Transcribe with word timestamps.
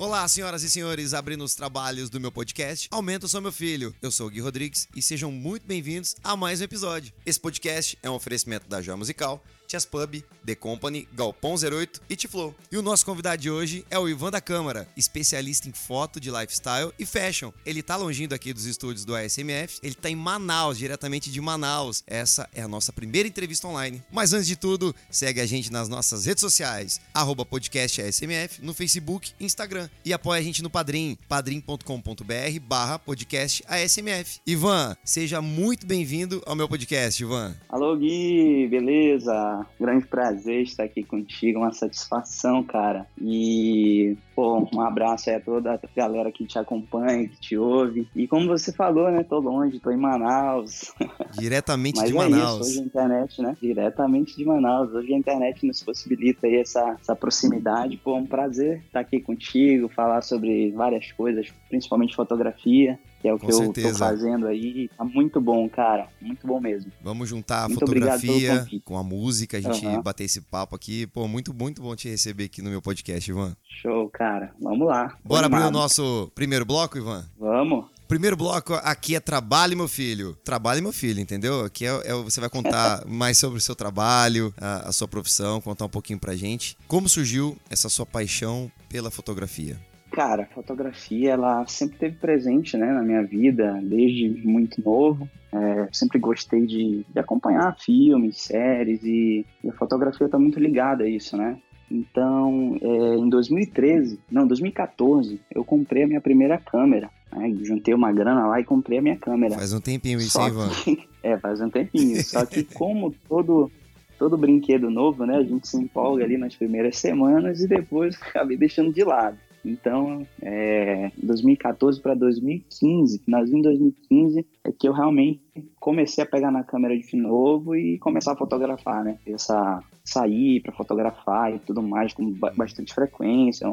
Olá, 0.00 0.26
senhoras 0.26 0.62
e 0.62 0.70
senhores, 0.70 1.12
abrindo 1.12 1.44
os 1.44 1.54
trabalhos 1.54 2.08
do 2.08 2.18
meu 2.18 2.32
podcast 2.32 2.88
Aumenta 2.90 3.28
Sou 3.28 3.38
Meu 3.38 3.52
Filho. 3.52 3.94
Eu 4.00 4.10
sou 4.10 4.28
o 4.28 4.30
Gui 4.30 4.40
Rodrigues 4.40 4.88
e 4.96 5.02
sejam 5.02 5.30
muito 5.30 5.66
bem-vindos 5.66 6.16
a 6.24 6.34
mais 6.34 6.62
um 6.62 6.64
episódio. 6.64 7.12
Esse 7.26 7.38
podcast 7.38 7.98
é 8.02 8.08
um 8.08 8.14
oferecimento 8.14 8.66
da 8.66 8.80
Joia 8.80 8.96
Musical, 8.96 9.44
Chess 9.70 9.86
Pub, 9.86 10.20
The 10.44 10.54
Company, 10.56 11.06
Galpão 11.14 11.54
08 11.54 12.02
e 12.10 12.16
Tiflow. 12.16 12.52
E 12.72 12.76
o 12.76 12.82
nosso 12.82 13.06
convidado 13.06 13.40
de 13.40 13.48
hoje 13.48 13.84
é 13.88 13.96
o 13.96 14.08
Ivan 14.08 14.32
da 14.32 14.40
Câmara, 14.40 14.88
especialista 14.96 15.68
em 15.68 15.72
foto 15.72 16.18
de 16.18 16.28
lifestyle 16.28 16.92
e 16.98 17.06
fashion. 17.06 17.52
Ele 17.64 17.80
tá 17.80 17.94
longindo 17.94 18.34
aqui 18.34 18.52
dos 18.52 18.64
estúdios 18.64 19.04
do 19.04 19.14
ASMF, 19.14 19.78
ele 19.80 19.94
tá 19.94 20.10
em 20.10 20.16
Manaus, 20.16 20.76
diretamente 20.76 21.30
de 21.30 21.40
Manaus. 21.40 22.02
Essa 22.04 22.48
é 22.52 22.62
a 22.62 22.66
nossa 22.66 22.92
primeira 22.92 23.28
entrevista 23.28 23.68
online. 23.68 24.02
Mas 24.10 24.32
antes 24.32 24.48
de 24.48 24.56
tudo, 24.56 24.92
segue 25.08 25.40
a 25.40 25.46
gente 25.46 25.70
nas 25.70 25.88
nossas 25.88 26.26
redes 26.26 26.40
sociais, 26.40 27.00
arroba 27.14 27.46
podcast 27.46 28.02
ASMF, 28.02 28.64
no 28.64 28.74
Facebook 28.74 29.32
e 29.38 29.44
Instagram. 29.44 29.88
E 30.04 30.12
apoia 30.12 30.40
a 30.40 30.42
gente 30.42 30.64
no 30.64 30.70
Padrim, 30.70 31.16
padrim.com.br 31.28 32.60
barra 32.62 32.98
podcast 32.98 33.62
ASMF. 33.68 34.40
Ivan, 34.44 34.96
seja 35.04 35.40
muito 35.40 35.86
bem-vindo 35.86 36.42
ao 36.44 36.56
meu 36.56 36.68
podcast, 36.68 37.22
Ivan. 37.22 37.54
Alô, 37.68 37.96
Gui, 37.96 38.66
beleza? 38.68 39.59
Grande 39.78 40.06
prazer 40.06 40.62
estar 40.62 40.84
aqui 40.84 41.02
contigo, 41.02 41.60
uma 41.60 41.72
satisfação, 41.72 42.62
cara. 42.62 43.06
E, 43.20 44.16
pô, 44.34 44.68
um 44.74 44.80
abraço 44.80 45.30
aí 45.30 45.36
a 45.36 45.40
toda 45.40 45.74
a 45.74 45.80
galera 45.96 46.32
que 46.32 46.46
te 46.46 46.58
acompanha, 46.58 47.28
que 47.28 47.40
te 47.40 47.56
ouve. 47.56 48.08
E 48.14 48.26
como 48.26 48.46
você 48.46 48.72
falou, 48.72 49.10
né, 49.10 49.22
tô 49.22 49.38
longe, 49.38 49.80
tô 49.80 49.90
em 49.90 49.96
Manaus. 49.96 50.92
Diretamente 51.38 51.98
Mas 51.98 52.10
de 52.10 52.16
é 52.16 52.18
Manaus. 52.18 52.68
Isso, 52.68 52.70
hoje 52.70 52.80
a 52.80 52.84
internet, 52.84 53.42
né, 53.42 53.56
diretamente 53.60 54.36
de 54.36 54.44
Manaus. 54.44 54.92
Hoje 54.92 55.12
a 55.12 55.18
internet 55.18 55.66
nos 55.66 55.82
possibilita 55.82 56.46
aí 56.46 56.56
essa, 56.56 56.96
essa 57.00 57.16
proximidade. 57.16 57.96
Pô, 57.96 58.16
é 58.16 58.20
um 58.20 58.26
prazer 58.26 58.82
estar 58.86 59.00
aqui 59.00 59.20
contigo, 59.20 59.88
falar 59.88 60.22
sobre 60.22 60.70
várias 60.72 61.12
coisas, 61.12 61.52
principalmente 61.68 62.16
fotografia 62.16 62.98
que 63.20 63.28
é 63.28 63.34
o 63.34 63.38
Com 63.38 63.46
que 63.46 63.52
certeza. 63.52 63.88
eu 63.88 63.92
tô 63.92 63.98
fazendo 63.98 64.46
aí. 64.46 64.88
Tá 64.96 65.04
muito 65.04 65.40
bom, 65.40 65.68
cara. 65.68 66.08
Muito 66.20 66.46
bom 66.46 66.58
mesmo. 66.60 66.90
Vamos 67.02 67.28
juntar 67.28 67.64
a 67.64 67.68
Muito 67.68 67.80
fotografia 67.80 68.66
com 68.84 68.96
a 68.96 69.02
música, 69.04 69.58
a 69.58 69.60
gente 69.60 69.86
Aham. 69.86 70.02
bater 70.02 70.24
esse 70.24 70.40
papo 70.40 70.74
aqui. 70.74 71.06
Pô, 71.06 71.28
muito, 71.28 71.52
muito 71.52 71.82
bom 71.82 71.94
te 71.94 72.08
receber 72.08 72.44
aqui 72.44 72.62
no 72.62 72.70
meu 72.70 72.80
podcast, 72.80 73.30
Ivan. 73.30 73.54
Show, 73.82 74.08
cara. 74.10 74.52
Vamos 74.60 74.86
lá. 74.86 75.16
Bora 75.24 75.46
abrir 75.46 75.62
o 75.62 75.70
nosso 75.70 76.30
primeiro 76.34 76.64
bloco, 76.64 76.96
Ivan? 76.98 77.26
Vamos. 77.38 77.86
Primeiro 78.08 78.36
bloco 78.36 78.74
aqui 78.74 79.14
é 79.14 79.20
Trabalho, 79.20 79.76
meu 79.76 79.86
filho. 79.86 80.36
Trabalho, 80.44 80.82
meu 80.82 80.92
filho, 80.92 81.20
entendeu? 81.20 81.64
Aqui 81.64 81.86
é, 81.86 81.90
é- 82.06 82.14
você 82.14 82.40
vai 82.40 82.48
contar 82.50 83.04
mais 83.06 83.38
sobre 83.38 83.58
o 83.58 83.60
seu 83.60 83.76
trabalho, 83.76 84.52
a, 84.60 84.88
a 84.88 84.92
sua 84.92 85.06
profissão, 85.06 85.60
contar 85.60 85.84
um 85.84 85.88
pouquinho 85.88 86.18
pra 86.18 86.34
gente. 86.34 86.76
Como 86.88 87.08
surgiu 87.08 87.56
essa 87.70 87.88
sua 87.88 88.04
paixão 88.04 88.68
pela 88.88 89.12
fotografia? 89.12 89.78
Cara, 90.10 90.42
a 90.42 90.46
fotografia, 90.46 91.30
ela 91.32 91.64
sempre 91.66 91.94
esteve 91.94 92.16
presente, 92.16 92.76
né, 92.76 92.92
na 92.92 93.02
minha 93.02 93.22
vida, 93.22 93.78
desde 93.82 94.28
muito 94.46 94.82
novo. 94.82 95.28
É, 95.52 95.88
sempre 95.92 96.18
gostei 96.18 96.66
de, 96.66 97.04
de 97.08 97.18
acompanhar 97.18 97.76
filmes, 97.78 98.40
séries 98.42 99.02
e, 99.02 99.44
e 99.62 99.68
a 99.68 99.72
fotografia 99.72 100.26
está 100.26 100.38
muito 100.38 100.58
ligada 100.60 101.04
a 101.04 101.08
isso, 101.08 101.36
né? 101.36 101.56
Então, 101.90 102.78
é, 102.80 103.16
em 103.16 103.28
2013, 103.28 104.20
não, 104.30 104.46
2014, 104.46 105.40
eu 105.52 105.64
comprei 105.64 106.04
a 106.04 106.06
minha 106.06 106.20
primeira 106.20 106.56
câmera. 106.56 107.10
Né? 107.32 107.52
Juntei 107.62 107.92
uma 107.92 108.12
grana 108.12 108.46
lá 108.46 108.60
e 108.60 108.64
comprei 108.64 108.98
a 108.98 109.02
minha 109.02 109.16
câmera. 109.16 109.54
Faz 109.54 109.72
um 109.72 109.80
tempinho 109.80 110.18
isso, 110.18 110.30
Só 110.30 110.42
hein, 110.42 110.48
Ivan? 110.48 110.68
que- 110.84 111.08
é, 111.22 111.36
faz 111.38 111.60
um 111.60 111.68
tempinho. 111.68 112.22
Só 112.22 112.46
que 112.46 112.62
como 112.74 113.12
todo 113.28 113.70
todo 114.18 114.36
brinquedo 114.36 114.90
novo, 114.90 115.24
né, 115.24 115.38
a 115.38 115.42
gente 115.42 115.66
se 115.66 115.78
empolga 115.78 116.22
ali 116.22 116.36
nas 116.36 116.54
primeiras 116.54 116.98
semanas 116.98 117.58
e 117.62 117.66
depois 117.66 118.16
acabei 118.20 118.56
deixando 118.56 118.92
de 118.92 119.02
lado. 119.02 119.38
Então, 119.64 120.26
é, 120.40 121.10
2014 121.22 122.00
para 122.00 122.14
2015, 122.14 123.18
finalzinho 123.24 123.58
de 123.62 123.68
2015, 123.68 124.46
é 124.64 124.72
que 124.72 124.88
eu 124.88 124.92
realmente 124.92 125.40
comecei 125.78 126.24
a 126.24 126.26
pegar 126.26 126.50
na 126.50 126.64
câmera 126.64 126.96
de 126.98 127.16
novo 127.16 127.76
e 127.76 127.98
começar 127.98 128.32
a 128.32 128.36
fotografar, 128.36 129.04
né? 129.04 129.18
Essa 129.26 129.82
sair 130.04 130.60
para 130.62 130.72
fotografar 130.72 131.54
e 131.54 131.58
tudo 131.58 131.82
mais 131.82 132.12
com 132.14 132.30
ba- 132.32 132.52
bastante 132.56 132.92
frequência, 132.94 133.66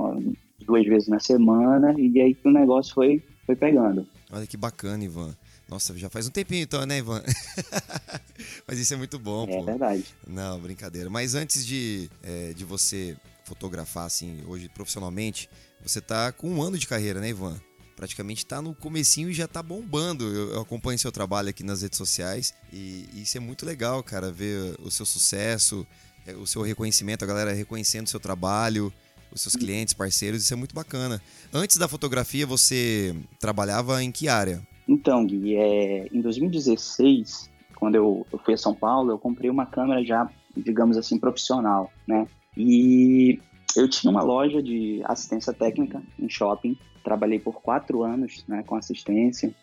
duas 0.65 0.85
vezes 0.85 1.07
na 1.07 1.19
semana, 1.19 1.93
e 1.97 2.19
aí 2.21 2.35
que 2.35 2.47
o 2.47 2.51
negócio 2.51 2.93
foi 2.93 3.23
foi 3.45 3.55
pegando. 3.55 4.05
Olha 4.29 4.45
que 4.45 4.57
bacana, 4.57 5.01
Ivan. 5.05 5.33
Nossa, 5.69 5.97
já 5.97 6.09
faz 6.09 6.27
um 6.27 6.31
tempinho 6.31 6.63
então, 6.63 6.85
né, 6.85 6.97
Ivan? 6.97 7.21
Mas 8.67 8.77
isso 8.79 8.93
é 8.93 8.97
muito 8.97 9.17
bom, 9.17 9.45
É 9.49 9.57
pô. 9.57 9.63
verdade. 9.63 10.03
Não, 10.27 10.59
brincadeira. 10.59 11.09
Mas 11.09 11.33
antes 11.35 11.65
de, 11.65 12.09
é, 12.23 12.53
de 12.53 12.65
você 12.65 13.15
fotografar, 13.45 14.05
assim, 14.05 14.43
hoje 14.47 14.67
profissionalmente, 14.69 15.49
você 15.87 16.01
tá 16.01 16.31
com 16.31 16.49
um 16.49 16.61
ano 16.61 16.77
de 16.77 16.87
carreira, 16.87 17.19
né, 17.19 17.29
Ivan? 17.29 17.55
Praticamente 17.95 18.45
tá 18.45 18.61
no 18.61 18.75
comecinho 18.75 19.29
e 19.29 19.33
já 19.33 19.47
tá 19.47 19.63
bombando. 19.63 20.25
Eu, 20.25 20.53
eu 20.53 20.61
acompanho 20.61 20.99
seu 20.99 21.11
trabalho 21.11 21.49
aqui 21.49 21.63
nas 21.63 21.81
redes 21.81 21.97
sociais 21.97 22.53
e 22.71 23.07
isso 23.15 23.37
é 23.37 23.39
muito 23.39 23.65
legal, 23.65 24.03
cara, 24.03 24.31
ver 24.31 24.75
o 24.83 24.91
seu 24.91 25.05
sucesso, 25.05 25.85
é, 26.25 26.33
o 26.33 26.45
seu 26.45 26.61
reconhecimento, 26.61 27.23
a 27.23 27.27
galera 27.27 27.53
reconhecendo 27.53 28.05
o 28.05 28.09
seu 28.09 28.19
trabalho, 28.19 28.93
os 29.31 29.41
seus 29.41 29.55
clientes, 29.55 29.93
parceiros, 29.93 30.43
isso 30.43 30.53
é 30.53 30.57
muito 30.57 30.75
bacana. 30.75 31.21
Antes 31.53 31.77
da 31.77 31.87
fotografia, 31.87 32.45
você 32.45 33.15
trabalhava 33.39 34.03
em 34.03 34.11
que 34.11 34.27
área? 34.27 34.61
Então, 34.87 35.25
Gui, 35.25 35.55
é, 35.55 36.07
em 36.13 36.21
2016, 36.21 37.49
quando 37.75 37.95
eu, 37.95 38.25
eu 38.31 38.39
fui 38.39 38.53
a 38.53 38.57
São 38.57 38.73
Paulo, 38.73 39.11
eu 39.11 39.17
comprei 39.17 39.49
uma 39.49 39.65
câmera 39.65 40.03
já, 40.03 40.29
digamos 40.55 40.97
assim, 40.97 41.17
profissional, 41.17 41.91
né? 42.07 42.27
E 42.55 43.39
eu 43.77 43.87
tinha 43.87 44.11
uma 44.11 44.23
loja 44.23 44.61
de 44.61 45.01
assistência 45.05 45.53
técnica 45.53 46.01
em 46.19 46.27
shopping, 46.29 46.77
trabalhei 47.03 47.39
por 47.39 47.61
quatro 47.61 48.03
anos 48.03 48.43
né, 48.47 48.63
com 48.65 48.75
assistência, 48.75 49.53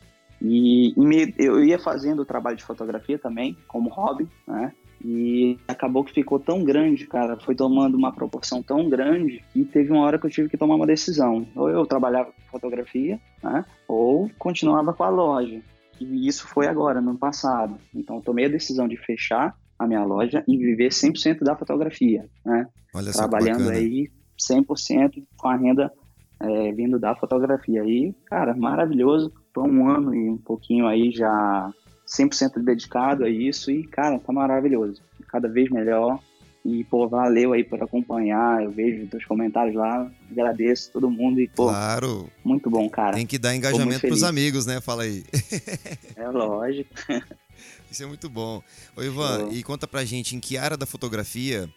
e, 0.41 0.93
me- 0.97 1.35
eu 1.39 1.65
ia 1.65 1.79
fazendo 1.79 2.21
o 2.21 2.25
trabalho 2.25 2.57
de 2.57 2.65
fotografia 2.65 3.19
também, 3.19 3.57
como 3.67 3.89
hobby, 3.91 4.29
né? 4.47 4.73
E 5.05 5.59
acabou 5.69 6.03
que 6.03 6.13
ficou 6.15 6.39
tão 6.39 6.65
grande, 6.65 7.07
cara, 7.07 7.39
foi 7.39 7.55
tomando 7.55 7.95
uma 7.95 8.13
proporção 8.13 8.63
tão 8.63 8.89
grande 8.89 9.45
que 9.53 9.65
teve 9.65 9.91
uma 9.93 10.03
hora 10.03 10.19
que 10.19 10.25
eu 10.27 10.31
tive 10.31 10.49
que 10.49 10.57
tomar 10.57 10.77
uma 10.77 10.87
decisão. 10.87 11.47
Ou 11.55 11.69
eu 11.69 11.85
trabalhava 11.85 12.33
com 12.33 12.51
fotografia, 12.51 13.21
né? 13.43 13.65
ou 13.87 14.31
continuava 14.39 14.95
com 14.95 15.05
a 15.05 15.11
loja. 15.11 15.61
E 16.01 16.27
isso 16.27 16.47
foi 16.49 16.67
agora, 16.67 17.01
no 17.03 17.17
passado. 17.19 17.77
Então, 17.95 18.21
tomei 18.21 18.47
a 18.47 18.49
decisão 18.49 18.89
de 18.89 18.97
fechar 18.97 19.55
a 19.79 19.87
minha 19.87 20.05
loja 20.05 20.45
e 20.47 20.57
viver 20.57 20.91
100% 20.91 21.43
da 21.43 21.57
fotografia, 21.57 22.27
né? 22.45 22.67
Olha 22.95 23.13
Trabalhando 23.13 23.71
aí 23.71 24.09
100% 24.39 25.23
com 25.37 25.49
a 25.49 25.57
renda 25.57 25.93
é, 26.41 26.73
vindo 26.73 26.99
da 26.99 27.15
fotografia. 27.15 27.83
aí 27.83 28.15
cara, 28.27 28.55
maravilhoso. 28.55 29.33
Tô 29.53 29.63
um 29.63 29.89
ano 29.89 30.15
e 30.15 30.29
um 30.29 30.37
pouquinho 30.37 30.87
aí 30.87 31.13
já 31.13 31.71
100% 32.07 32.63
dedicado 32.63 33.25
a 33.25 33.29
isso 33.29 33.71
e, 33.71 33.85
cara, 33.85 34.19
tá 34.19 34.33
maravilhoso. 34.33 35.01
Cada 35.29 35.49
vez 35.49 35.71
melhor. 35.71 36.19
E, 36.65 36.83
pô, 36.85 37.07
valeu 37.07 37.53
aí 37.53 37.63
por 37.63 37.83
acompanhar. 37.83 38.63
Eu 38.63 38.71
vejo 38.71 39.07
teus 39.07 39.25
comentários 39.27 39.75
lá. 39.75 40.11
Agradeço 40.31 40.91
todo 40.93 41.11
mundo 41.11 41.39
e, 41.41 41.47
pô, 41.47 41.67
Claro, 41.67 42.29
muito 42.43 42.71
bom, 42.71 42.89
cara. 42.89 43.15
tem 43.15 43.27
que 43.27 43.39
dar 43.39 43.55
engajamento 43.55 44.01
pros 44.01 44.23
amigos, 44.23 44.65
né? 44.65 44.81
Fala 44.81 45.03
aí. 45.03 45.25
É 46.17 46.29
lógico. 46.29 46.91
Isso 47.91 48.03
é 48.03 48.07
muito 48.07 48.29
bom. 48.29 48.63
Ô 48.97 49.03
Ivan, 49.03 49.49
e 49.53 49.63
conta 49.63 49.87
pra 49.87 50.05
gente 50.05 50.35
em 50.37 50.41
que 50.41 50.57
área 50.57 50.77
da 50.77 50.87
fotografia 50.87 51.69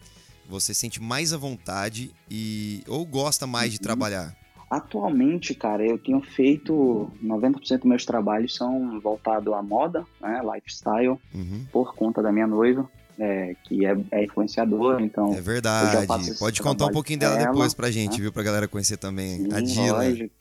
você 0.48 0.72
sente 0.72 1.00
mais 1.02 1.32
à 1.32 1.36
vontade 1.36 2.10
e 2.30 2.82
ou 2.88 3.04
gosta 3.04 3.46
mais 3.46 3.70
de 3.72 3.76
Uhum. 3.78 3.82
trabalhar? 3.82 4.36
Atualmente, 4.70 5.54
cara, 5.54 5.82
eu 5.86 5.98
tenho 5.98 6.20
feito 6.20 7.10
90% 7.22 7.78
dos 7.80 7.88
meus 7.88 8.04
trabalhos 8.04 8.54
são 8.54 9.00
voltados 9.00 9.52
à 9.54 9.62
moda, 9.62 10.04
né, 10.20 10.40
lifestyle, 10.54 11.16
Uhum. 11.34 11.64
por 11.72 11.94
conta 11.94 12.22
da 12.22 12.30
minha 12.30 12.46
noiva, 12.46 12.86
é, 13.18 13.54
que 13.64 13.86
é, 13.86 13.96
é 14.12 14.24
influenciadora, 14.24 15.02
então. 15.02 15.32
É 15.32 15.40
verdade. 15.40 16.06
Pode 16.38 16.60
contar 16.62 16.86
um 16.86 16.90
pouquinho 16.92 17.18
dela 17.18 17.36
dela, 17.36 17.46
depois 17.50 17.72
pra 17.72 17.90
gente, 17.90 18.12
né? 18.18 18.22
viu? 18.24 18.32
Pra 18.32 18.42
galera 18.42 18.68
conhecer 18.68 18.98
também. 18.98 19.38
sim, 19.38 19.52
a 19.52 19.60
Dila. 19.60 20.04
lógico. 20.04 20.34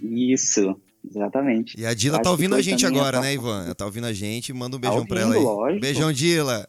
Isso, 0.00 0.80
exatamente. 1.08 1.78
E 1.80 1.84
a 1.86 1.94
Dila 1.94 2.20
tá 2.20 2.30
ouvindo 2.30 2.54
a 2.54 2.60
gente 2.62 2.84
agora, 2.86 3.20
né, 3.20 3.34
Ivan? 3.34 3.64
Ela 3.64 3.74
tá 3.74 3.84
ouvindo 3.84 4.06
a 4.06 4.12
gente. 4.12 4.52
Manda 4.52 4.76
um 4.76 4.80
Tá 4.80 4.88
beijão 4.88 5.06
pra 5.06 5.20
ela 5.20 5.34
aí. 5.34 5.38
ouvindo, 5.40 5.56
lógico. 5.56 5.80
Beijão, 5.80 6.12
Dila. 6.12 6.66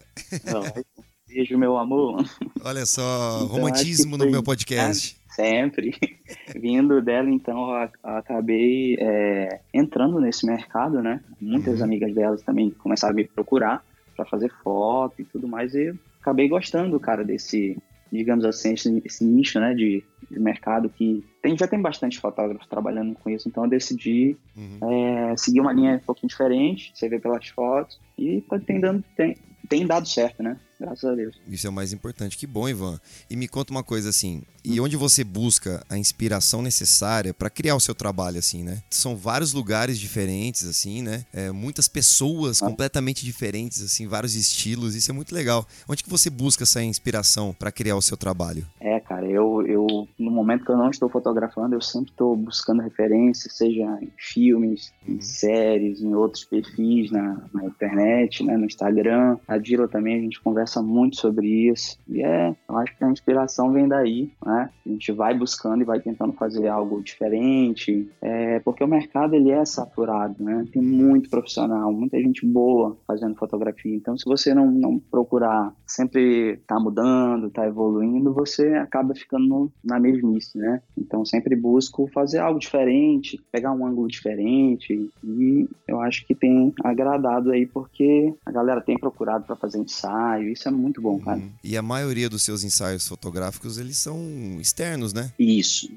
Lógico. 0.52 0.86
Beijo, 1.28 1.58
meu 1.58 1.78
amor. 1.78 2.24
Olha 2.64 2.86
só, 2.86 3.42
Então, 3.44 3.48
romantismo 3.48 4.18
no 4.18 4.30
meu 4.30 4.42
podcast. 4.42 5.18
Sempre. 5.36 5.94
Vindo 6.56 7.02
dela, 7.02 7.30
então, 7.30 7.60
acabei 8.02 8.96
é, 9.00 9.60
entrando 9.74 10.20
nesse 10.22 10.46
mercado, 10.46 11.02
né? 11.02 11.22
Muitas 11.42 11.80
Uhum. 11.80 11.86
amigas 11.86 12.14
delas 12.16 12.42
também 12.42 12.70
começaram 12.72 13.12
a 13.14 13.16
me 13.16 13.26
procurar 13.26 13.84
para 14.16 14.26
fazer 14.26 14.50
foto 14.64 15.22
e 15.22 15.26
tudo 15.26 15.46
mais, 15.46 15.74
e 15.76 15.88
eu 15.88 15.96
acabei 16.22 16.48
gostando, 16.48 16.98
cara, 17.02 17.22
desse, 17.26 17.78
digamos 18.15 18.45
assim, 18.45 18.73
esse, 18.73 19.01
esse 19.06 19.23
nicho, 19.25 19.59
né, 19.59 19.73
de, 19.73 20.03
de 20.29 20.39
mercado 20.39 20.89
que 20.89 21.23
tem, 21.41 21.57
já 21.57 21.67
tem 21.67 21.81
bastante 21.81 22.19
fotógrafos 22.19 22.67
trabalhando 22.67 23.13
com 23.15 23.29
isso, 23.29 23.47
então 23.47 23.63
eu 23.63 23.69
decidi 23.69 24.38
Uhum. 24.56 24.89
é, 25.31 25.38
seguir 25.38 25.59
uma 25.59 25.73
linha 25.73 25.95
um 25.95 26.06
pouquinho 26.06 26.29
diferente, 26.29 26.91
você 26.94 27.09
vê 27.09 27.19
pelas 27.19 27.47
fotos, 27.50 28.00
e 28.17 28.41
tá, 28.41 28.57
tem, 28.59 28.79
dando, 28.79 29.03
tem, 29.15 29.35
tem 29.67 29.85
dado 29.85 30.07
certo, 30.07 30.41
né? 30.41 30.57
Graças 30.80 31.06
a 31.06 31.16
Deus. 31.16 31.36
Isso 31.48 31.68
é 31.68 31.69
o 31.69 31.74
mais 31.74 31.94
importante. 31.94 32.38
Que 32.38 32.45
bom, 32.45 32.68
Ivan. 32.68 33.00
E 33.30 33.36
me 33.36 33.48
conta 33.48 33.72
uma 33.72 33.83
coisa 33.83 34.10
assim: 34.10 34.44
e 34.63 34.80
onde 34.80 34.98
você 34.98 35.24
busca 35.24 35.86
a 35.88 35.98
inspiração 35.98 36.62
necessária 36.62 37.33
para 37.33 37.50
criar 37.50 37.75
o 37.75 37.80
seu 37.80 37.94
trabalho, 37.94 38.39
assim, 38.39 38.63
né? 38.63 38.81
São 38.89 39.16
vários 39.16 39.54
lugares 39.54 40.00
diferentes, 40.00 40.66
assim, 40.66 41.01
né? 41.01 41.24
É, 41.31 41.51
muitas 41.51 41.88
pessoas 41.88 42.62
ah. 42.62 42.68
completamente 42.68 43.24
diferentes, 43.24 43.81
assim, 43.81 44.07
vários 44.07 44.36
estilos. 44.36 44.95
Isso 44.95 45.12
é 45.12 45.13
muito 45.13 45.33
legal. 45.33 45.66
Onde 45.88 46.04
que 46.04 46.10
você 46.10 46.30
busca 46.30 46.63
essa 46.63 46.83
inspiração 46.83 47.54
para 47.54 47.72
criar 47.72 47.95
o 47.95 48.01
seu 48.01 48.18
trabalho? 48.18 48.66
É, 48.80 49.00
cara, 49.00 49.27
eu, 49.27 49.66
eu 49.68 50.07
no 50.18 50.31
momento 50.31 50.66
que 50.66 50.72
eu 50.72 50.77
não 50.77 50.89
estou 50.89 51.10
fotografando, 51.10 51.75
eu 51.75 51.81
sempre 51.81 52.12
estou 52.12 52.36
buscando 52.36 52.81
referências, 52.81 53.56
seja 53.56 53.83
em 54.01 54.12
filmes, 54.18 54.92
em 55.07 55.13
uhum. 55.13 55.22
séries, 55.22 56.01
em 56.01 56.13
outros 56.16 56.44
perfis 56.44 57.12
na, 57.12 57.42
na 57.54 57.66
internet, 57.66 58.44
né, 58.44 58.57
no 58.57 58.66
Instagram. 58.66 59.38
A 59.48 59.57
Dila 59.57 59.88
também, 59.88 60.18
a 60.18 60.22
gente 60.22 60.42
conversa 60.42 60.64
muito 60.81 61.17
sobre 61.17 61.47
isso. 61.69 61.97
E 62.07 62.23
é, 62.23 62.56
eu 62.67 62.77
acho 62.77 62.95
que 62.97 63.03
a 63.03 63.12
inspiração 63.12 63.71
vem 63.71 63.88
daí, 63.88 64.31
né? 64.45 64.69
A 64.85 64.89
gente 64.89 65.12
vai 65.12 65.38
buscando 65.38 65.81
e 65.81 65.85
vai 65.85 66.00
tentando 66.00 66.33
fazer 66.33 66.67
algo 66.67 67.01
diferente, 67.01 68.09
é, 68.21 68.59
porque 68.59 68.83
o 68.83 68.88
mercado 68.88 69.35
ele 69.35 69.51
é 69.51 69.63
saturado, 69.65 70.44
né? 70.44 70.65
Tem 70.71 70.81
muito 70.81 71.29
profissional, 71.29 71.91
muita 71.91 72.19
gente 72.19 72.45
boa 72.45 72.97
fazendo 73.07 73.35
fotografia. 73.35 73.95
Então, 73.95 74.17
se 74.17 74.25
você 74.25 74.53
não, 74.53 74.69
não 74.69 75.00
procurar 75.00 75.73
sempre 75.85 76.57
tá 76.67 76.79
mudando, 76.79 77.50
tá 77.50 77.65
evoluindo, 77.65 78.33
você 78.33 78.75
acaba 78.75 79.13
ficando 79.15 79.47
no, 79.47 79.71
na 79.83 80.00
mesmice, 80.00 80.57
né? 80.57 80.81
Então, 80.97 81.25
sempre 81.25 81.56
busco 81.56 82.07
fazer 82.13 82.39
algo 82.39 82.59
diferente, 82.59 83.41
pegar 83.51 83.71
um 83.71 83.85
ângulo 83.85 84.07
diferente 84.07 85.09
e 85.23 85.67
eu 85.88 86.00
acho 86.01 86.25
que 86.25 86.35
tem 86.35 86.73
agradado 86.83 87.51
aí 87.51 87.65
porque 87.65 88.33
a 88.45 88.51
galera 88.51 88.81
tem 88.81 88.97
procurado 88.97 89.45
para 89.45 89.56
fazer 89.56 89.79
ensaio, 89.79 90.51
isso 90.56 90.68
é 90.68 90.72
muito 90.72 91.02
bom, 91.02 91.19
cara. 91.19 91.38
Uhum. 91.38 91.52
E 91.63 91.78
a 91.78 91.81
maioria 91.81 92.30
dos 92.30 92.44
seus 92.44 92.63
ensaios 92.63 93.07
fotográficos, 93.07 93.78
eles 93.78 93.98
são 93.98 94.18
externos, 94.60 95.13
né? 95.13 95.31
Isso, 95.38 95.92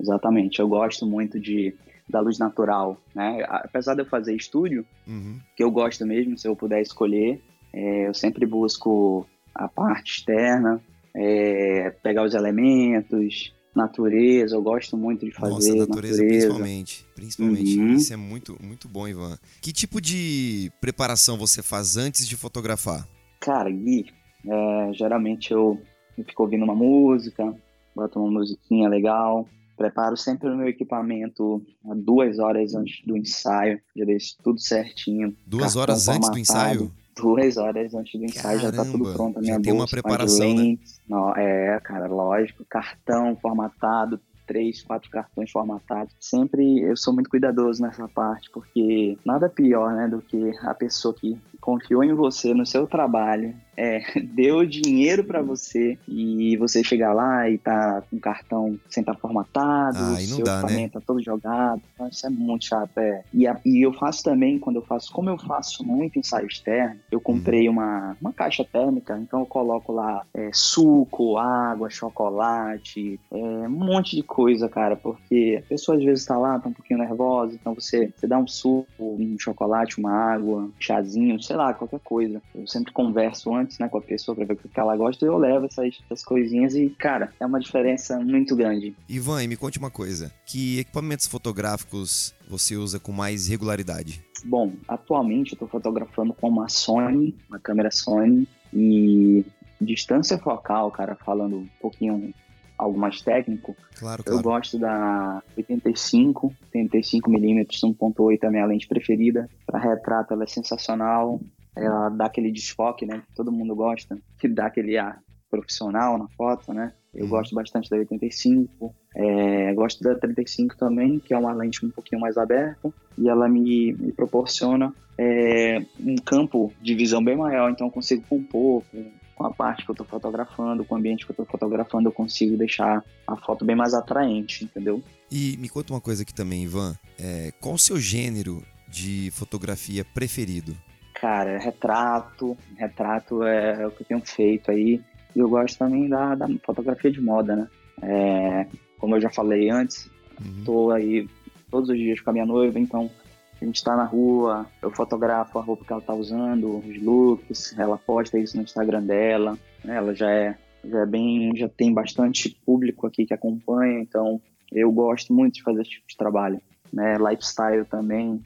exatamente. 0.00 0.60
Eu 0.60 0.68
gosto 0.68 1.06
muito 1.06 1.40
de 1.40 1.74
da 2.08 2.20
luz 2.20 2.38
natural, 2.38 3.00
né? 3.14 3.44
Apesar 3.48 3.94
de 3.94 4.02
eu 4.02 4.06
fazer 4.06 4.34
estúdio, 4.34 4.84
uhum. 5.06 5.38
que 5.56 5.62
eu 5.62 5.70
gosto 5.70 6.04
mesmo, 6.04 6.36
se 6.36 6.48
eu 6.48 6.56
puder 6.56 6.82
escolher, 6.82 7.40
é, 7.72 8.08
eu 8.08 8.14
sempre 8.14 8.44
busco 8.44 9.24
a 9.54 9.68
parte 9.68 10.18
externa, 10.18 10.82
é, 11.14 11.90
pegar 12.02 12.24
os 12.24 12.34
elementos, 12.34 13.54
natureza, 13.74 14.56
eu 14.56 14.62
gosto 14.62 14.96
muito 14.96 15.24
de 15.24 15.32
fazer 15.32 15.54
Nossa, 15.54 15.76
natureza, 15.76 15.86
natureza. 15.86 16.24
principalmente, 16.24 17.06
principalmente. 17.14 17.78
Uhum. 17.78 17.94
Isso 17.94 18.12
é 18.12 18.16
muito, 18.16 18.56
muito 18.60 18.88
bom, 18.88 19.06
Ivan. 19.06 19.38
Que 19.60 19.72
tipo 19.72 20.00
de 20.00 20.70
preparação 20.80 21.38
você 21.38 21.62
faz 21.62 21.96
antes 21.96 22.26
de 22.26 22.36
fotografar? 22.36 23.06
Cara, 23.40 23.70
Gui, 23.70 24.06
é, 24.46 24.92
geralmente 24.92 25.52
eu, 25.52 25.80
eu 26.16 26.24
fico 26.24 26.42
ouvindo 26.42 26.64
uma 26.64 26.74
música, 26.74 27.54
boto 27.96 28.20
uma 28.20 28.30
musiquinha 28.30 28.88
legal, 28.88 29.48
preparo 29.76 30.14
sempre 30.14 30.50
o 30.50 30.56
meu 30.56 30.68
equipamento 30.68 31.62
duas 31.96 32.38
horas 32.38 32.74
antes 32.74 33.02
do 33.06 33.16
ensaio, 33.16 33.80
já 33.96 34.04
deixo 34.04 34.36
tudo 34.42 34.60
certinho. 34.60 35.34
Duas 35.46 35.74
horas 35.74 36.06
antes 36.06 36.28
do 36.30 36.38
ensaio? 36.38 36.92
Duas 37.16 37.56
horas 37.56 37.94
antes 37.94 38.18
do 38.18 38.24
ensaio 38.24 38.60
Caramba, 38.60 38.76
já 38.76 38.84
tá 38.84 38.90
tudo 38.90 39.12
pronto. 39.12 39.38
A 39.38 39.40
minha 39.40 39.54
já 39.54 39.60
tem 39.60 39.72
uma 39.72 39.86
preparação, 39.86 40.54
né? 40.54 40.78
Não, 41.08 41.34
é, 41.34 41.80
cara, 41.80 42.06
lógico. 42.06 42.64
Cartão 42.68 43.36
formatado, 43.40 44.20
três, 44.46 44.82
quatro 44.82 45.08
cartões 45.10 45.50
formatados. 45.50 46.14
Sempre 46.20 46.80
eu 46.80 46.96
sou 46.96 47.14
muito 47.14 47.30
cuidadoso 47.30 47.80
nessa 47.80 48.08
parte, 48.08 48.50
porque 48.50 49.16
nada 49.24 49.48
pior, 49.48 49.94
né, 49.94 50.08
do 50.08 50.20
que 50.20 50.52
a 50.62 50.74
pessoa 50.74 51.14
que 51.14 51.38
confiou 51.70 52.02
em 52.02 52.12
você, 52.12 52.52
no 52.52 52.66
seu 52.66 52.86
trabalho, 52.86 53.54
é, 53.76 54.02
deu 54.34 54.66
dinheiro 54.66 55.24
para 55.24 55.40
você 55.40 55.96
e 56.06 56.56
você 56.56 56.82
chegar 56.82 57.12
lá 57.12 57.48
e 57.48 57.56
tá 57.56 58.02
com 58.10 58.16
o 58.16 58.20
cartão 58.20 58.78
sem 58.88 59.00
estar 59.00 59.14
tá 59.14 59.18
formatado, 59.18 59.98
ah, 59.98 60.16
seu 60.16 60.44
dá, 60.44 60.58
equipamento 60.58 60.98
né? 60.98 61.00
tá 61.00 61.00
todo 61.00 61.22
jogado. 61.22 61.80
Então, 61.94 62.08
isso 62.08 62.26
é 62.26 62.30
muito 62.30 62.66
chato, 62.66 62.98
é. 62.98 63.22
E, 63.32 63.46
a, 63.46 63.58
e, 63.64 63.84
eu 63.84 63.92
faço 63.92 64.22
também, 64.22 64.58
quando 64.58 64.76
eu 64.76 64.82
faço, 64.82 65.12
como 65.12 65.30
eu 65.30 65.38
faço 65.38 65.84
muito 65.84 66.18
ensaio 66.18 66.46
externo, 66.46 67.00
eu 67.10 67.20
comprei 67.20 67.68
uhum. 67.68 67.74
uma, 67.74 68.16
uma 68.20 68.32
caixa 68.32 68.64
térmica, 68.64 69.16
então 69.16 69.40
eu 69.40 69.46
coloco 69.46 69.92
lá 69.92 70.26
é, 70.34 70.50
suco, 70.52 71.38
água, 71.38 71.88
chocolate, 71.88 73.18
é, 73.30 73.36
um 73.36 73.70
monte 73.70 74.16
de 74.16 74.22
coisa, 74.22 74.68
cara, 74.68 74.96
porque 74.96 75.62
a 75.64 75.68
pessoa 75.68 75.96
às 75.96 76.04
vezes 76.04 76.24
tá 76.24 76.36
lá, 76.36 76.58
tá 76.58 76.68
um 76.68 76.72
pouquinho 76.72 76.98
nervosa, 76.98 77.54
então 77.54 77.74
você, 77.74 78.12
você 78.14 78.26
dá 78.26 78.38
um 78.38 78.46
suco, 78.46 78.86
um 78.98 79.36
chocolate, 79.38 79.98
uma 79.98 80.12
água, 80.12 80.62
um 80.62 80.72
chazinho, 80.78 81.40
sei 81.40 81.56
lá, 81.56 81.59
qualquer 81.74 82.00
coisa. 82.00 82.42
Eu 82.54 82.66
sempre 82.66 82.92
converso 82.92 83.54
antes, 83.54 83.78
né, 83.78 83.88
com 83.88 83.98
a 83.98 84.02
pessoa 84.02 84.34
pra 84.34 84.44
ver 84.44 84.54
o 84.54 84.56
que 84.56 84.80
ela 84.80 84.96
gosta 84.96 85.24
e 85.24 85.28
eu 85.28 85.38
levo 85.38 85.66
essas, 85.66 85.98
essas 86.04 86.24
coisinhas 86.24 86.74
e, 86.74 86.90
cara, 86.90 87.32
é 87.38 87.46
uma 87.46 87.60
diferença 87.60 88.18
muito 88.18 88.56
grande. 88.56 88.94
Ivan, 89.08 89.42
e 89.42 89.48
me 89.48 89.56
conte 89.56 89.78
uma 89.78 89.90
coisa: 89.90 90.32
que 90.46 90.80
equipamentos 90.80 91.26
fotográficos 91.26 92.34
você 92.48 92.76
usa 92.76 92.98
com 92.98 93.12
mais 93.12 93.46
regularidade? 93.46 94.24
Bom, 94.44 94.72
atualmente 94.88 95.52
eu 95.52 95.58
tô 95.58 95.66
fotografando 95.66 96.32
com 96.32 96.48
uma 96.48 96.68
Sony, 96.68 97.36
uma 97.48 97.58
câmera 97.58 97.90
Sony 97.90 98.48
e 98.72 99.44
distância 99.80 100.38
focal, 100.38 100.90
cara, 100.90 101.14
falando 101.14 101.56
um 101.58 101.68
pouquinho 101.80 102.32
algo 102.80 102.98
mais 102.98 103.20
técnico, 103.20 103.76
claro, 103.98 104.24
claro. 104.24 104.38
eu 104.38 104.42
gosto 104.42 104.78
da 104.78 105.42
85, 105.56 106.52
85mm 106.74 107.66
1.8 107.68 108.38
é 108.42 108.46
a 108.46 108.50
minha 108.50 108.66
lente 108.66 108.88
preferida. 108.88 109.48
Para 109.66 109.78
retrato 109.78 110.32
ela 110.32 110.44
é 110.44 110.46
sensacional, 110.46 111.40
ela 111.76 112.08
dá 112.08 112.26
aquele 112.26 112.50
desfoque, 112.50 113.06
né, 113.06 113.22
que 113.28 113.34
todo 113.34 113.52
mundo 113.52 113.74
gosta, 113.74 114.18
que 114.38 114.48
dá 114.48 114.66
aquele 114.66 114.96
ar 114.96 115.20
profissional 115.50 116.16
na 116.16 116.28
foto, 116.28 116.72
né? 116.72 116.92
Eu 117.12 117.24
uhum. 117.24 117.30
gosto 117.30 117.54
bastante 117.54 117.90
da 117.90 117.96
85, 117.96 118.94
é, 119.16 119.74
gosto 119.74 120.02
da 120.02 120.14
35 120.14 120.76
também, 120.76 121.18
que 121.18 121.34
é 121.34 121.38
uma 121.38 121.52
lente 121.52 121.84
um 121.84 121.90
pouquinho 121.90 122.20
mais 122.20 122.38
aberta 122.38 122.92
e 123.18 123.28
ela 123.28 123.48
me, 123.48 123.92
me 123.94 124.12
proporciona 124.12 124.94
é, 125.18 125.84
um 125.98 126.14
campo 126.16 126.72
de 126.80 126.94
visão 126.94 127.22
bem 127.22 127.36
maior, 127.36 127.68
então 127.70 127.88
eu 127.88 127.90
consigo 127.90 128.22
compor 128.28 128.84
com, 128.92 129.04
com 129.40 129.46
a 129.46 129.50
parte 129.50 129.86
que 129.86 129.90
eu 129.90 129.94
estou 129.94 130.06
fotografando, 130.06 130.84
com 130.84 130.94
o 130.94 130.98
ambiente 130.98 131.24
que 131.24 131.30
eu 131.30 131.32
estou 131.32 131.46
fotografando, 131.46 132.10
eu 132.10 132.12
consigo 132.12 132.58
deixar 132.58 133.02
a 133.26 133.36
foto 133.36 133.64
bem 133.64 133.74
mais 133.74 133.94
atraente, 133.94 134.64
entendeu? 134.64 135.02
E 135.30 135.56
me 135.56 135.66
conta 135.66 135.94
uma 135.94 136.00
coisa 136.00 136.24
aqui 136.24 136.34
também, 136.34 136.64
Ivan. 136.64 136.94
É, 137.18 137.50
qual 137.58 137.74
o 137.74 137.78
seu 137.78 137.98
gênero 137.98 138.62
de 138.86 139.30
fotografia 139.30 140.04
preferido? 140.04 140.76
Cara, 141.14 141.58
retrato. 141.58 142.54
Retrato 142.76 143.42
é, 143.42 143.86
o 143.86 143.90
que 143.90 144.02
eu 144.02 144.06
tenho 144.08 144.20
feito 144.20 144.70
aí. 144.70 145.00
E 145.34 145.38
eu 145.38 145.48
gosto 145.48 145.78
também 145.78 146.06
da, 146.06 146.34
da 146.34 146.46
fotografia 146.62 147.10
de 147.10 147.22
moda, 147.22 147.56
né? 147.56 147.68
É, 148.02 148.66
como 148.98 149.16
eu 149.16 149.22
já 149.22 149.30
falei 149.30 149.70
antes, 149.70 150.10
uhum. 150.38 150.64
tô 150.66 150.90
aí 150.90 151.26
todos 151.70 151.88
os 151.88 151.96
dias 151.96 152.20
com 152.20 152.28
a 152.28 152.32
minha 152.34 152.44
noiva, 152.44 152.78
então 152.78 153.10
a 153.60 153.64
gente 153.64 153.76
está 153.76 153.96
na 153.96 154.04
rua, 154.04 154.66
eu 154.80 154.90
fotografo 154.90 155.58
a 155.58 155.62
roupa 155.62 155.84
que 155.84 155.92
ela 155.92 156.00
está 156.00 156.14
usando, 156.14 156.78
os 156.78 157.02
looks, 157.02 157.78
ela 157.78 157.98
posta 157.98 158.38
isso 158.38 158.56
no 158.56 158.62
Instagram 158.62 159.02
dela, 159.02 159.58
né? 159.84 159.96
ela 159.96 160.14
já 160.14 160.30
é, 160.30 160.56
já 160.84 161.00
é 161.00 161.06
bem, 161.06 161.54
já 161.54 161.68
tem 161.68 161.92
bastante 161.92 162.50
público 162.64 163.06
aqui 163.06 163.26
que 163.26 163.34
acompanha, 163.34 164.00
então 164.00 164.40
eu 164.72 164.90
gosto 164.90 165.32
muito 165.32 165.56
de 165.56 165.62
fazer 165.62 165.82
esse 165.82 165.90
tipo 165.90 166.08
de 166.08 166.16
trabalho, 166.16 166.60
né? 166.92 167.18
Lifestyle 167.18 167.84
também, 167.84 168.42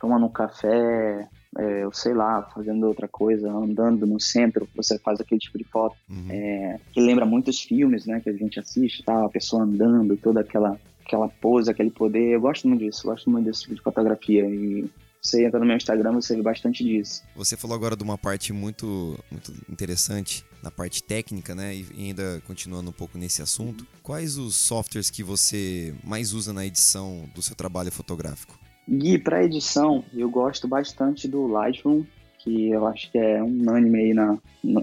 tomando 0.00 0.26
um 0.26 0.32
café, 0.32 1.28
é, 1.58 1.84
eu 1.84 1.92
sei 1.92 2.14
lá, 2.14 2.42
fazendo 2.54 2.86
outra 2.86 3.06
coisa, 3.06 3.50
andando 3.50 4.06
no 4.06 4.18
centro, 4.18 4.68
você 4.74 4.98
faz 4.98 5.20
aquele 5.20 5.40
tipo 5.40 5.58
de 5.58 5.64
foto 5.64 5.96
uhum. 6.08 6.26
é, 6.30 6.80
que 6.92 7.00
lembra 7.00 7.26
muitos 7.26 7.60
filmes, 7.60 8.06
né, 8.06 8.20
que 8.20 8.30
a 8.30 8.32
gente 8.32 8.58
assiste, 8.58 9.02
tá? 9.02 9.24
A 9.24 9.28
pessoa 9.28 9.62
andando, 9.62 10.16
toda 10.16 10.40
aquela 10.40 10.78
aquela 11.04 11.28
pose, 11.28 11.70
aquele 11.70 11.90
poder. 11.90 12.32
Eu 12.32 12.40
gosto 12.40 12.68
muito 12.68 12.84
disso, 12.84 13.06
gosto 13.06 13.28
muito 13.30 13.46
desse 13.46 13.62
tipo 13.62 13.74
de 13.74 13.82
fotografia. 13.82 14.44
E 14.48 14.90
você 15.20 15.46
entra 15.46 15.60
no 15.60 15.66
meu 15.66 15.76
Instagram, 15.76 16.12
você 16.12 16.34
vê 16.34 16.42
bastante 16.42 16.82
disso. 16.82 17.22
Você 17.36 17.56
falou 17.56 17.76
agora 17.76 17.96
de 17.96 18.02
uma 18.02 18.18
parte 18.18 18.52
muito, 18.52 19.18
muito 19.30 19.52
interessante, 19.70 20.44
na 20.62 20.70
parte 20.70 21.02
técnica, 21.02 21.54
né? 21.54 21.74
E 21.76 21.86
ainda 21.96 22.42
continuando 22.46 22.90
um 22.90 22.92
pouco 22.92 23.16
nesse 23.16 23.40
assunto. 23.40 23.86
Quais 24.02 24.36
os 24.36 24.56
softwares 24.56 25.10
que 25.10 25.22
você 25.22 25.94
mais 26.02 26.32
usa 26.32 26.52
na 26.52 26.66
edição 26.66 27.28
do 27.34 27.42
seu 27.42 27.54
trabalho 27.54 27.92
fotográfico? 27.92 28.58
Gui, 28.88 29.16
para 29.16 29.44
edição, 29.44 30.04
eu 30.12 30.28
gosto 30.28 30.66
bastante 30.66 31.28
do 31.28 31.46
Lightroom, 31.46 32.04
que 32.38 32.70
eu 32.70 32.84
acho 32.88 33.10
que 33.12 33.18
é 33.18 33.40
unânime 33.40 33.98
aí 34.00 34.14
na, 34.14 34.36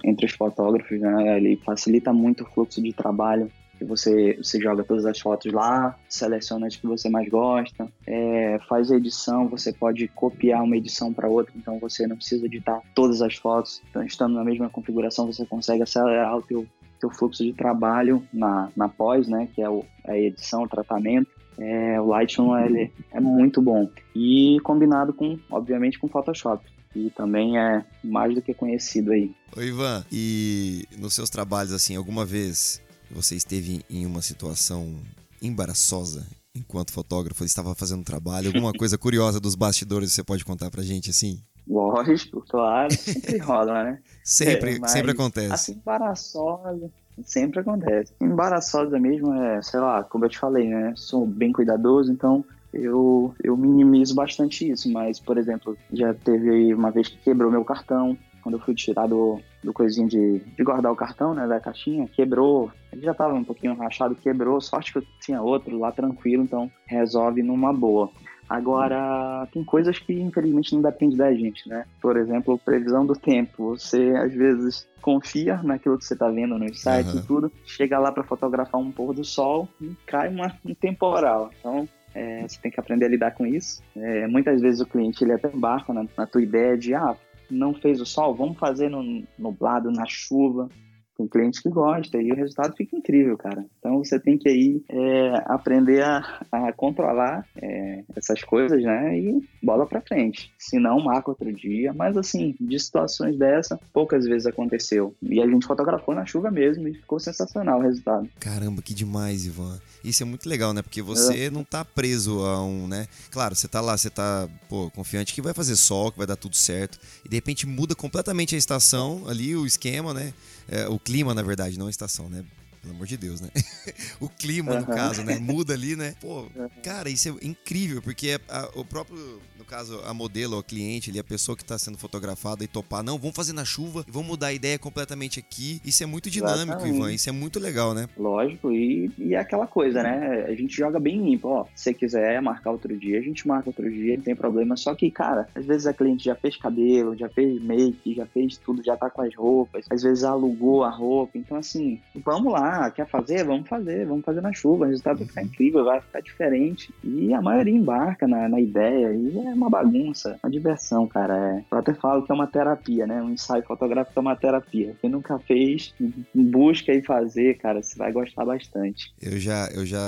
entre 0.05 0.25
os 0.25 0.31
fotógrafos, 0.31 0.99
né? 1.01 1.37
Ele 1.37 1.57
facilita 1.57 2.13
muito 2.13 2.43
o 2.43 2.47
fluxo 2.47 2.81
de 2.81 2.93
trabalho 2.93 3.51
que 3.79 3.85
você, 3.85 4.37
você 4.37 4.59
joga 4.59 4.83
todas 4.83 5.05
as 5.05 5.17
fotos 5.19 5.53
lá, 5.53 5.97
seleciona 6.09 6.67
as 6.67 6.75
que 6.75 6.85
você 6.85 7.09
mais 7.09 7.29
gosta, 7.29 7.87
é, 8.05 8.59
faz 8.67 8.91
a 8.91 8.97
edição, 8.97 9.47
você 9.47 9.71
pode 9.71 10.09
copiar 10.09 10.61
uma 10.61 10.75
edição 10.75 11.13
para 11.13 11.29
outra, 11.29 11.53
então 11.55 11.79
você 11.79 12.05
não 12.05 12.17
precisa 12.17 12.45
editar 12.45 12.81
todas 12.93 13.21
as 13.21 13.35
fotos. 13.35 13.81
Então, 13.89 14.03
estando 14.03 14.35
na 14.35 14.43
mesma 14.43 14.69
configuração, 14.69 15.25
você 15.25 15.45
consegue 15.45 15.81
acelerar 15.81 16.37
o 16.37 16.41
teu, 16.41 16.67
teu 16.99 17.09
fluxo 17.09 17.43
de 17.43 17.53
trabalho 17.53 18.21
na, 18.33 18.69
na 18.75 18.89
pós, 18.89 19.29
né, 19.29 19.47
que 19.55 19.61
é 19.61 19.69
o, 19.69 19.85
a 20.05 20.17
edição, 20.17 20.63
o 20.63 20.67
tratamento. 20.67 21.29
É, 21.57 21.99
o 21.99 22.05
Lightroom 22.07 22.57
ele 22.57 22.91
é 23.11 23.19
muito 23.19 23.61
bom 23.61 23.89
e 24.15 24.59
combinado 24.63 25.13
com, 25.13 25.37
obviamente, 25.51 25.99
com 25.99 26.07
Photoshop 26.07 26.63
e 26.95 27.09
também 27.09 27.57
é 27.57 27.85
mais 28.03 28.33
do 28.33 28.41
que 28.41 28.53
conhecido 28.53 29.11
aí. 29.11 29.31
Oi, 29.55 29.67
Ivan, 29.67 30.05
e 30.11 30.85
nos 30.97 31.13
seus 31.13 31.29
trabalhos, 31.29 31.73
assim, 31.73 31.95
alguma 31.97 32.25
vez 32.25 32.81
você 33.11 33.35
esteve 33.35 33.83
em 33.89 34.05
uma 34.05 34.21
situação 34.21 34.95
embaraçosa 35.41 36.25
enquanto 36.55 36.91
fotógrafo? 36.91 37.43
Estava 37.43 37.75
fazendo 37.75 38.03
trabalho? 38.03 38.47
Alguma 38.47 38.73
coisa 38.73 38.97
curiosa 38.99 39.39
dos 39.39 39.55
bastidores 39.55 40.11
você 40.11 40.23
pode 40.23 40.45
contar 40.45 40.69
pra 40.69 40.83
gente 40.83 41.09
assim? 41.09 41.41
Lógico, 41.67 42.43
claro, 42.49 42.91
sempre 42.91 43.37
rola, 43.39 43.83
né? 43.83 43.99
sempre, 44.23 44.79
é, 44.83 44.87
sempre 44.87 45.11
acontece. 45.11 45.53
Assim, 45.53 45.73
embaraçosa, 45.73 46.89
sempre 47.23 47.59
acontece. 47.59 48.11
Embaraçosa 48.19 48.99
mesmo 48.99 49.33
é, 49.35 49.61
sei 49.61 49.79
lá, 49.79 50.03
como 50.03 50.25
eu 50.25 50.29
te 50.29 50.39
falei, 50.39 50.67
né? 50.67 50.93
Sou 50.95 51.27
bem 51.27 51.51
cuidadoso, 51.51 52.11
então 52.11 52.43
eu, 52.73 53.35
eu 53.43 53.55
minimizo 53.55 54.15
bastante 54.15 54.69
isso. 54.69 54.91
Mas, 54.91 55.19
por 55.19 55.37
exemplo, 55.37 55.77
já 55.93 56.13
teve 56.13 56.73
uma 56.73 56.91
vez 56.91 57.07
que 57.07 57.17
quebrou 57.17 57.51
meu 57.51 57.63
cartão, 57.63 58.17
quando 58.41 58.55
eu 58.55 58.61
fui 58.61 58.73
tirar 58.73 59.07
do, 59.07 59.39
do 59.63 59.73
coisinho 59.73 60.07
de, 60.07 60.39
de 60.39 60.63
guardar 60.63 60.91
o 60.91 60.95
cartão, 60.95 61.33
né, 61.33 61.47
da 61.47 61.59
caixinha, 61.59 62.07
quebrou. 62.07 62.71
Ele 62.91 63.01
já 63.01 63.13
tava 63.13 63.33
um 63.33 63.43
pouquinho 63.43 63.75
rachado, 63.75 64.15
quebrou. 64.15 64.59
Sorte 64.59 64.91
que 64.91 64.99
eu 64.99 65.03
tinha 65.21 65.41
outro 65.41 65.77
lá 65.77 65.91
tranquilo, 65.91 66.43
então 66.43 66.71
resolve 66.85 67.43
numa 67.43 67.73
boa. 67.73 68.09
Agora, 68.49 69.47
tem 69.53 69.63
coisas 69.63 69.99
que 69.99 70.11
infelizmente 70.11 70.73
não 70.73 70.81
depende 70.81 71.15
da 71.15 71.31
gente, 71.31 71.69
né? 71.69 71.85
Por 72.01 72.17
exemplo, 72.17 72.57
previsão 72.57 73.05
do 73.05 73.13
tempo. 73.13 73.77
Você 73.77 74.11
às 74.17 74.33
vezes 74.33 74.87
confia 75.01 75.61
naquilo 75.61 75.99
que 75.99 76.05
você 76.05 76.15
está 76.15 76.27
vendo 76.29 76.57
nos 76.57 76.81
sites 76.81 77.13
uhum. 77.13 77.19
e 77.19 77.23
tudo, 77.23 77.51
chega 77.63 77.99
lá 77.99 78.11
para 78.11 78.23
fotografar 78.23 78.81
um 78.81 78.91
pôr 78.91 79.13
do 79.13 79.23
sol 79.23 79.69
e 79.79 79.95
cai 80.07 80.29
uma, 80.29 80.51
um 80.65 80.73
temporal. 80.73 81.51
Então, 81.59 81.87
é, 82.15 82.41
você 82.47 82.59
tem 82.59 82.71
que 82.71 82.79
aprender 82.79 83.05
a 83.05 83.09
lidar 83.09 83.31
com 83.31 83.45
isso. 83.45 83.83
É, 83.95 84.25
muitas 84.27 84.61
vezes 84.61 84.81
o 84.81 84.85
cliente 84.85 85.23
ele 85.23 85.33
até 85.33 85.49
embarca 85.53 85.93
na, 85.93 86.05
na 86.17 86.25
tua 86.25 86.41
ideia 86.41 86.75
de 86.75 86.95
ah, 86.95 87.15
não 87.49 87.73
fez 87.73 87.99
o 88.01 88.05
sol, 88.05 88.35
vamos 88.35 88.57
fazer 88.57 88.89
no 88.89 89.23
nublado, 89.37 89.91
na 89.91 90.05
chuva. 90.05 90.69
Tem 91.19 91.27
cliente 91.27 91.61
que 91.61 91.67
gosta 91.67 92.21
e 92.21 92.31
o 92.31 92.35
resultado 92.35 92.73
fica 92.77 92.95
incrível, 92.95 93.37
cara. 93.37 93.65
Então 93.77 93.97
você 93.97 94.17
tem 94.17 94.37
que 94.37 94.47
aí 94.47 94.81
é, 94.87 95.43
aprender 95.47 96.01
a, 96.01 96.41
a 96.49 96.71
controlar 96.71 97.45
é, 97.61 98.05
essas 98.15 98.41
coisas, 98.41 98.81
né? 98.81 99.19
E 99.19 99.43
bola 99.61 99.85
pra 99.85 99.99
frente. 99.99 100.49
Se 100.57 100.79
não, 100.79 101.01
marca 101.01 101.29
outro 101.29 101.51
dia. 101.51 101.91
Mas 101.91 102.15
assim, 102.15 102.55
de 102.57 102.79
situações 102.79 103.37
dessa, 103.37 103.77
poucas 103.91 104.23
vezes 104.23 104.47
aconteceu. 104.47 105.13
E 105.21 105.41
a 105.41 105.45
gente 105.45 105.67
fotografou 105.67 106.15
na 106.15 106.25
chuva 106.25 106.49
mesmo 106.49 106.87
e 106.87 106.93
ficou 106.93 107.19
sensacional 107.19 107.79
o 107.79 107.83
resultado. 107.83 108.29
Caramba, 108.39 108.81
que 108.81 108.93
demais, 108.93 109.45
Ivan. 109.45 109.77
Isso 110.01 110.23
é 110.23 110.25
muito 110.25 110.47
legal, 110.47 110.73
né? 110.73 110.81
Porque 110.81 111.01
você 111.01 111.47
é. 111.47 111.49
não 111.49 111.65
tá 111.65 111.83
preso 111.83 112.39
a 112.45 112.63
um, 112.63 112.87
né? 112.87 113.07
Claro, 113.29 113.55
você 113.55 113.67
tá 113.67 113.81
lá, 113.81 113.97
você 113.97 114.09
tá, 114.09 114.47
pô, 114.69 114.89
confiante 114.91 115.33
que 115.33 115.41
vai 115.41 115.53
fazer 115.53 115.75
sol, 115.75 116.13
que 116.13 116.17
vai 116.17 116.27
dar 116.27 116.37
tudo 116.37 116.55
certo. 116.55 116.97
E 117.25 117.27
de 117.27 117.35
repente 117.35 117.67
muda 117.67 117.93
completamente 117.93 118.55
a 118.55 118.57
estação 118.57 119.27
ali, 119.27 119.53
o 119.53 119.65
esquema, 119.65 120.13
né? 120.13 120.33
É, 120.71 120.87
o 120.87 120.99
clima, 120.99 121.33
na 121.33 121.41
verdade, 121.41 121.77
não 121.77 121.87
a 121.87 121.89
estação, 121.89 122.29
né? 122.29 122.43
Pelo 122.81 122.95
amor 122.95 123.07
de 123.07 123.17
Deus, 123.17 123.41
né? 123.41 123.49
o 124.19 124.29
clima, 124.29 124.73
uhum. 124.73 124.79
no 124.79 124.85
caso, 124.85 125.23
né? 125.23 125.37
Muda 125.37 125.73
ali, 125.73 125.95
né? 125.95 126.15
Pô, 126.21 126.45
cara, 126.81 127.09
isso 127.09 127.29
é 127.29 127.45
incrível, 127.45 128.01
porque 128.01 128.29
é 128.29 128.39
a, 128.47 128.69
o 128.75 128.85
próprio, 128.85 129.41
no 129.57 129.65
caso, 129.65 130.01
a 130.05 130.13
modelo, 130.13 130.57
o 130.57 130.63
cliente 130.63 131.09
ali, 131.09 131.19
a 131.19 131.23
pessoa 131.23 131.57
que 131.57 131.63
está 131.63 131.77
sendo 131.77 131.97
fotografada 131.97 132.63
e 132.63 132.67
topar, 132.67 133.03
não, 133.03 133.17
vamos 133.17 133.35
fazer 133.35 133.51
na 133.51 133.65
chuva 133.65 134.05
e 134.07 134.11
vamos 134.11 134.29
mudar 134.29 134.47
a 134.47 134.53
ideia 134.53 134.79
completamente 134.79 135.39
aqui. 135.39 135.81
Isso 135.83 136.03
é 136.03 136.05
muito 136.05 136.29
dinâmico, 136.29 136.71
Exatamente. 136.71 136.95
Ivan. 136.95 137.13
Isso 137.13 137.29
é 137.29 137.31
muito 137.33 137.59
legal, 137.59 137.93
né? 137.93 138.07
Lógico, 138.17 138.71
e, 138.71 139.11
e 139.17 139.35
é 139.35 139.39
aquela 139.39 139.67
coisa, 139.67 140.01
né? 140.01 140.45
A 140.47 140.55
gente 140.55 140.75
joga 140.75 140.99
bem 140.99 141.21
limpo, 141.21 141.49
ó. 141.49 141.65
Se 141.75 141.83
você 141.83 141.93
quiser 141.93 142.41
marcar 142.41 142.71
outro 142.71 142.97
dia, 142.97 143.19
a 143.19 143.21
gente 143.21 143.45
marca 143.45 143.69
outro 143.69 143.91
dia, 143.91 144.15
não 144.15 144.23
tem 144.23 144.35
problema. 144.35 144.77
Só 144.77 144.95
que, 144.95 145.11
cara, 145.11 145.49
às 145.53 145.65
vezes 145.65 145.85
a 145.85 145.93
cliente 145.93 146.23
já 146.23 146.35
fez 146.35 146.55
cabelo, 146.55 147.15
já 147.17 147.27
fez 147.27 147.61
make, 147.61 148.15
já 148.15 148.25
fez 148.25 148.57
tudo, 148.57 148.83
já 148.83 148.95
tá 148.95 149.09
com 149.09 149.21
as 149.21 149.35
roupas, 149.35 149.85
às 149.89 150.01
vezes 150.01 150.23
alugou 150.23 150.83
a 150.83 150.89
roupa. 150.89 151.37
Então, 151.37 151.57
assim, 151.57 151.99
vamos 152.23 152.53
lá 152.53 152.68
ah, 152.69 152.91
quer 152.91 153.07
fazer? 153.07 153.43
Vamos 153.43 153.67
fazer, 153.67 154.05
vamos 154.05 154.23
fazer 154.23 154.41
na 154.41 154.53
chuva. 154.53 154.85
O 154.85 154.87
resultado 154.87 155.19
vai 155.19 155.27
ficar 155.27 155.43
incrível, 155.43 155.85
vai 155.85 156.01
ficar 156.01 156.21
diferente. 156.21 156.93
E 157.03 157.33
a 157.33 157.41
maioria 157.41 157.73
embarca 157.73 158.27
na, 158.27 158.47
na 158.47 158.59
ideia. 158.59 159.13
E 159.13 159.37
é 159.37 159.53
uma 159.53 159.69
bagunça, 159.69 160.39
uma 160.43 160.51
diversão, 160.51 161.07
cara. 161.07 161.37
É, 161.37 161.63
eu 161.71 161.77
até 161.77 161.93
falo 161.93 162.23
que 162.23 162.31
é 162.31 162.35
uma 162.35 162.47
terapia, 162.47 163.07
né? 163.07 163.21
Um 163.21 163.31
ensaio 163.31 163.63
fotográfico 163.63 164.17
é 164.17 164.21
uma 164.21 164.35
terapia. 164.35 164.95
Quem 165.01 165.09
nunca 165.09 165.39
fez, 165.39 165.93
busca 166.33 166.91
aí 166.91 167.01
fazer, 167.03 167.57
cara. 167.57 167.81
Você 167.81 167.97
vai 167.97 168.11
gostar 168.11 168.45
bastante. 168.45 169.13
Eu 169.21 169.39
já, 169.39 169.67
eu 169.73 169.85
já 169.85 169.99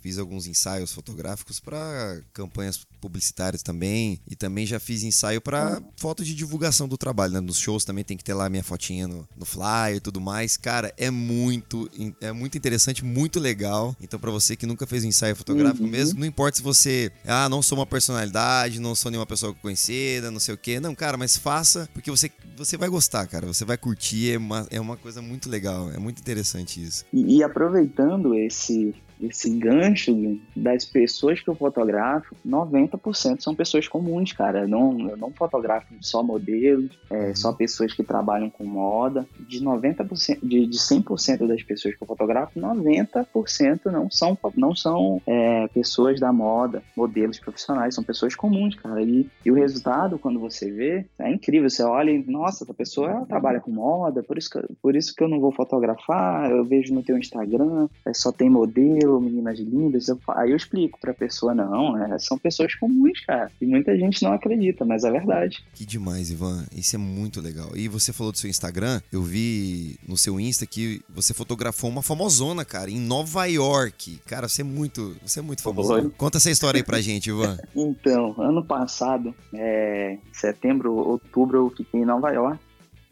fiz 0.00 0.18
alguns 0.18 0.46
ensaios 0.46 0.92
fotográficos 0.92 1.60
para 1.60 2.20
campanhas 2.32 2.80
publicitárias 3.00 3.62
também 3.62 4.20
e 4.28 4.36
também 4.36 4.66
já 4.66 4.78
fiz 4.78 5.02
ensaio 5.02 5.40
para 5.40 5.82
foto 5.96 6.24
de 6.24 6.34
divulgação 6.34 6.86
do 6.88 6.98
trabalho, 6.98 7.34
né? 7.34 7.40
Nos 7.40 7.58
shows 7.58 7.84
também 7.84 8.04
tem 8.04 8.16
que 8.16 8.24
ter 8.24 8.34
lá 8.34 8.48
minha 8.48 8.62
fotinha 8.62 9.08
no, 9.08 9.28
no 9.36 9.44
flyer 9.44 9.96
e 9.96 10.00
tudo 10.00 10.20
mais. 10.20 10.56
Cara, 10.56 10.92
é 10.96 11.10
muito 11.10 11.90
é 12.20 12.32
muito 12.32 12.56
interessante, 12.56 13.04
muito 13.04 13.40
legal. 13.40 13.96
Então 14.00 14.18
para 14.18 14.30
você 14.30 14.56
que 14.56 14.66
nunca 14.66 14.86
fez 14.86 15.04
um 15.04 15.08
ensaio 15.08 15.36
fotográfico 15.36 15.84
uhum. 15.84 15.90
mesmo, 15.90 16.20
não 16.20 16.26
importa 16.26 16.58
se 16.58 16.62
você, 16.62 17.10
ah, 17.24 17.48
não 17.48 17.62
sou 17.62 17.78
uma 17.78 17.86
personalidade, 17.86 18.80
não 18.80 18.94
sou 18.94 19.10
nenhuma 19.10 19.26
pessoa 19.26 19.54
conhecida, 19.54 20.30
não 20.30 20.40
sei 20.40 20.54
o 20.54 20.58
quê. 20.58 20.80
Não, 20.80 20.94
cara, 20.94 21.16
mas 21.16 21.36
faça 21.36 21.88
porque 21.92 22.10
você 22.10 22.30
você 22.56 22.76
vai 22.76 22.88
gostar, 22.88 23.26
cara. 23.26 23.46
Você 23.46 23.64
vai 23.64 23.78
curtir, 23.78 24.32
é 24.32 24.38
uma, 24.38 24.66
é 24.70 24.80
uma 24.80 24.96
coisa 24.96 25.22
muito 25.22 25.48
legal, 25.48 25.90
é 25.90 25.98
muito 25.98 26.20
interessante 26.20 26.82
isso. 26.82 27.04
E, 27.12 27.38
e 27.38 27.42
aproveitando 27.42 28.34
esse 28.34 28.94
esse 29.22 29.50
gancho 29.50 30.38
das 30.56 30.84
pessoas 30.84 31.40
que 31.40 31.48
eu 31.48 31.54
fotografo, 31.54 32.34
90% 32.46 33.40
são 33.40 33.54
pessoas 33.54 33.86
comuns, 33.86 34.32
cara. 34.32 34.60
Eu 34.60 34.68
não, 34.68 35.10
eu 35.10 35.16
não 35.16 35.30
fotografo 35.30 35.92
só 36.00 36.22
modelos, 36.22 36.98
é, 37.10 37.28
uhum. 37.28 37.36
só 37.36 37.52
pessoas 37.52 37.92
que 37.92 38.02
trabalham 38.02 38.50
com 38.50 38.64
moda. 38.64 39.26
De 39.38 39.62
90%, 39.62 40.38
de, 40.42 40.66
de 40.66 40.78
100% 40.78 41.46
das 41.46 41.62
pessoas 41.62 41.94
que 41.94 42.02
eu 42.02 42.06
fotografo, 42.06 42.58
90% 42.58 43.86
não 43.86 44.10
são, 44.10 44.38
não 44.56 44.74
são 44.74 45.20
é, 45.26 45.68
pessoas 45.68 46.18
da 46.18 46.32
moda, 46.32 46.82
modelos 46.96 47.38
profissionais, 47.38 47.94
são 47.94 48.04
pessoas 48.04 48.34
comuns, 48.34 48.74
cara. 48.74 49.02
E, 49.02 49.28
e 49.44 49.50
o 49.50 49.54
resultado, 49.54 50.18
quando 50.18 50.38
você 50.38 50.70
vê, 50.70 51.06
é 51.18 51.30
incrível. 51.30 51.68
Você 51.68 51.82
olha 51.82 52.10
e, 52.10 52.24
nossa, 52.30 52.64
essa 52.64 52.74
pessoa 52.74 53.26
trabalha 53.26 53.60
com 53.60 53.70
moda, 53.70 54.22
por 54.22 54.38
isso, 54.38 54.50
que, 54.50 54.60
por 54.80 54.96
isso 54.96 55.14
que 55.14 55.22
eu 55.22 55.28
não 55.28 55.40
vou 55.40 55.52
fotografar. 55.52 56.50
Eu 56.50 56.64
vejo 56.64 56.94
no 56.94 57.02
teu 57.02 57.18
Instagram, 57.18 57.88
é, 58.06 58.14
só 58.14 58.32
tem 58.32 58.48
modelo 58.48 59.09
meninas 59.18 59.58
lindas. 59.58 60.08
Eu, 60.08 60.20
aí 60.28 60.50
eu 60.50 60.56
explico 60.56 60.98
pra 61.00 61.14
pessoa, 61.14 61.54
não, 61.54 61.96
é, 61.96 62.18
são 62.18 62.36
pessoas 62.38 62.74
comuns, 62.74 63.20
cara. 63.20 63.50
E 63.60 63.64
muita 63.64 63.96
gente 63.96 64.22
não 64.22 64.32
acredita, 64.34 64.84
mas 64.84 65.04
é 65.04 65.10
verdade. 65.10 65.64
Que 65.74 65.86
demais, 65.86 66.30
Ivan. 66.30 66.66
Isso 66.74 66.96
é 66.96 66.98
muito 66.98 67.40
legal. 67.40 67.70
E 67.74 67.88
você 67.88 68.12
falou 68.12 68.32
do 68.32 68.38
seu 68.38 68.50
Instagram, 68.50 69.00
eu 69.10 69.22
vi 69.22 69.98
no 70.06 70.16
seu 70.16 70.38
Insta 70.38 70.66
que 70.66 71.00
você 71.08 71.32
fotografou 71.32 71.88
uma 71.88 72.02
famosona, 72.02 72.64
cara, 72.64 72.90
em 72.90 73.00
Nova 73.00 73.46
York. 73.46 74.20
Cara, 74.26 74.48
você 74.48 74.60
é 74.60 74.64
muito, 74.64 75.16
você 75.24 75.38
é 75.38 75.42
muito 75.42 75.62
famoso. 75.62 75.94
Oi. 75.94 76.10
Conta 76.18 76.36
essa 76.36 76.50
história 76.50 76.78
aí 76.78 76.84
pra 76.84 77.00
gente, 77.00 77.30
Ivan. 77.30 77.56
então, 77.74 78.34
ano 78.38 78.62
passado, 78.64 79.34
é, 79.54 80.18
setembro, 80.32 80.92
outubro, 80.92 81.58
eu 81.58 81.70
fiquei 81.70 82.00
em 82.00 82.04
Nova 82.04 82.30
York, 82.30 82.60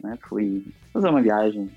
né? 0.01 0.17
Fui 0.27 0.63
fazer 0.93 1.09
uma 1.09 1.21
viagem 1.21 1.69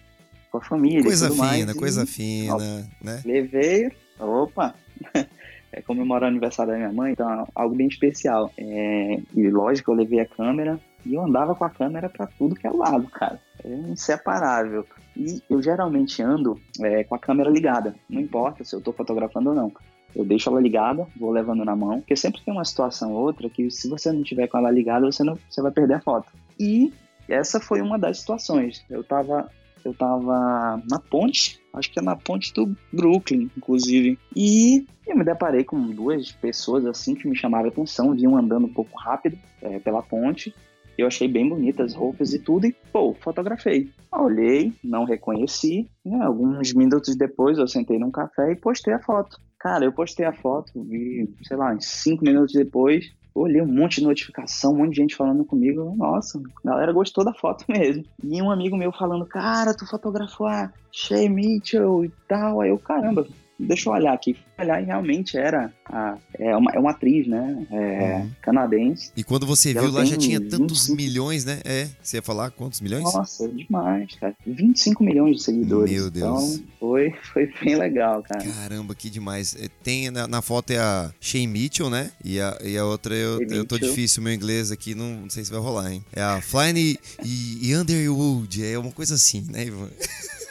com 0.52 0.58
a 0.58 0.60
família. 0.60 1.02
Coisa 1.02 1.30
fina, 1.30 1.42
mais, 1.42 1.72
coisa 1.72 2.02
e, 2.02 2.06
fina, 2.06 2.90
né? 3.00 3.22
Levei, 3.24 3.90
opa, 4.18 4.74
é 5.72 5.80
comemorar 5.82 6.28
o 6.28 6.30
aniversário 6.30 6.72
da 6.72 6.78
minha 6.78 6.92
mãe, 6.92 7.12
então 7.12 7.30
é 7.30 7.44
algo 7.54 7.74
bem 7.74 7.88
especial. 7.88 8.50
É, 8.56 9.20
e 9.34 9.50
lógico, 9.50 9.90
eu 9.90 9.96
levei 9.96 10.20
a 10.20 10.26
câmera 10.26 10.78
e 11.04 11.14
eu 11.14 11.22
andava 11.22 11.54
com 11.54 11.64
a 11.64 11.70
câmera 11.70 12.08
para 12.08 12.26
tudo 12.26 12.54
que 12.54 12.66
é 12.66 12.70
lado, 12.70 13.08
cara. 13.08 13.40
É 13.64 13.68
inseparável. 13.68 14.86
E 15.16 15.42
eu 15.48 15.62
geralmente 15.62 16.22
ando 16.22 16.58
é, 16.80 17.04
com 17.04 17.14
a 17.14 17.18
câmera 17.18 17.50
ligada, 17.50 17.94
não 18.08 18.20
importa 18.20 18.64
se 18.64 18.74
eu 18.74 18.78
estou 18.78 18.94
fotografando 18.94 19.50
ou 19.50 19.56
não. 19.56 19.72
Eu 20.14 20.24
deixo 20.24 20.50
ela 20.50 20.60
ligada, 20.60 21.06
vou 21.16 21.30
levando 21.30 21.64
na 21.64 21.74
mão, 21.74 22.00
porque 22.00 22.14
sempre 22.14 22.42
tem 22.42 22.52
uma 22.52 22.64
situação 22.64 23.12
ou 23.12 23.22
outra 23.22 23.48
que 23.48 23.70
se 23.70 23.88
você 23.88 24.12
não 24.12 24.22
tiver 24.22 24.46
com 24.46 24.58
ela 24.58 24.70
ligada, 24.70 25.10
você, 25.10 25.24
não, 25.24 25.38
você 25.48 25.62
vai 25.62 25.72
perder 25.72 25.94
a 25.94 26.00
foto. 26.00 26.30
E 26.60 26.92
essa 27.28 27.58
foi 27.58 27.80
uma 27.80 27.98
das 27.98 28.18
situações. 28.18 28.84
Eu 28.90 29.00
estava 29.00 29.50
eu 29.84 29.94
tava 29.94 30.82
na 30.90 30.98
ponte, 30.98 31.60
acho 31.72 31.90
que 31.90 31.98
é 31.98 32.02
na 32.02 32.16
ponte 32.16 32.52
do 32.52 32.74
Brooklyn, 32.92 33.50
inclusive. 33.56 34.18
E 34.34 34.86
eu 35.06 35.16
me 35.16 35.24
deparei 35.24 35.64
com 35.64 35.80
duas 35.90 36.32
pessoas 36.32 36.86
assim 36.86 37.14
que 37.14 37.28
me 37.28 37.36
chamaram 37.36 37.66
a 37.66 37.68
atenção, 37.68 38.14
vinham 38.14 38.36
andando 38.36 38.66
um 38.66 38.72
pouco 38.72 38.96
rápido 38.98 39.38
é, 39.60 39.78
pela 39.78 40.02
ponte. 40.02 40.54
Eu 40.96 41.06
achei 41.06 41.26
bem 41.26 41.48
bonitas 41.48 41.92
as 41.92 41.94
roupas 41.94 42.34
e 42.34 42.38
tudo, 42.38 42.66
e 42.66 42.76
pô, 42.92 43.14
fotografei. 43.14 43.90
Olhei, 44.12 44.72
não 44.84 45.04
reconheci. 45.04 45.88
Né? 46.04 46.22
Alguns 46.22 46.72
minutos 46.74 47.16
depois 47.16 47.58
eu 47.58 47.66
sentei 47.66 47.98
num 47.98 48.10
café 48.10 48.52
e 48.52 48.56
postei 48.56 48.92
a 48.92 49.00
foto. 49.00 49.40
Cara, 49.58 49.84
eu 49.84 49.92
postei 49.92 50.26
a 50.26 50.32
foto, 50.32 50.72
vi, 50.84 51.32
sei 51.44 51.56
lá, 51.56 51.74
cinco 51.80 52.24
minutos 52.24 52.52
depois, 52.52 53.12
olhei 53.34 53.60
um 53.62 53.66
monte 53.66 54.00
de 54.00 54.06
notificação, 54.06 54.72
um 54.72 54.78
monte 54.78 54.90
de 54.90 54.96
gente 54.96 55.16
falando 55.16 55.44
comigo. 55.44 55.94
Nossa, 55.96 56.38
a 56.38 56.68
galera 56.68 56.92
gostou 56.92 57.24
da 57.24 57.32
foto 57.32 57.64
mesmo. 57.70 58.04
E 58.22 58.40
um 58.42 58.50
amigo 58.50 58.76
meu 58.76 58.92
falando, 58.92 59.26
cara, 59.26 59.74
tu 59.74 59.86
fotografou 59.86 60.46
a 60.46 60.72
Shay 60.90 61.28
Mitchell 61.28 62.04
e 62.04 62.12
tal. 62.28 62.60
Aí 62.60 62.70
eu, 62.70 62.78
caramba, 62.78 63.26
deixa 63.66 63.88
eu 63.88 63.92
olhar 63.92 64.12
aqui. 64.12 64.36
Olhar 64.58 64.82
e 64.82 64.86
realmente 64.86 65.36
era 65.36 65.72
a, 65.86 66.16
é, 66.38 66.56
uma, 66.56 66.70
é 66.72 66.78
uma 66.78 66.90
atriz, 66.90 67.26
né? 67.26 67.66
É, 67.70 68.16
uhum. 68.16 68.30
Canadense. 68.42 69.12
E 69.16 69.24
quando 69.24 69.46
você 69.46 69.72
viu 69.72 69.90
lá 69.90 70.04
já 70.04 70.16
tinha 70.16 70.40
tantos 70.40 70.88
25... 70.88 70.96
milhões, 70.96 71.44
né? 71.44 71.60
É, 71.64 71.88
você 72.02 72.18
ia 72.18 72.22
falar 72.22 72.50
quantos 72.50 72.80
milhões? 72.80 73.04
Nossa, 73.04 73.48
demais, 73.48 74.14
cara. 74.16 74.34
25 74.46 75.02
milhões 75.02 75.36
de 75.36 75.42
seguidores. 75.42 75.92
Meu 75.92 76.10
Deus. 76.10 76.56
Então 76.56 76.64
foi, 76.78 77.14
foi 77.32 77.52
bem 77.62 77.76
legal, 77.76 78.22
cara. 78.22 78.44
Caramba, 78.44 78.94
que 78.94 79.08
demais. 79.08 79.56
É, 79.58 79.68
tem 79.82 80.10
na, 80.10 80.26
na 80.26 80.42
foto 80.42 80.70
é 80.72 80.78
a 80.78 81.12
Shane 81.20 81.46
Mitchell, 81.46 81.90
né? 81.90 82.10
E 82.24 82.40
a, 82.40 82.58
e 82.64 82.76
a 82.76 82.84
outra 82.84 83.14
eu, 83.14 83.40
eu 83.48 83.64
tô 83.64 83.78
difícil, 83.78 84.22
meu 84.22 84.32
inglês 84.32 84.70
aqui, 84.70 84.94
não, 84.94 85.22
não 85.22 85.30
sei 85.30 85.44
se 85.44 85.50
vai 85.50 85.60
rolar, 85.60 85.92
hein? 85.92 86.04
É 86.12 86.22
a 86.22 86.40
Flying 86.40 86.96
e, 87.24 87.70
e 87.70 87.76
Underwood, 87.76 88.64
é 88.64 88.78
uma 88.78 88.92
coisa 88.92 89.14
assim, 89.14 89.44
né, 89.50 89.64
Ivan? 89.66 89.88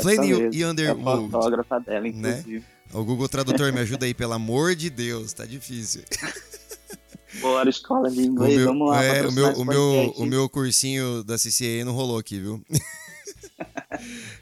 Flying 0.00 0.50
e 0.52 0.64
Underwood. 0.64 1.08
É 1.08 1.26
a 1.26 1.30
fotógrafa 1.30 1.80
dela, 1.80 2.00
né? 2.02 2.08
inclusive. 2.08 2.58
Né? 2.58 2.64
O 2.92 3.04
Google 3.04 3.28
Tradutor, 3.28 3.72
me 3.72 3.80
ajuda 3.80 4.06
aí, 4.06 4.14
pelo 4.14 4.32
amor 4.32 4.74
de 4.74 4.90
Deus, 4.90 5.32
tá 5.32 5.44
difícil. 5.44 6.02
Bora, 7.40 7.70
escola 7.70 8.10
de 8.10 8.22
inglês, 8.22 8.56
meu, 8.56 8.66
vamos 8.66 8.90
lá. 8.90 9.04
É, 9.04 9.26
o 9.26 9.32
meu, 9.32 9.52
o, 9.52 9.64
meu, 9.64 10.14
o 10.16 10.26
meu 10.26 10.48
cursinho 10.48 11.22
da 11.22 11.36
CCA 11.36 11.84
não 11.84 11.92
rolou 11.92 12.18
aqui, 12.18 12.40
viu? 12.40 12.60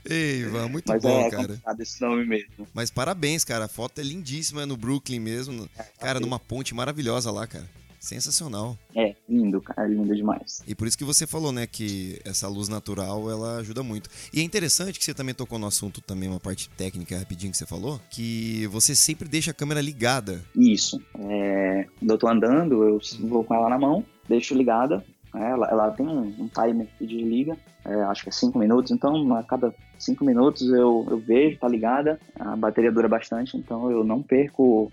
Ei, 0.08 0.40
Ivan, 0.40 0.68
muito 0.68 0.86
Mas 0.88 1.02
bom, 1.02 1.20
é, 1.20 1.30
cara. 1.30 1.60
esse 1.80 2.00
nome 2.00 2.24
mesmo. 2.24 2.66
Mas 2.72 2.90
parabéns, 2.90 3.44
cara. 3.44 3.66
A 3.66 3.68
foto 3.68 4.00
é 4.00 4.04
lindíssima 4.04 4.64
no 4.64 4.76
Brooklyn 4.76 5.20
mesmo. 5.20 5.68
É, 5.76 5.82
cara, 6.00 6.20
numa 6.20 6.38
ponte 6.38 6.74
maravilhosa 6.74 7.30
lá, 7.30 7.46
cara. 7.46 7.68
Sensacional. 8.08 8.74
É, 8.96 9.14
lindo, 9.28 9.60
cara, 9.60 9.86
lindo 9.86 10.16
demais. 10.16 10.62
E 10.66 10.74
por 10.74 10.88
isso 10.88 10.96
que 10.96 11.04
você 11.04 11.26
falou, 11.26 11.52
né, 11.52 11.66
que 11.66 12.18
essa 12.24 12.48
luz 12.48 12.66
natural, 12.66 13.30
ela 13.30 13.58
ajuda 13.58 13.82
muito. 13.82 14.08
E 14.32 14.40
é 14.40 14.42
interessante 14.42 14.98
que 14.98 15.04
você 15.04 15.12
também 15.12 15.34
tocou 15.34 15.58
no 15.58 15.66
assunto 15.66 16.00
também, 16.00 16.26
uma 16.26 16.40
parte 16.40 16.70
técnica 16.70 17.18
rapidinho 17.18 17.52
que 17.52 17.58
você 17.58 17.66
falou, 17.66 18.00
que 18.08 18.66
você 18.68 18.96
sempre 18.96 19.28
deixa 19.28 19.50
a 19.50 19.54
câmera 19.54 19.82
ligada. 19.82 20.42
Isso. 20.56 20.98
É, 21.18 21.86
quando 21.98 22.10
eu 22.10 22.16
tô 22.16 22.28
andando, 22.28 22.82
eu 22.82 22.98
vou 23.28 23.44
com 23.44 23.54
ela 23.54 23.68
na 23.68 23.78
mão, 23.78 24.02
deixo 24.26 24.54
ligada, 24.54 25.04
né, 25.34 25.50
ela, 25.50 25.68
ela, 25.68 25.90
tem 25.90 26.06
um, 26.06 26.34
um 26.38 26.48
timer 26.48 26.86
que 26.98 27.06
desliga, 27.06 27.58
é, 27.84 27.92
acho 28.04 28.22
que 28.22 28.30
é 28.30 28.32
5 28.32 28.58
minutos, 28.58 28.90
então 28.90 29.36
a 29.36 29.42
cada 29.42 29.74
5 29.98 30.24
minutos 30.24 30.62
eu, 30.72 31.06
eu 31.10 31.18
vejo, 31.18 31.58
tá 31.58 31.68
ligada, 31.68 32.18
a 32.40 32.56
bateria 32.56 32.90
dura 32.90 33.06
bastante, 33.06 33.54
então 33.54 33.90
eu 33.90 34.02
não 34.02 34.22
perco 34.22 34.90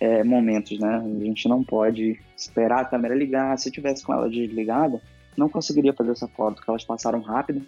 é, 0.00 0.22
momentos, 0.24 0.78
né? 0.78 0.96
A 0.96 1.24
gente 1.24 1.48
não 1.48 1.62
pode 1.62 2.18
esperar 2.36 2.80
a 2.80 2.84
câmera 2.84 3.14
ligar. 3.14 3.58
Se 3.58 3.68
eu 3.68 3.72
tivesse 3.72 4.04
com 4.04 4.12
ela 4.12 4.28
desligada, 4.28 5.00
não 5.36 5.48
conseguiria 5.48 5.92
fazer 5.92 6.12
essa 6.12 6.28
foto, 6.28 6.56
porque 6.56 6.70
elas 6.70 6.84
passaram 6.84 7.20
rápido. 7.20 7.62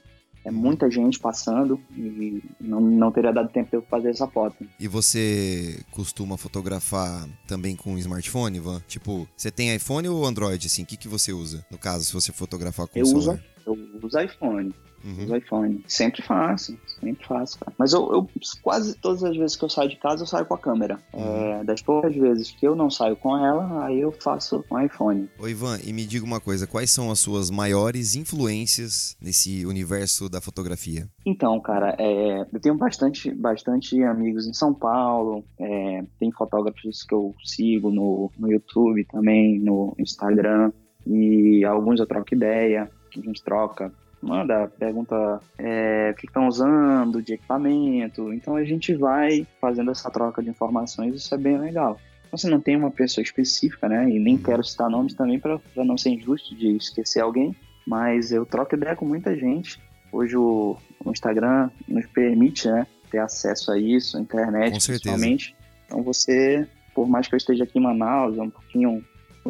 É 0.45 0.51
muita 0.51 0.91
gente 0.91 1.19
passando 1.19 1.79
e 1.95 2.43
não, 2.61 2.81
não 2.81 3.11
teria 3.11 3.33
dado 3.33 3.51
tempo 3.51 3.69
de 3.69 3.77
eu 3.77 3.83
fazer 3.83 4.11
essa 4.11 4.27
foto. 4.27 4.65
E 4.79 4.89
você 4.89 5.83
costuma 5.91 6.39
fotografar 6.39 7.29
também 7.47 7.77
com 7.77 7.99
smartphone, 7.99 8.57
Ivan? 8.57 8.81
Tipo, 8.87 9.29
você 9.37 9.51
tem 9.51 9.75
iPhone 9.75 10.09
ou 10.09 10.25
Android, 10.25 10.67
assim? 10.67 10.85
O 10.85 10.87
que, 10.87 10.97
que 10.97 11.09
você 11.09 11.33
usa, 11.33 11.67
no 11.71 11.77
caso, 11.77 12.05
se 12.05 12.13
você 12.13 12.33
fotografar 12.33 12.87
com 12.87 12.99
eu 12.99 13.03
o 13.03 13.07
celular? 13.07 13.35
Uso, 13.67 13.81
eu 13.83 14.01
uso 14.03 14.21
iPhone 14.21 14.73
uhum. 15.05 15.25
os 15.25 15.31
iPhone. 15.31 15.85
Sempre 15.87 16.23
faço, 16.23 16.79
sempre 17.01 17.27
faço, 17.27 17.59
cara. 17.59 17.73
Mas 17.79 17.93
eu, 17.93 18.13
eu, 18.13 18.29
quase 18.63 18.95
todas 18.97 19.25
as 19.25 19.37
vezes 19.37 19.57
que 19.57 19.65
eu 19.65 19.69
saio 19.69 19.89
de 19.89 19.97
casa, 19.97 20.23
eu 20.23 20.27
saio 20.27 20.47
com 20.47 20.55
a 20.55 20.59
câmera. 20.59 20.99
Uhum. 21.13 21.61
É, 21.61 21.65
das 21.65 21.83
poucas 21.83 22.15
vezes 22.15 22.51
que 22.51 22.67
eu 22.67 22.75
não 22.75 22.91
saio 22.91 23.17
com 23.17 23.37
ela, 23.37 23.85
aí 23.85 24.01
eu 24.01 24.13
faço 24.13 24.65
com 24.69 24.77
o 24.77 24.81
iPhone. 24.81 25.29
Ô 25.39 25.49
Ivan, 25.49 25.79
e 25.85 25.93
me 25.93 26.05
diga 26.05 26.25
uma 26.25 26.41
coisa, 26.41 26.67
quais 26.67 26.91
são 26.91 27.11
as 27.11 27.19
suas 27.19 27.51
maiores 27.51 28.15
influências 28.15 29.17
nesse 29.21 29.65
universo 29.67 30.29
da 30.29 30.41
fotografia? 30.41 31.09
Então, 31.25 31.61
cara, 31.61 31.95
é, 31.99 32.47
eu 32.53 32.61
tenho 32.61 32.77
bastante, 32.77 33.31
bastante 33.35 34.03
amigos 34.03 34.47
em 34.47 34.55
São 34.55 34.73
Paulo, 34.75 35.45
é, 35.59 36.05
tem 36.19 36.31
fotógrafos 36.33 37.03
que 37.05 37.15
eu 37.15 37.35
sigo 37.45 37.91
no, 37.91 38.31
no 38.39 38.51
YouTube 38.51 39.05
também, 39.05 39.59
no 39.59 39.95
Instagram, 39.99 40.73
e 41.07 41.65
alguns 41.65 42.01
eu 42.01 42.07
troco 42.07 42.35
ideia, 42.35 42.91
a 43.17 43.21
gente 43.21 43.43
troca 43.43 43.93
manda, 44.21 44.69
pergunta 44.79 45.41
é, 45.59 46.11
o 46.13 46.15
que 46.15 46.27
estão 46.27 46.49
usando 46.49 47.23
de 47.23 47.35
equipamento. 47.35 48.33
Então 48.33 48.57
a 48.57 48.65
gente 48.65 48.95
vai 48.95 49.47
fazendo 49.61 49.91
essa 49.91 50.11
troca 50.11 50.43
de 50.43 50.51
informações, 50.51 51.15
isso 51.15 51.35
é 51.35 51.39
bem 51.39 51.59
legal. 51.59 51.99
Você 52.31 52.47
então, 52.47 52.59
não 52.59 52.63
tem 52.63 52.77
uma 52.77 52.91
pessoa 52.91 53.23
específica, 53.23 53.89
né? 53.89 54.09
E 54.09 54.19
nem 54.19 54.37
quero 54.37 54.63
citar 54.63 54.91
nomes 54.91 55.15
também 55.15 55.39
para 55.39 55.59
não 55.77 55.97
ser 55.97 56.11
injusto 56.11 56.55
de 56.55 56.77
esquecer 56.77 57.21
alguém, 57.21 57.57
mas 57.87 58.33
eu 58.33 58.45
troco 58.45 58.75
ideia 58.75 58.95
com 58.95 59.07
muita 59.07 59.37
gente. 59.37 59.81
Hoje 60.13 60.37
o, 60.37 60.77
o 61.05 61.11
Instagram 61.11 61.71
nos 61.87 62.07
permite, 62.07 62.69
né, 62.69 62.87
ter 63.11 63.19
acesso 63.19 63.71
a 63.73 63.79
isso, 63.79 64.17
a 64.17 64.21
internet, 64.21 64.73
com 64.73 64.93
principalmente. 64.93 65.57
Então 65.87 66.03
você, 66.03 66.67
por 66.95 67.09
mais 67.09 67.27
que 67.27 67.35
eu 67.35 67.39
esteja 67.39 67.65
aqui 67.65 67.79
em 67.79 67.83
Manaus, 67.83 68.37
é 68.37 68.43
um 68.43 68.51
pouquinho 68.51 69.03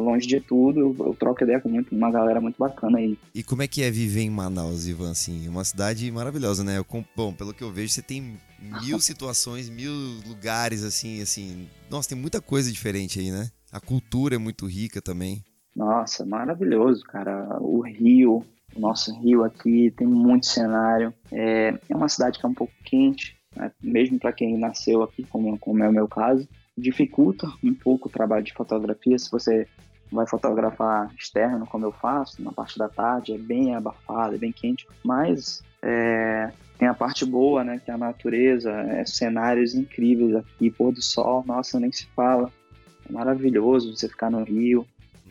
longe 0.03 0.27
de 0.27 0.39
tudo, 0.39 0.79
eu, 0.79 0.95
eu, 0.99 1.13
troco 1.13 1.43
ideia 1.43 1.59
com 1.59 1.69
muito, 1.69 1.95
uma 1.95 2.11
galera 2.11 2.41
muito 2.41 2.57
bacana 2.57 2.97
aí. 2.97 3.17
E 3.33 3.43
como 3.43 3.61
é 3.61 3.67
que 3.67 3.81
é 3.81 3.91
viver 3.91 4.21
em 4.21 4.29
Manaus, 4.29 4.87
Ivan? 4.87 5.11
Assim, 5.11 5.47
uma 5.47 5.63
cidade 5.63 6.09
maravilhosa, 6.11 6.63
né? 6.63 6.77
Eu, 6.77 6.85
bom, 7.15 7.33
pelo 7.33 7.53
que 7.53 7.63
eu 7.63 7.71
vejo, 7.71 7.93
você 7.93 8.01
tem 8.01 8.37
mil 8.59 8.99
situações, 9.01 9.69
mil 9.69 9.93
lugares, 10.27 10.83
assim, 10.83 11.21
assim. 11.21 11.67
Nossa, 11.89 12.09
tem 12.09 12.17
muita 12.17 12.41
coisa 12.41 12.71
diferente 12.71 13.19
aí, 13.19 13.31
né? 13.31 13.49
A 13.71 13.79
cultura 13.79 14.35
é 14.35 14.39
muito 14.39 14.65
rica 14.65 15.01
também. 15.01 15.43
Nossa, 15.75 16.25
maravilhoso, 16.25 17.03
cara. 17.03 17.57
O 17.61 17.81
Rio, 17.81 18.43
o 18.75 18.79
nosso 18.79 19.13
Rio 19.19 19.43
aqui 19.43 19.93
tem 19.95 20.07
muito 20.07 20.47
cenário. 20.47 21.13
É, 21.31 21.73
é 21.87 21.95
uma 21.95 22.09
cidade 22.09 22.39
que 22.39 22.45
é 22.45 22.49
um 22.49 22.53
pouco 22.53 22.73
quente, 22.83 23.35
né? 23.55 23.71
mesmo 23.81 24.19
para 24.19 24.33
quem 24.33 24.57
nasceu 24.57 25.03
aqui, 25.03 25.23
como, 25.23 25.57
como 25.59 25.83
é 25.83 25.89
o 25.89 25.93
meu 25.93 26.07
caso 26.07 26.47
dificulta 26.79 27.47
um 27.63 27.73
pouco 27.73 28.07
o 28.07 28.11
trabalho 28.11 28.43
de 28.43 28.53
fotografia 28.53 29.17
se 29.19 29.29
você 29.29 29.67
vai 30.11 30.27
fotografar 30.27 31.11
externo, 31.17 31.65
como 31.67 31.85
eu 31.85 31.91
faço, 31.91 32.41
na 32.41 32.51
parte 32.51 32.77
da 32.77 32.89
tarde, 32.89 33.33
é 33.33 33.37
bem 33.37 33.75
abafado, 33.75 34.35
é 34.35 34.37
bem 34.37 34.51
quente, 34.51 34.87
mas 35.03 35.63
é, 35.81 36.51
tem 36.77 36.87
a 36.87 36.93
parte 36.93 37.25
boa, 37.25 37.63
né, 37.63 37.81
que 37.83 37.91
é 37.91 37.93
a 37.93 37.97
natureza, 37.97 38.71
é, 38.71 39.05
cenários 39.05 39.75
incríveis 39.75 40.35
aqui, 40.35 40.71
pôr 40.71 40.91
do 40.91 41.01
sol, 41.01 41.43
nossa, 41.45 41.79
nem 41.79 41.91
se 41.91 42.07
fala, 42.15 42.51
é 43.07 43.11
maravilhoso 43.11 43.95
você 43.95 44.07
ficar 44.07 44.29
no 44.29 44.43
Rio, 44.43 44.85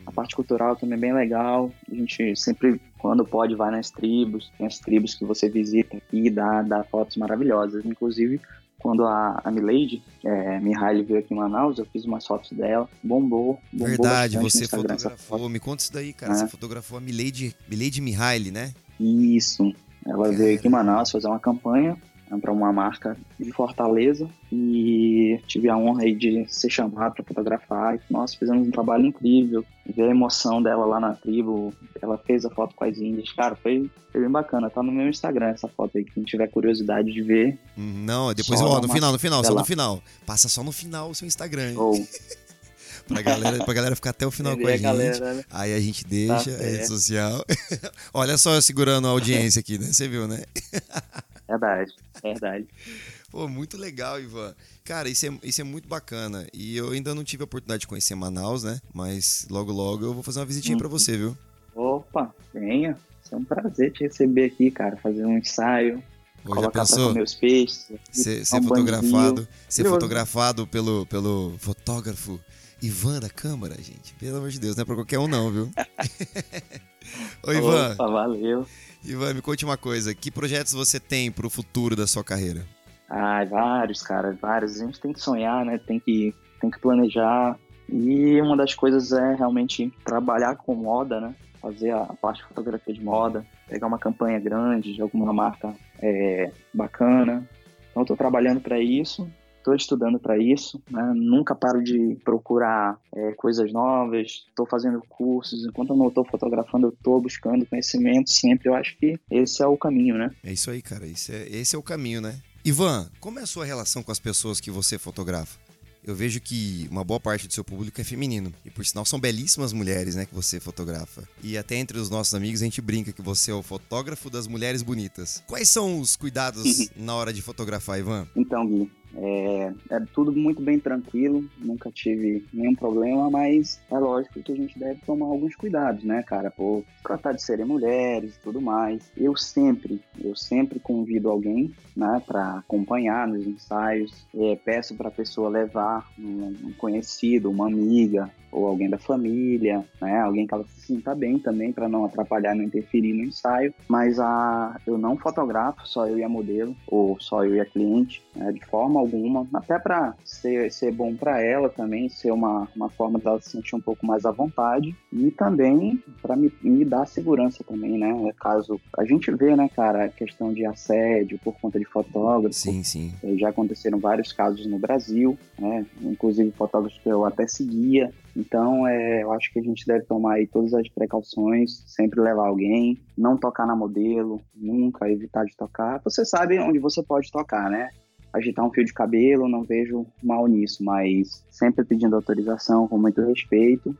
a 0.05 0.11
parte 0.11 0.35
cultural 0.35 0.75
também 0.75 0.97
é 0.97 1.01
bem 1.01 1.13
legal, 1.13 1.71
a 1.91 1.93
gente 1.93 2.35
sempre, 2.35 2.81
quando 2.97 3.25
pode, 3.25 3.55
vai 3.55 3.69
nas 3.69 3.91
tribos, 3.91 4.51
tem 4.57 4.65
as 4.65 4.79
tribos 4.79 5.13
que 5.13 5.25
você 5.25 5.49
visita 5.49 5.97
aqui 5.97 6.27
e 6.27 6.29
dá, 6.29 6.61
dá 6.61 6.83
fotos 6.83 7.17
maravilhosas, 7.17 7.85
inclusive 7.85 8.41
quando 8.79 9.03
a, 9.03 9.41
a 9.43 9.51
Milady, 9.51 10.01
é, 10.23 10.59
Mihaly 10.59 11.03
veio 11.03 11.19
aqui 11.19 11.33
em 11.33 11.37
Manaus, 11.37 11.77
eu 11.77 11.85
fiz 11.85 12.05
umas 12.05 12.25
fotos 12.25 12.51
dela, 12.51 12.89
bombou. 13.03 13.59
bombou 13.71 13.87
Verdade, 13.87 14.37
você 14.37 14.67
fotografou. 14.67 15.49
Me 15.49 15.59
conta 15.59 15.83
isso 15.83 15.93
daí, 15.93 16.13
cara. 16.13 16.31
É. 16.31 16.35
Você 16.35 16.47
fotografou 16.47 16.97
a 16.97 17.01
Milady, 17.01 17.55
Milady 17.69 18.01
Mihaly, 18.01 18.51
né? 18.51 18.73
Isso. 18.99 19.75
Ela 20.05 20.23
cara. 20.23 20.37
veio 20.37 20.57
aqui 20.57 20.67
em 20.67 20.71
Manaus 20.71 21.11
fazer 21.11 21.27
uma 21.27 21.39
campanha 21.39 21.97
para 22.37 22.51
uma 22.51 22.71
marca 22.71 23.17
de 23.39 23.51
Fortaleza 23.51 24.29
e 24.51 25.39
tive 25.47 25.69
a 25.69 25.77
honra 25.77 26.03
aí 26.03 26.13
de 26.13 26.45
ser 26.47 26.69
chamado 26.69 27.15
para 27.15 27.23
fotografar. 27.23 27.95
E, 27.95 28.01
nós 28.09 28.35
fizemos 28.35 28.67
um 28.67 28.71
trabalho 28.71 29.05
incrível. 29.05 29.63
Ver 29.85 30.03
a 30.03 30.11
emoção 30.11 30.61
dela 30.61 30.85
lá 30.85 30.99
na 30.99 31.13
tribo, 31.13 31.73
ela 32.01 32.17
fez 32.17 32.45
a 32.45 32.49
foto 32.49 32.75
com 32.75 32.83
as 32.83 32.97
índias. 32.97 33.31
Cara, 33.31 33.55
foi, 33.55 33.89
foi 34.11 34.21
bem 34.21 34.29
bacana. 34.29 34.69
Tá 34.69 34.83
no 34.83 34.91
meu 34.91 35.07
Instagram 35.07 35.47
essa 35.47 35.67
foto 35.67 35.97
aí, 35.97 36.03
quem 36.03 36.23
tiver 36.23 36.47
curiosidade 36.47 37.11
de 37.11 37.21
ver. 37.23 37.57
Hum, 37.77 38.03
não, 38.05 38.33
depois, 38.33 38.61
ó, 38.61 38.79
no 38.79 38.89
final, 38.89 39.11
no 39.11 39.19
final, 39.19 39.43
só 39.43 39.55
no 39.55 39.65
final. 39.65 40.03
Passa 40.25 40.47
só 40.47 40.63
no 40.63 40.71
final 40.71 41.09
o 41.09 41.15
seu 41.15 41.27
Instagram. 41.27 41.73
Oh. 41.77 41.93
pra, 43.09 43.21
galera, 43.21 43.63
pra 43.63 43.73
galera 43.73 43.95
ficar 43.95 44.11
até 44.11 44.27
o 44.27 44.31
final 44.31 44.55
com 44.55 44.65
a, 44.65 44.69
a 44.69 44.71
gente. 44.73 44.81
Galera, 44.81 45.33
né? 45.33 45.43
Aí 45.49 45.73
a 45.73 45.79
gente 45.79 46.05
deixa 46.05 46.51
tá 46.51 46.63
a 46.63 46.67
rede 46.67 46.87
social. 46.87 47.43
Olha 48.13 48.37
só 48.37 48.53
eu 48.53 48.61
segurando 48.61 49.07
a 49.07 49.11
audiência 49.11 49.59
aqui, 49.59 49.77
né? 49.77 49.87
Você 49.87 50.07
viu, 50.07 50.27
né? 50.27 50.43
Verdade, 51.49 51.91
verdade. 52.21 52.67
Pô, 53.31 53.47
muito 53.47 53.77
legal, 53.77 54.19
Ivan. 54.19 54.55
Cara, 54.83 55.09
isso 55.09 55.25
é, 55.25 55.29
isso 55.43 55.61
é 55.61 55.63
muito 55.63 55.87
bacana. 55.87 56.47
E 56.53 56.77
eu 56.77 56.91
ainda 56.91 57.13
não 57.13 57.23
tive 57.23 57.43
a 57.43 57.45
oportunidade 57.45 57.81
de 57.81 57.87
conhecer 57.87 58.15
Manaus, 58.15 58.63
né? 58.63 58.79
Mas 58.93 59.47
logo, 59.49 59.71
logo 59.71 60.05
eu 60.05 60.13
vou 60.13 60.23
fazer 60.23 60.39
uma 60.39 60.45
visitinha 60.45 60.75
uhum. 60.75 60.79
para 60.79 60.87
você, 60.87 61.15
viu? 61.17 61.37
Opa, 61.75 62.33
venha. 62.53 62.97
É 63.31 63.35
um 63.35 63.43
prazer 63.43 63.91
te 63.91 64.03
receber 64.03 64.45
aqui, 64.45 64.71
cara. 64.71 64.97
Fazer 64.97 65.25
um 65.25 65.37
ensaio. 65.37 66.03
Ou 66.45 66.59
já 66.59 66.71
pensou? 66.71 67.13
meus 67.13 67.35
peixes. 67.35 67.91
Ser, 68.11 68.45
ser 68.45 68.57
um 68.57 68.63
fotografado, 68.63 69.47
ser 69.67 69.85
fotografado 69.85 70.65
pelo, 70.65 71.05
pelo 71.05 71.55
fotógrafo 71.59 72.39
Ivan 72.81 73.19
da 73.19 73.29
Câmara, 73.29 73.75
gente. 73.75 74.13
Pelo 74.15 74.37
amor 74.37 74.49
de 74.49 74.59
Deus, 74.59 74.75
não 74.75 74.81
é 74.81 74.85
pra 74.85 74.95
qualquer 74.95 75.19
um 75.19 75.27
não, 75.27 75.51
viu? 75.51 75.69
Oi, 77.43 77.57
Ivan. 77.57 77.93
Opa, 77.93 78.07
valeu. 78.07 78.65
Ivan, 79.03 79.33
me 79.33 79.41
conte 79.41 79.65
uma 79.65 79.77
coisa. 79.77 80.13
Que 80.13 80.29
projetos 80.29 80.73
você 80.73 80.99
tem 80.99 81.31
pro 81.31 81.49
futuro 81.49 81.95
da 81.95 82.05
sua 82.05 82.23
carreira? 82.23 82.65
Ah, 83.09 83.43
vários, 83.45 84.01
cara, 84.01 84.37
vários. 84.39 84.79
A 84.79 84.85
gente 84.85 84.99
tem 84.99 85.13
que 85.13 85.21
sonhar, 85.21 85.65
né? 85.65 85.79
Tem 85.79 85.99
que, 85.99 86.33
tem 86.59 86.69
que 86.69 86.79
planejar. 86.79 87.57
E 87.87 88.39
uma 88.41 88.55
das 88.55 88.75
coisas 88.75 89.11
é 89.11 89.35
realmente 89.35 89.91
trabalhar 90.05 90.55
com 90.55 90.75
moda, 90.75 91.19
né? 91.19 91.33
Fazer 91.59 91.91
a 91.91 92.05
parte 92.21 92.41
de 92.41 92.47
fotografia 92.47 92.93
de 92.93 93.03
moda, 93.03 93.45
pegar 93.67 93.87
uma 93.87 93.97
campanha 93.97 94.39
grande 94.39 94.93
de 94.93 95.01
alguma 95.01 95.33
marca 95.33 95.73
é, 96.01 96.51
bacana. 96.73 97.47
Então, 97.89 98.03
estou 98.03 98.15
trabalhando 98.15 98.61
para 98.61 98.79
isso. 98.79 99.29
Estou 99.69 99.75
estudando 99.75 100.19
para 100.19 100.37
isso, 100.37 100.81
né? 100.89 101.13
nunca 101.15 101.55
paro 101.55 101.83
de 101.83 102.17
procurar 102.23 102.99
é, 103.13 103.31
coisas 103.33 103.71
novas, 103.71 104.45
estou 104.47 104.65
fazendo 104.65 105.01
cursos, 105.07 105.65
enquanto 105.65 105.91
eu 105.91 105.95
não 105.97 106.07
estou 106.07 106.25
fotografando, 106.25 106.87
eu 106.87 106.91
estou 106.91 107.21
buscando 107.21 107.65
conhecimento 107.65 108.31
sempre. 108.31 108.69
Eu 108.69 108.75
acho 108.75 108.97
que 108.97 109.19
esse 109.29 109.61
é 109.61 109.67
o 109.67 109.77
caminho, 109.77 110.17
né? 110.17 110.31
É 110.43 110.51
isso 110.51 110.71
aí, 110.71 110.81
cara. 110.81 111.05
Esse 111.05 111.33
é, 111.33 111.47
esse 111.49 111.75
é 111.75 111.79
o 111.79 111.83
caminho, 111.83 112.21
né? 112.21 112.39
Ivan, 112.65 113.09
como 113.19 113.39
é 113.39 113.43
a 113.43 113.47
sua 113.47 113.65
relação 113.65 114.03
com 114.03 114.11
as 114.11 114.19
pessoas 114.19 114.59
que 114.59 114.71
você 114.71 114.97
fotografa? 114.97 115.59
eu 116.03 116.15
vejo 116.15 116.39
que 116.39 116.87
uma 116.89 117.03
boa 117.03 117.19
parte 117.19 117.47
do 117.47 117.53
seu 117.53 117.63
público 117.63 117.99
é 117.99 118.03
feminino. 118.03 118.51
E 118.65 118.69
por 118.69 118.85
sinal 118.85 119.05
são 119.05 119.19
belíssimas 119.19 119.73
mulheres, 119.73 120.15
né, 120.15 120.25
que 120.25 120.33
você 120.33 120.59
fotografa. 120.59 121.27
E 121.43 121.57
até 121.57 121.75
entre 121.75 121.99
os 121.99 122.09
nossos 122.09 122.33
amigos 122.33 122.61
a 122.61 122.65
gente 122.65 122.81
brinca 122.81 123.11
que 123.11 123.21
você 123.21 123.51
é 123.51 123.53
o 123.53 123.61
fotógrafo 123.61 124.29
das 124.29 124.47
mulheres 124.47 124.81
bonitas. 124.81 125.43
Quais 125.47 125.69
são 125.69 125.99
os 125.99 126.15
cuidados 126.15 126.89
na 126.95 127.13
hora 127.13 127.33
de 127.33 127.41
fotografar, 127.41 127.99
Ivan? 127.99 128.27
Então, 128.35 128.65
Gui, 128.67 128.91
é, 129.15 129.73
é, 129.89 129.99
tudo 130.13 130.31
muito 130.31 130.61
bem 130.61 130.79
tranquilo, 130.79 131.43
nunca 131.57 131.91
tive 131.91 132.45
nenhum 132.53 132.75
problema, 132.75 133.29
mas 133.29 133.81
é 133.89 133.97
lógico 133.97 134.41
que 134.41 134.51
a 134.51 134.55
gente 134.55 134.77
deve 134.77 134.99
tomar 135.05 135.27
alguns 135.27 135.55
cuidados, 135.55 136.03
né, 136.03 136.23
cara? 136.23 136.51
Por 136.51 136.83
tratar 137.03 137.33
de 137.33 137.41
serem 137.41 137.65
mulheres 137.65 138.35
e 138.35 138.39
tudo 138.39 138.61
mais. 138.61 139.11
Eu 139.17 139.35
sempre, 139.35 140.01
eu 140.23 140.35
sempre 140.35 140.79
convido 140.79 141.29
alguém, 141.29 141.73
né, 141.95 142.21
para 142.25 142.59
acompanhar 142.59 143.27
nos 143.27 143.45
ensaios. 143.45 144.25
É, 144.35 144.55
peço 144.63 144.95
para 144.95 145.09
a 145.09 145.11
pessoa 145.11 145.49
levar 145.49 146.07
um, 146.17 146.55
um 146.65 146.73
conhecido, 146.77 147.49
uma 147.49 147.67
amiga, 147.67 148.29
ou 148.51 148.67
alguém 148.67 148.89
da 148.89 148.97
família, 148.97 149.85
né? 150.01 150.19
Alguém 150.19 150.47
que 150.47 150.53
ela 150.53 150.63
se 150.65 150.81
sinta 150.81 151.13
bem 151.13 151.37
também 151.37 151.71
para 151.71 151.87
não 151.87 152.05
atrapalhar, 152.05 152.55
não 152.55 152.63
interferir 152.63 153.13
no 153.13 153.23
ensaio. 153.23 153.73
Mas 153.87 154.19
a 154.19 154.79
eu 154.85 154.97
não 154.97 155.17
fotografo, 155.17 155.87
só 155.87 156.07
eu 156.07 156.17
e 156.17 156.23
a 156.23 156.29
modelo 156.29 156.75
ou 156.87 157.19
só 157.19 157.45
eu 157.45 157.55
e 157.55 157.59
a 157.59 157.65
cliente, 157.65 158.23
né? 158.35 158.51
de 158.51 158.65
forma 158.65 158.98
alguma, 158.99 159.47
até 159.53 159.79
para 159.79 160.15
ser, 160.23 160.71
ser 160.71 160.91
bom 160.91 161.15
para 161.15 161.41
ela 161.41 161.69
também, 161.69 162.09
ser 162.09 162.31
uma, 162.31 162.67
uma 162.75 162.89
forma 162.89 163.19
dela 163.19 163.41
se 163.41 163.51
sentir 163.51 163.75
um 163.75 163.81
pouco 163.81 164.05
mais 164.05 164.25
à 164.25 164.31
vontade 164.31 164.95
e 165.11 165.31
também 165.31 166.01
para 166.21 166.35
me, 166.35 166.51
me 166.61 166.85
dar 166.85 167.05
segurança 167.05 167.63
também, 167.63 167.97
né? 167.97 168.31
Caso 168.39 168.79
a 168.97 169.05
gente 169.05 169.31
vê, 169.31 169.55
né, 169.55 169.69
cara, 169.75 170.05
a 170.05 170.09
questão 170.09 170.53
de 170.53 170.65
assédio 170.65 171.39
por 171.43 171.53
conta 171.59 171.79
de 171.79 171.85
fotógrafo. 171.85 172.53
Sim, 172.53 172.83
sim. 172.83 173.13
Eh, 173.23 173.37
já 173.37 173.49
aconteceram 173.49 173.99
vários 173.99 174.31
casos 174.31 174.65
no 174.65 174.79
Brasil, 174.79 175.37
né? 175.57 175.85
Inclusive 176.01 176.51
fotógrafos 176.51 176.99
que 176.99 177.09
eu 177.09 177.25
até 177.25 177.47
seguia 177.47 178.11
então, 178.35 178.87
é, 178.87 179.23
eu 179.23 179.33
acho 179.33 179.51
que 179.51 179.59
a 179.59 179.61
gente 179.61 179.85
deve 179.85 180.05
tomar 180.05 180.35
aí 180.35 180.47
todas 180.47 180.73
as 180.73 180.87
precauções, 180.89 181.83
sempre 181.87 182.21
levar 182.21 182.47
alguém, 182.47 182.97
não 183.17 183.37
tocar 183.37 183.65
na 183.65 183.75
modelo, 183.75 184.41
nunca 184.55 185.09
evitar 185.09 185.45
de 185.45 185.55
tocar. 185.57 185.99
Você 186.03 186.23
sabe 186.23 186.57
onde 186.59 186.79
você 186.79 187.03
pode 187.03 187.29
tocar, 187.31 187.69
né? 187.69 187.89
Agitar 188.31 188.65
um 188.65 188.71
fio 188.71 188.85
de 188.85 188.93
cabelo, 188.93 189.47
não 189.47 189.63
vejo 189.63 190.05
mal 190.21 190.47
nisso, 190.47 190.83
mas 190.83 191.43
sempre 191.49 191.83
pedindo 191.83 192.15
autorização, 192.15 192.87
com 192.87 192.97
muito 192.97 193.21
respeito. 193.21 193.95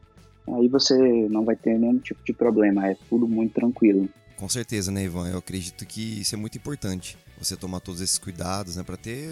Aí 0.47 0.67
você 0.67 0.97
não 1.29 1.43
vai 1.45 1.55
ter 1.55 1.77
nenhum 1.77 1.97
tipo 1.99 2.23
de 2.23 2.33
problema, 2.33 2.87
é 2.87 2.97
tudo 3.09 3.27
muito 3.27 3.53
tranquilo. 3.53 4.09
Com 4.37 4.47
certeza, 4.47 4.91
né, 4.91 5.03
Ivan? 5.03 5.27
Eu 5.29 5.39
acredito 5.39 5.85
que 5.85 6.21
isso 6.21 6.33
é 6.33 6.37
muito 6.37 6.57
importante. 6.57 7.17
Você 7.37 7.57
tomar 7.57 7.81
todos 7.81 8.01
esses 8.01 8.17
cuidados, 8.17 8.75
né, 8.75 8.83
para 8.83 8.97
ter 8.97 9.27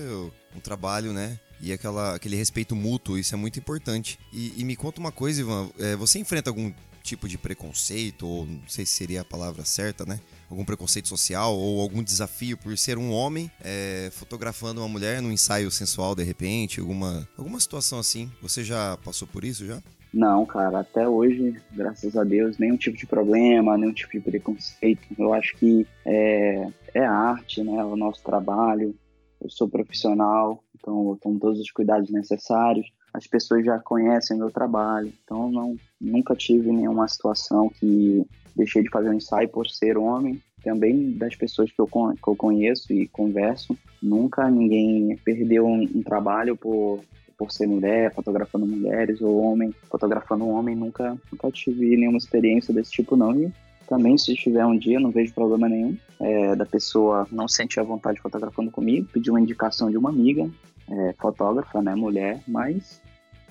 um 0.56 0.60
trabalho, 0.60 1.14
né, 1.14 1.40
e 1.62 1.72
aquela, 1.72 2.16
aquele 2.16 2.36
respeito 2.36 2.76
mútuo, 2.76 3.18
isso 3.18 3.34
é 3.34 3.38
muito 3.38 3.58
importante. 3.58 4.20
E, 4.34 4.54
e 4.58 4.64
me 4.64 4.76
conta 4.76 5.00
uma 5.00 5.12
coisa, 5.12 5.42
Ivan, 5.42 5.70
é, 5.80 5.96
você 5.96 6.20
enfrenta 6.20 6.50
algum 6.50 6.72
tipo 7.02 7.28
de 7.28 7.38
preconceito, 7.38 8.28
ou 8.28 8.46
não 8.46 8.68
sei 8.68 8.86
se 8.86 8.94
seria 8.94 9.22
a 9.22 9.26
palavra 9.26 9.64
certa, 9.64 10.06
né? 10.06 10.20
Algum 10.50 10.64
preconceito 10.64 11.08
social 11.08 11.56
ou 11.56 11.82
algum 11.82 12.02
desafio 12.02 12.58
por 12.58 12.78
ser 12.78 12.98
um 12.98 13.12
homem 13.12 13.52
é, 13.64 14.10
fotografando 14.12 14.82
uma 14.82 14.88
mulher 14.88 15.22
num 15.22 15.32
ensaio 15.32 15.70
sensual 15.70 16.16
de 16.16 16.24
repente, 16.24 16.80
alguma, 16.80 17.28
alguma 17.38 17.60
situação 17.60 18.00
assim. 18.00 18.32
Você 18.42 18.64
já 18.64 18.98
passou 19.04 19.28
por 19.28 19.44
isso 19.44 19.66
já? 19.66 19.82
Não, 20.14 20.46
cara, 20.46 20.80
até 20.80 21.08
hoje, 21.08 21.56
graças 21.74 22.16
a 22.16 22.24
Deus, 22.24 22.58
nenhum 22.58 22.78
tipo 22.78 22.98
de 22.98 23.06
problema, 23.06 23.78
nenhum 23.78 23.94
tipo 23.94 24.14
de 24.14 24.22
preconceito. 24.22 25.02
Eu 25.18 25.34
acho 25.34 25.56
que 25.58 25.86
é, 26.06 26.68
é 26.94 27.06
arte, 27.06 27.62
né? 27.62 27.78
É 27.78 27.84
o 27.84 27.96
nosso 27.96 28.24
trabalho 28.24 28.96
eu 29.42 29.50
sou 29.50 29.68
profissional, 29.70 30.64
então 30.76 31.10
eu 31.10 31.18
tomo 31.22 31.40
todos 31.40 31.60
os 31.60 31.72
cuidados 31.72 32.10
necessários. 32.10 32.88
As 33.14 33.28
pessoas 33.28 33.66
já 33.66 33.80
conhecem 33.80 34.38
meu 34.38 34.52
trabalho, 34.52 35.12
então 35.24 35.52
não 35.52 35.76
nunca 36.00 36.36
tive 36.36 36.72
nenhuma 36.72 37.08
situação 37.08 37.70
que 37.70 38.26
deixei 38.58 38.84
de 38.84 38.90
fazer 38.90 39.10
um 39.10 39.14
ensaio 39.14 39.48
por 39.48 39.68
ser 39.68 39.98
homem. 39.98 40.42
Também 40.64 41.12
das 41.12 41.36
pessoas 41.36 41.72
que 41.72 41.80
eu, 41.80 41.88
que 41.88 42.28
eu 42.28 42.36
conheço 42.36 42.92
e 42.92 43.08
converso, 43.08 43.78
nunca 44.02 44.50
ninguém 44.50 45.16
perdeu 45.24 45.66
um, 45.66 45.84
um 45.84 46.04
trabalho 46.04 46.58
por 46.58 47.00
por 47.38 47.52
ser 47.52 47.68
mulher, 47.68 48.12
fotografando 48.16 48.66
mulheres, 48.66 49.22
ou 49.22 49.40
homem, 49.44 49.72
fotografando 49.92 50.44
um 50.44 50.50
homem, 50.50 50.76
nunca, 50.76 51.16
nunca 51.32 51.52
tive 51.52 51.96
nenhuma 51.96 52.18
experiência 52.18 52.74
desse 52.74 52.92
tipo, 52.92 53.16
não. 53.16 53.40
E 53.40 53.54
também, 53.88 54.18
se 54.18 54.34
tiver 54.34 54.66
um 54.66 54.76
dia, 54.78 55.00
não 55.00 55.12
vejo 55.12 55.36
problema 55.36 55.70
nenhum 55.70 55.96
é, 56.20 56.56
da 56.56 56.66
pessoa 56.66 57.28
não 57.32 57.48
sentir 57.48 57.80
a 57.80 57.84
vontade 57.84 58.20
fotografando 58.20 58.72
comigo, 58.72 59.08
pedir 59.14 59.30
uma 59.30 59.40
indicação 59.40 59.92
de 59.92 59.98
uma 59.98 60.10
amiga, 60.10 60.50
é, 60.90 61.14
fotógrafa, 61.20 61.82
né, 61.82 61.94
mulher, 61.94 62.42
mas 62.48 63.02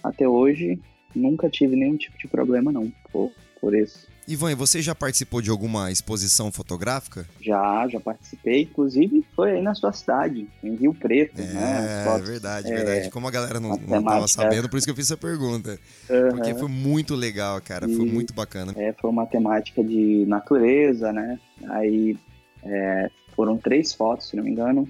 até 0.02 0.28
hoje 0.28 0.80
nunca 1.14 1.48
tive 1.48 1.76
nenhum 1.76 1.96
tipo 1.96 2.18
de 2.18 2.28
problema 2.28 2.72
não 2.72 2.92
por, 3.10 3.30
por 3.60 3.74
isso. 3.74 4.06
Ivan, 4.28 4.50
e 4.50 4.54
você 4.56 4.82
já 4.82 4.92
participou 4.92 5.40
de 5.40 5.50
alguma 5.50 5.90
exposição 5.90 6.50
fotográfica? 6.50 7.24
Já, 7.40 7.86
já 7.88 8.00
participei. 8.00 8.62
Inclusive, 8.62 9.24
foi 9.36 9.52
aí 9.52 9.62
na 9.62 9.72
sua 9.72 9.92
cidade, 9.92 10.48
em 10.64 10.74
Rio 10.74 10.92
Preto. 10.92 11.40
É, 11.40 11.44
né? 11.44 12.04
Fotos, 12.04 12.28
verdade, 12.28 12.72
é, 12.72 12.76
verdade. 12.76 13.10
Como 13.10 13.28
a 13.28 13.30
galera 13.30 13.60
não, 13.60 13.76
não 13.76 14.02
tava 14.02 14.26
sabendo, 14.26 14.68
por 14.68 14.78
isso 14.78 14.86
que 14.86 14.90
eu 14.90 14.96
fiz 14.96 15.06
essa 15.06 15.16
pergunta. 15.16 15.78
Uhum. 16.10 16.28
Porque 16.30 16.54
foi 16.54 16.68
muito 16.68 17.14
legal, 17.14 17.60
cara. 17.60 17.88
E, 17.88 17.94
foi 17.94 18.04
muito 18.04 18.34
bacana. 18.34 18.74
É, 18.76 18.92
foi 18.92 19.10
uma 19.10 19.26
temática 19.26 19.82
de 19.82 20.24
natureza, 20.26 21.12
né? 21.12 21.38
Aí 21.70 22.18
é, 22.64 23.08
foram 23.36 23.56
três 23.56 23.92
fotos, 23.92 24.28
se 24.28 24.36
não 24.36 24.42
me 24.42 24.50
engano 24.50 24.88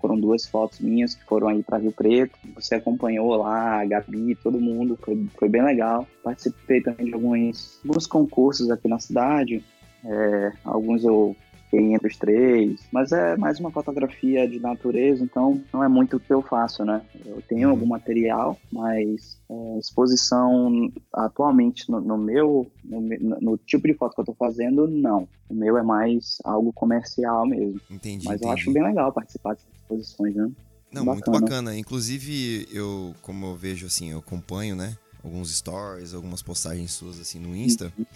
foram 0.00 0.18
duas 0.18 0.46
fotos 0.46 0.80
minhas 0.80 1.14
que 1.14 1.24
foram 1.24 1.48
aí 1.48 1.62
para 1.62 1.78
Rio 1.78 1.92
Preto. 1.92 2.38
Você 2.54 2.74
acompanhou 2.74 3.34
lá, 3.36 3.80
a 3.80 3.84
Gabi, 3.84 4.34
todo 4.36 4.60
mundo, 4.60 4.98
foi, 5.02 5.26
foi 5.36 5.48
bem 5.48 5.62
legal. 5.62 6.06
Participei 6.22 6.80
também 6.80 7.06
de 7.06 7.14
alguns, 7.14 7.80
alguns 7.86 8.06
concursos 8.06 8.70
aqui 8.70 8.88
na 8.88 8.98
cidade. 8.98 9.64
É, 10.04 10.52
alguns 10.64 11.04
eu 11.04 11.34
fiquei 11.66 11.92
entre 11.92 12.08
os 12.08 12.16
três, 12.16 12.80
mas 12.92 13.12
é 13.12 13.36
mais 13.36 13.60
uma 13.60 13.70
fotografia 13.70 14.48
de 14.48 14.58
natureza, 14.58 15.22
então 15.22 15.62
não 15.72 15.82
é 15.82 15.88
muito 15.88 16.16
o 16.16 16.20
que 16.20 16.32
eu 16.32 16.40
faço, 16.40 16.84
né? 16.84 17.02
Eu 17.24 17.42
tenho 17.42 17.68
uhum. 17.68 17.74
algum 17.74 17.86
material, 17.86 18.58
mas 18.72 19.38
é, 19.48 19.78
exposição 19.78 20.90
atualmente 21.12 21.90
no, 21.90 22.00
no 22.00 22.16
meu, 22.16 22.70
no, 22.84 23.00
no, 23.40 23.58
tipo 23.58 23.86
de 23.86 23.94
foto 23.94 24.14
que 24.14 24.20
eu 24.20 24.26
tô 24.26 24.34
fazendo, 24.34 24.88
não. 24.88 25.28
O 25.48 25.54
meu 25.54 25.76
é 25.76 25.82
mais 25.82 26.38
algo 26.44 26.72
comercial 26.72 27.46
mesmo. 27.46 27.80
Entendi. 27.90 28.24
Mas 28.24 28.36
entendi. 28.36 28.44
eu 28.44 28.50
acho 28.50 28.72
bem 28.72 28.82
legal 28.82 29.12
participar 29.12 29.54
dessas 29.54 29.68
exposições, 29.74 30.34
né? 30.34 30.50
Não, 30.92 31.04
bacana. 31.04 31.12
muito 31.14 31.30
bacana. 31.30 31.76
Inclusive, 31.76 32.68
eu, 32.72 33.14
como 33.22 33.46
eu 33.46 33.56
vejo 33.56 33.86
assim, 33.86 34.12
eu 34.12 34.18
acompanho, 34.18 34.76
né? 34.76 34.96
Alguns 35.22 35.54
stories, 35.54 36.14
algumas 36.14 36.42
postagens 36.42 36.92
suas 36.92 37.20
assim 37.20 37.38
no 37.38 37.54
Insta. 37.54 37.92
Uhum. 37.98 38.06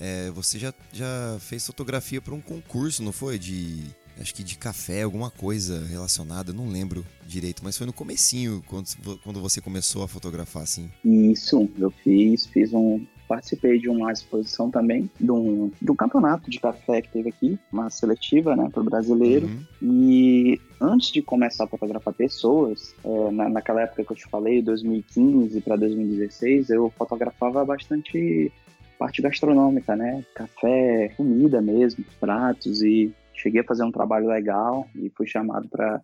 É, 0.00 0.30
você 0.30 0.58
já, 0.58 0.74
já 0.92 1.36
fez 1.40 1.66
fotografia 1.66 2.20
para 2.20 2.34
um 2.34 2.40
concurso, 2.40 3.02
não 3.02 3.12
foi? 3.12 3.38
De. 3.38 3.84
Acho 4.18 4.34
que 4.34 4.42
de 4.42 4.56
café, 4.56 5.02
alguma 5.02 5.30
coisa 5.30 5.84
relacionada, 5.84 6.50
não 6.50 6.70
lembro 6.70 7.04
direito, 7.26 7.62
mas 7.62 7.76
foi 7.76 7.86
no 7.86 7.92
comecinho, 7.92 8.62
quando, 8.66 8.86
quando 9.22 9.42
você 9.42 9.60
começou 9.60 10.02
a 10.02 10.08
fotografar, 10.08 10.62
assim. 10.62 10.90
Isso, 11.04 11.68
eu 11.78 11.90
fiz, 11.90 12.46
fiz 12.46 12.72
um. 12.72 13.04
Participei 13.28 13.80
de 13.80 13.88
uma 13.88 14.12
exposição 14.12 14.70
também, 14.70 15.10
de 15.20 15.32
um, 15.32 15.70
de 15.82 15.90
um 15.90 15.96
campeonato 15.96 16.48
de 16.48 16.60
café 16.60 17.02
que 17.02 17.08
teve 17.08 17.28
aqui, 17.28 17.58
uma 17.72 17.90
seletiva, 17.90 18.54
né, 18.54 18.68
para 18.72 18.80
o 18.80 18.84
brasileiro. 18.84 19.48
Uhum. 19.48 19.64
E 19.82 20.60
antes 20.80 21.10
de 21.10 21.20
começar 21.22 21.64
a 21.64 21.66
fotografar 21.66 22.14
pessoas, 22.14 22.94
é, 23.04 23.30
na, 23.32 23.48
naquela 23.48 23.82
época 23.82 24.04
que 24.04 24.12
eu 24.12 24.16
te 24.16 24.28
falei, 24.30 24.62
2015 24.62 25.60
para 25.60 25.74
2016, 25.74 26.70
eu 26.70 26.88
fotografava 26.96 27.64
bastante 27.64 28.52
parte 28.98 29.22
gastronômica, 29.22 29.94
né? 29.94 30.24
Café, 30.34 31.08
comida 31.16 31.60
mesmo, 31.60 32.04
pratos 32.18 32.82
e 32.82 33.12
cheguei 33.34 33.60
a 33.60 33.64
fazer 33.64 33.84
um 33.84 33.92
trabalho 33.92 34.26
legal 34.26 34.88
e 34.94 35.10
fui 35.10 35.26
chamado 35.26 35.68
para 35.68 36.00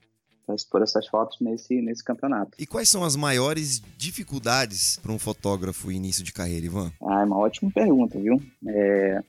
expor 0.55 0.83
essas 0.83 1.07
fotos 1.07 1.38
nesse, 1.40 1.81
nesse 1.81 2.05
campeonato. 2.05 2.52
E 2.59 2.66
quais 2.66 2.88
são 2.88 3.05
as 3.05 3.16
maiores 3.16 3.83
dificuldades 3.96 4.98
para 5.02 5.12
um 5.12 5.18
fotógrafo 5.18 5.90
início 5.90 6.22
de 6.22 6.33
carreira, 6.33 6.66
Ivan? 6.66 6.92
Ah, 7.02 7.22
é 7.22 7.24
uma 7.24 7.38
ótima 7.38 7.70
pergunta, 7.70 8.18
viu? 8.18 8.40
É, 8.66 9.22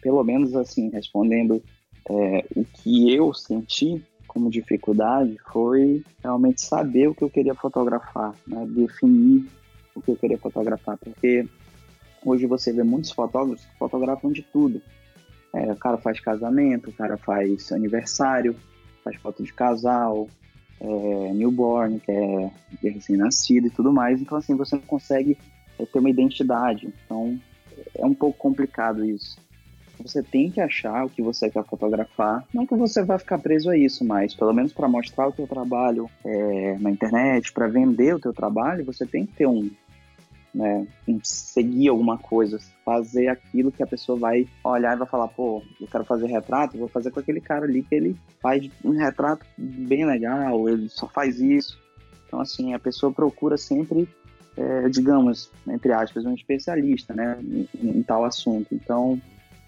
pelo 0.00 0.24
menos 0.24 0.54
assim, 0.54 0.88
respondendo 0.90 1.62
é, 2.08 2.44
o 2.56 2.64
que 2.64 3.14
eu 3.14 3.32
senti 3.34 4.02
como 4.26 4.48
dificuldade 4.48 5.36
foi 5.52 6.04
realmente 6.22 6.60
saber 6.60 7.08
o 7.08 7.14
que 7.14 7.24
eu 7.24 7.30
queria 7.30 7.54
fotografar, 7.54 8.32
né? 8.46 8.64
definir 8.68 9.46
o 9.92 10.00
que 10.00 10.12
eu 10.12 10.16
queria 10.16 10.38
fotografar, 10.38 10.96
porque 10.98 11.46
Hoje 12.24 12.46
você 12.46 12.72
vê 12.72 12.82
muitos 12.82 13.10
fotógrafos 13.10 13.64
que 13.64 13.78
fotografam 13.78 14.30
de 14.30 14.42
tudo. 14.42 14.82
É, 15.54 15.72
o 15.72 15.76
cara 15.76 15.96
faz 15.96 16.20
casamento, 16.20 16.90
o 16.90 16.92
cara 16.92 17.16
faz 17.16 17.72
aniversário, 17.72 18.54
faz 19.02 19.16
foto 19.16 19.42
de 19.42 19.52
casal, 19.52 20.28
é, 20.80 21.32
newborn, 21.32 21.98
que 22.00 22.12
é, 22.12 22.50
recém-nascido 22.82 23.66
e 23.66 23.70
tudo 23.70 23.92
mais. 23.92 24.20
Então, 24.20 24.38
assim, 24.38 24.54
você 24.54 24.76
não 24.76 24.82
consegue 24.82 25.36
é, 25.78 25.86
ter 25.86 25.98
uma 25.98 26.10
identidade. 26.10 26.92
Então, 27.04 27.38
é 27.96 28.04
um 28.04 28.14
pouco 28.14 28.38
complicado 28.38 29.04
isso. 29.04 29.38
Você 30.02 30.22
tem 30.22 30.50
que 30.50 30.60
achar 30.60 31.04
o 31.04 31.10
que 31.10 31.20
você 31.20 31.50
quer 31.50 31.64
fotografar. 31.64 32.44
Não 32.54 32.66
que 32.66 32.74
você 32.74 33.02
vai 33.02 33.18
ficar 33.18 33.38
preso 33.38 33.68
a 33.68 33.76
isso, 33.76 34.04
mas 34.04 34.34
pelo 34.34 34.52
menos 34.52 34.72
para 34.72 34.88
mostrar 34.88 35.28
o 35.28 35.32
teu 35.32 35.46
trabalho 35.46 36.08
é, 36.24 36.78
na 36.80 36.90
internet, 36.90 37.52
para 37.52 37.68
vender 37.68 38.14
o 38.14 38.20
teu 38.20 38.32
trabalho, 38.32 38.84
você 38.84 39.04
tem 39.04 39.26
que 39.26 39.34
ter 39.34 39.46
um, 39.46 39.70
né, 40.54 40.86
seguir 41.22 41.88
alguma 41.88 42.18
coisa, 42.18 42.58
fazer 42.84 43.28
aquilo 43.28 43.70
que 43.70 43.82
a 43.82 43.86
pessoa 43.86 44.18
vai 44.18 44.48
olhar 44.64 44.94
e 44.94 44.98
vai 44.98 45.08
falar, 45.08 45.28
pô, 45.28 45.62
eu 45.80 45.86
quero 45.86 46.04
fazer 46.04 46.26
retrato, 46.26 46.78
vou 46.78 46.88
fazer 46.88 47.10
com 47.10 47.20
aquele 47.20 47.40
cara 47.40 47.64
ali 47.64 47.82
que 47.82 47.94
ele 47.94 48.16
faz 48.42 48.68
um 48.84 48.90
retrato 48.90 49.46
bem 49.56 50.04
legal, 50.04 50.68
ele 50.68 50.88
só 50.88 51.06
faz 51.08 51.40
isso. 51.40 51.78
Então, 52.26 52.40
assim, 52.40 52.74
a 52.74 52.78
pessoa 52.78 53.12
procura 53.12 53.56
sempre, 53.56 54.08
é, 54.56 54.88
digamos, 54.88 55.50
entre 55.68 55.92
aspas, 55.92 56.24
um 56.24 56.34
especialista, 56.34 57.14
né, 57.14 57.38
em, 57.42 57.68
em 57.82 58.02
tal 58.02 58.24
assunto. 58.24 58.74
Então, 58.74 59.20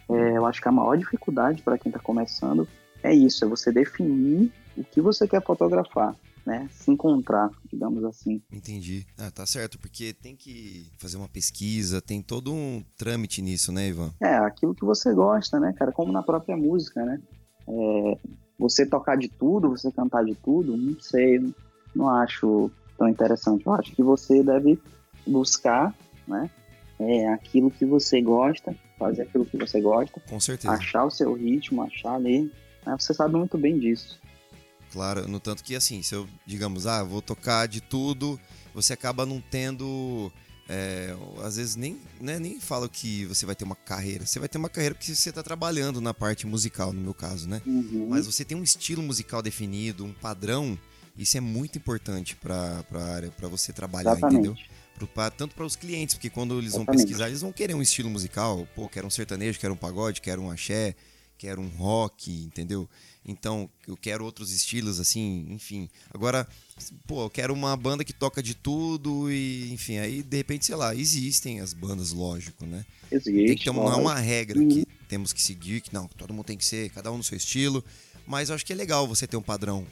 é, 0.08 0.36
eu 0.36 0.46
acho 0.46 0.60
que 0.60 0.68
a 0.68 0.72
maior 0.72 0.96
dificuldade 0.96 1.62
para 1.62 1.78
quem 1.78 1.90
está 1.90 2.00
começando 2.00 2.68
é 3.02 3.12
isso, 3.12 3.44
é 3.44 3.48
você 3.48 3.72
definir 3.72 4.52
o 4.76 4.84
que 4.84 5.00
você 5.00 5.26
quer 5.26 5.42
fotografar 5.42 6.14
né, 6.44 6.68
se 6.72 6.90
encontrar, 6.90 7.50
digamos 7.70 8.04
assim. 8.04 8.42
Entendi. 8.52 9.06
Ah, 9.18 9.30
tá 9.30 9.46
certo, 9.46 9.78
porque 9.78 10.12
tem 10.12 10.34
que 10.36 10.90
fazer 10.98 11.16
uma 11.16 11.28
pesquisa, 11.28 12.02
tem 12.02 12.20
todo 12.20 12.52
um 12.52 12.84
trâmite 12.96 13.40
nisso, 13.40 13.72
né, 13.72 13.88
Ivan? 13.88 14.12
É, 14.20 14.34
aquilo 14.36 14.74
que 14.74 14.84
você 14.84 15.12
gosta, 15.14 15.58
né, 15.60 15.72
cara, 15.72 15.92
como 15.92 16.12
na 16.12 16.22
própria 16.22 16.56
música, 16.56 17.04
né? 17.04 17.20
É, 17.68 18.18
você 18.58 18.84
tocar 18.84 19.16
de 19.16 19.28
tudo, 19.28 19.70
você 19.70 19.90
cantar 19.90 20.24
de 20.24 20.34
tudo, 20.34 20.76
não 20.76 21.00
sei, 21.00 21.54
não 21.94 22.08
acho 22.08 22.70
tão 22.98 23.08
interessante. 23.08 23.66
Eu 23.66 23.72
acho 23.74 23.92
que 23.92 24.02
você 24.02 24.42
deve 24.42 24.78
buscar, 25.26 25.94
né, 26.26 26.50
é, 26.98 27.28
aquilo 27.28 27.70
que 27.70 27.84
você 27.84 28.20
gosta, 28.20 28.74
fazer 28.98 29.22
aquilo 29.22 29.44
que 29.46 29.56
você 29.56 29.80
gosta. 29.80 30.20
Com 30.28 30.40
certeza. 30.40 30.74
Achar 30.74 31.04
o 31.04 31.10
seu 31.10 31.32
ritmo, 31.34 31.82
achar 31.82 32.14
ali. 32.14 32.52
Né, 32.84 32.96
você 32.98 33.14
sabe 33.14 33.36
muito 33.36 33.56
bem 33.58 33.78
disso. 33.78 34.20
Claro, 34.92 35.26
no 35.26 35.40
tanto 35.40 35.64
que 35.64 35.74
assim, 35.74 36.02
se 36.02 36.14
eu, 36.14 36.28
digamos, 36.46 36.86
ah, 36.86 37.02
vou 37.02 37.22
tocar 37.22 37.66
de 37.66 37.80
tudo, 37.80 38.38
você 38.74 38.92
acaba 38.92 39.24
não 39.24 39.40
tendo. 39.40 40.30
É, 40.68 41.14
às 41.42 41.56
vezes 41.56 41.76
nem, 41.76 41.98
né, 42.20 42.38
nem 42.38 42.60
fala 42.60 42.88
que 42.88 43.24
você 43.26 43.44
vai 43.44 43.54
ter 43.54 43.64
uma 43.64 43.74
carreira. 43.74 44.24
Você 44.24 44.38
vai 44.38 44.48
ter 44.48 44.58
uma 44.58 44.68
carreira 44.68 44.94
porque 44.94 45.14
você 45.14 45.28
está 45.30 45.42
trabalhando 45.42 46.00
na 46.00 46.14
parte 46.14 46.46
musical, 46.46 46.92
no 46.92 47.00
meu 47.00 47.14
caso, 47.14 47.48
né? 47.48 47.60
Uhum. 47.66 48.06
Mas 48.10 48.26
você 48.26 48.44
tem 48.44 48.56
um 48.56 48.62
estilo 48.62 49.02
musical 49.02 49.42
definido, 49.42 50.04
um 50.04 50.12
padrão, 50.12 50.78
isso 51.16 51.36
é 51.36 51.40
muito 51.40 51.78
importante 51.78 52.36
para 52.36 52.84
a 52.92 53.04
área, 53.04 53.30
para 53.30 53.48
você 53.48 53.72
trabalhar, 53.72 54.12
Exatamente. 54.12 54.48
entendeu? 54.48 54.56
Pro, 54.94 55.06
pra, 55.06 55.30
tanto 55.30 55.54
para 55.54 55.64
os 55.64 55.74
clientes, 55.74 56.14
porque 56.14 56.30
quando 56.30 56.58
eles 56.58 56.72
vão 56.72 56.82
Exatamente. 56.82 57.02
pesquisar, 57.02 57.28
eles 57.28 57.40
vão 57.40 57.52
querer 57.52 57.74
um 57.74 57.82
estilo 57.82 58.08
musical. 58.08 58.66
Pô, 58.74 58.88
quero 58.88 59.06
um 59.06 59.10
sertanejo, 59.10 59.58
quero 59.58 59.74
um 59.74 59.76
pagode, 59.76 60.20
quero 60.20 60.42
um 60.42 60.50
axé, 60.50 60.94
quero 61.42 61.60
um 61.60 61.68
rock, 61.68 62.30
entendeu? 62.44 62.88
Então, 63.26 63.68
eu 63.86 63.96
quero 63.96 64.24
outros 64.24 64.52
estilos, 64.52 65.00
assim, 65.00 65.46
enfim. 65.50 65.88
Agora, 66.14 66.46
pô, 67.06 67.24
eu 67.24 67.30
quero 67.30 67.52
uma 67.52 67.76
banda 67.76 68.04
que 68.04 68.12
toca 68.12 68.40
de 68.40 68.54
tudo 68.54 69.28
e, 69.30 69.72
enfim, 69.72 69.98
aí, 69.98 70.22
de 70.22 70.36
repente, 70.36 70.66
sei 70.66 70.76
lá, 70.76 70.94
existem 70.94 71.60
as 71.60 71.72
bandas, 71.72 72.12
lógico, 72.12 72.64
né? 72.64 72.84
Existe. 73.10 73.46
Tem 73.46 73.56
que 73.56 73.64
ter 73.64 73.70
uma, 73.70 73.82
não 73.84 73.92
é 73.92 73.96
uma 73.96 74.14
regra 74.18 74.58
Uhum. 74.60 74.68
que 74.68 74.86
temos 75.08 75.32
que 75.32 75.42
seguir, 75.42 75.80
que 75.80 75.92
não, 75.92 76.06
todo 76.06 76.32
mundo 76.32 76.44
tem 76.46 76.56
que 76.56 76.64
ser, 76.64 76.90
cada 76.90 77.10
um 77.10 77.16
no 77.16 77.24
seu 77.24 77.36
estilo. 77.36 77.84
Mas 78.26 78.48
eu 78.48 78.54
acho 78.54 78.64
que 78.64 78.72
é 78.72 78.76
legal 78.76 79.06
você 79.08 79.26
ter 79.26 79.36
um 79.36 79.42
padrão 79.42 79.84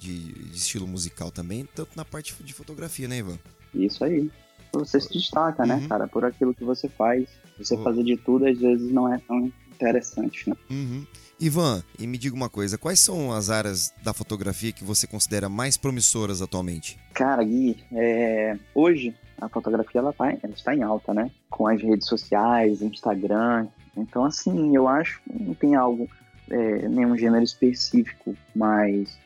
de, 0.00 0.32
de 0.32 0.56
estilo 0.56 0.86
musical 0.86 1.30
também, 1.30 1.68
tanto 1.74 1.90
na 1.96 2.04
parte 2.04 2.34
de 2.42 2.52
fotografia, 2.54 3.06
né, 3.06 3.18
Ivan? 3.18 3.38
Isso 3.74 4.02
aí. 4.04 4.30
Você 4.72 5.00
se 5.00 5.12
destaca, 5.12 5.64
né, 5.66 5.76
Uhum. 5.76 5.88
cara, 5.88 6.08
por 6.08 6.24
aquilo 6.24 6.54
que 6.54 6.64
você 6.64 6.88
faz. 6.88 7.28
Você 7.58 7.76
Oh. 7.76 7.82
fazer 7.84 8.02
de 8.02 8.16
tudo, 8.16 8.46
às 8.46 8.58
vezes, 8.58 8.90
não 8.90 9.12
é 9.12 9.18
tão 9.18 9.52
interessante, 9.74 10.48
né? 10.48 10.56
Uhum. 10.70 11.06
Ivan, 11.40 11.82
e 11.98 12.06
me 12.06 12.16
diga 12.16 12.34
uma 12.34 12.48
coisa, 12.48 12.78
quais 12.78 13.00
são 13.00 13.32
as 13.32 13.50
áreas 13.50 13.92
da 14.02 14.12
fotografia 14.12 14.72
que 14.72 14.84
você 14.84 15.06
considera 15.06 15.48
mais 15.48 15.76
promissoras 15.76 16.40
atualmente? 16.40 16.98
Cara, 17.12 17.42
Gui, 17.42 17.76
é, 17.92 18.56
hoje 18.74 19.14
a 19.40 19.48
fotografia 19.48 20.00
ela 20.00 20.12
tá, 20.12 20.30
ela 20.30 20.54
está 20.54 20.74
em 20.74 20.82
alta, 20.82 21.12
né? 21.12 21.30
Com 21.50 21.66
as 21.66 21.82
redes 21.82 22.06
sociais, 22.06 22.82
Instagram. 22.82 23.66
Então, 23.96 24.24
assim, 24.24 24.74
eu 24.74 24.88
acho 24.88 25.20
que 25.22 25.42
não 25.42 25.54
tem 25.54 25.74
algo, 25.74 26.08
é, 26.50 26.88
nenhum 26.88 27.16
gênero 27.16 27.44
específico, 27.44 28.36
mas 28.54 29.18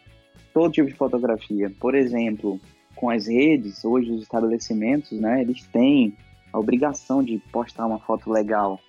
todo 0.53 0.73
tipo 0.73 0.89
de 0.89 0.95
fotografia. 0.95 1.71
Por 1.79 1.95
exemplo, 1.95 2.61
com 2.95 3.11
as 3.11 3.27
redes, 3.27 3.85
hoje 3.85 4.11
os 4.11 4.23
estabelecimentos, 4.23 5.13
né? 5.13 5.43
Eles 5.43 5.63
têm 5.73 6.17
a 6.53 6.59
obrigação 6.59 7.23
de 7.23 7.39
postar 7.53 7.87
uma 7.87 8.01
foto 8.01 8.31
legal. 8.31 8.81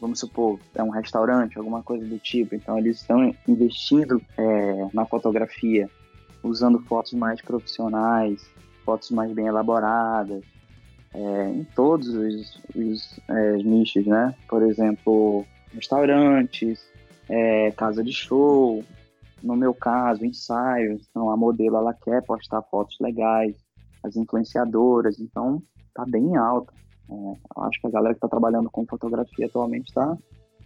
Vamos 0.00 0.20
supor, 0.20 0.60
é 0.74 0.82
um 0.82 0.90
restaurante, 0.90 1.56
alguma 1.56 1.82
coisa 1.82 2.04
do 2.04 2.18
tipo. 2.18 2.54
Então, 2.54 2.78
eles 2.78 3.00
estão 3.00 3.34
investindo 3.48 4.20
é, 4.36 4.88
na 4.92 5.06
fotografia 5.06 5.88
usando 6.42 6.78
fotos 6.80 7.12
mais 7.14 7.40
profissionais, 7.40 8.46
fotos 8.84 9.10
mais 9.10 9.32
bem 9.32 9.46
elaboradas, 9.46 10.44
é, 11.14 11.48
em 11.48 11.64
todos 11.64 12.08
os, 12.08 12.60
os, 12.74 13.20
é, 13.28 13.56
nichos, 13.56 14.06
né? 14.06 14.34
Por 14.48 14.62
exemplo, 14.62 15.46
restaurantes, 15.72 16.86
é, 17.28 17.70
casa 17.72 18.04
de 18.04 18.12
show, 18.12 18.84
no 19.42 19.56
meu 19.56 19.72
caso, 19.72 20.24
ensaios. 20.24 21.06
Então, 21.10 21.30
a 21.30 21.36
modelo 21.36 21.76
ela 21.76 21.94
quer 21.94 22.22
postar 22.22 22.62
fotos 22.62 22.96
legais, 23.00 23.56
as 24.02 24.16
influenciadoras, 24.16 25.18
então 25.18 25.62
tá 25.94 26.04
bem 26.06 26.36
alta. 26.36 26.72
É, 27.10 27.14
eu 27.14 27.62
acho 27.64 27.80
que 27.80 27.86
a 27.86 27.90
galera 27.90 28.14
que 28.14 28.18
está 28.18 28.28
trabalhando 28.28 28.70
com 28.70 28.86
fotografia 28.86 29.46
atualmente 29.46 29.88
está 29.88 30.16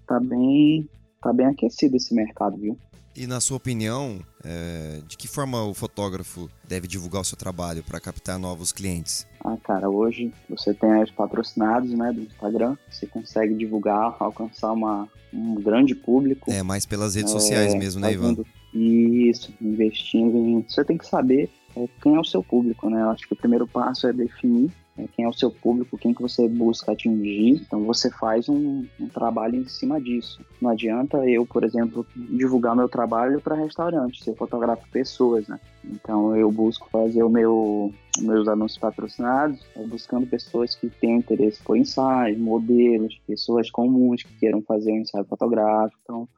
tá 0.07 0.18
bem, 0.18 0.88
tá 1.22 1.33
bem 1.33 1.46
aquecido 1.46 1.96
esse 1.96 2.14
mercado, 2.14 2.57
viu? 2.57 2.76
E 3.16 3.26
na 3.26 3.40
sua 3.40 3.57
opinião, 3.57 4.20
é, 4.44 5.00
de 5.07 5.16
que 5.16 5.26
forma 5.26 5.64
o 5.64 5.74
fotógrafo 5.74 6.48
deve 6.66 6.87
divulgar 6.87 7.22
o 7.22 7.24
seu 7.24 7.37
trabalho 7.37 7.83
para 7.83 8.00
captar 8.00 8.38
novos 8.38 8.72
clientes? 8.72 9.26
Ah, 9.44 9.57
cara, 9.64 9.90
hoje 9.90 10.33
você 10.48 10.72
tem 10.72 11.03
os 11.03 11.11
patrocinados, 11.11 11.90
né, 11.90 12.12
do 12.12 12.22
Instagram, 12.22 12.76
você 12.88 13.07
consegue 13.07 13.55
divulgar, 13.55 14.16
alcançar 14.20 14.72
uma, 14.72 15.09
um 15.33 15.57
grande 15.57 15.94
público. 15.94 16.50
É, 16.50 16.62
mais 16.62 16.87
pelas 16.87 17.16
redes 17.16 17.33
sociais 17.33 17.74
é, 17.74 17.79
mesmo, 17.79 18.00
né, 18.00 18.12
Ivan? 18.12 18.37
Isso, 18.72 19.53
investindo 19.61 20.37
em... 20.38 20.62
Você 20.62 20.85
tem 20.85 20.96
que 20.96 21.07
saber 21.07 21.50
é, 21.76 21.88
quem 22.00 22.14
é 22.14 22.20
o 22.20 22.24
seu 22.24 22.44
público, 22.44 22.88
né? 22.88 23.03
Eu 23.03 23.11
acho 23.11 23.26
que 23.26 23.35
o 23.35 23.37
primeiro 23.37 23.66
passo 23.66 24.07
é 24.07 24.12
definir 24.12 24.70
quem 25.14 25.24
é 25.24 25.29
o 25.29 25.33
seu 25.33 25.50
público, 25.50 25.98
quem 25.98 26.12
que 26.12 26.22
você 26.22 26.48
busca 26.48 26.92
atingir. 26.92 27.62
Então 27.62 27.85
você 27.85 28.11
faz 28.11 28.48
um, 28.48 28.87
um 28.98 29.09
trabalho 29.09 29.57
em 29.57 29.66
cima 29.66 30.00
disso. 30.00 30.40
Não 30.61 30.70
adianta 30.70 31.18
eu, 31.29 31.46
por 31.46 31.64
exemplo, 31.64 32.07
divulgar 32.14 32.76
meu 32.76 32.88
trabalho 32.88 33.40
para 33.40 33.55
restaurante, 33.55 34.22
se 34.22 34.31
eu 34.31 34.37
fotografo 34.37 34.87
pessoas, 34.90 35.48
né? 35.48 35.59
Então 35.85 36.37
eu 36.37 36.50
busco 36.50 36.88
fazer 36.90 37.22
o 37.22 37.31
meu 37.31 37.92
meus 38.18 38.48
anúncios 38.48 38.79
patrocinados, 38.79 39.64
buscando 39.87 40.26
pessoas 40.26 40.74
que 40.74 40.90
têm 40.90 41.18
interesse 41.18 41.62
por 41.62 41.76
ensaio, 41.76 42.38
modelos, 42.38 43.18
pessoas 43.26 43.70
comuns 43.70 44.22
que 44.22 44.35
queiram 44.35 44.61
fazer 44.62 44.92
um 44.92 44.98
ensaio 44.98 45.24
fotográfico. 45.24 45.98
Então 46.03 46.29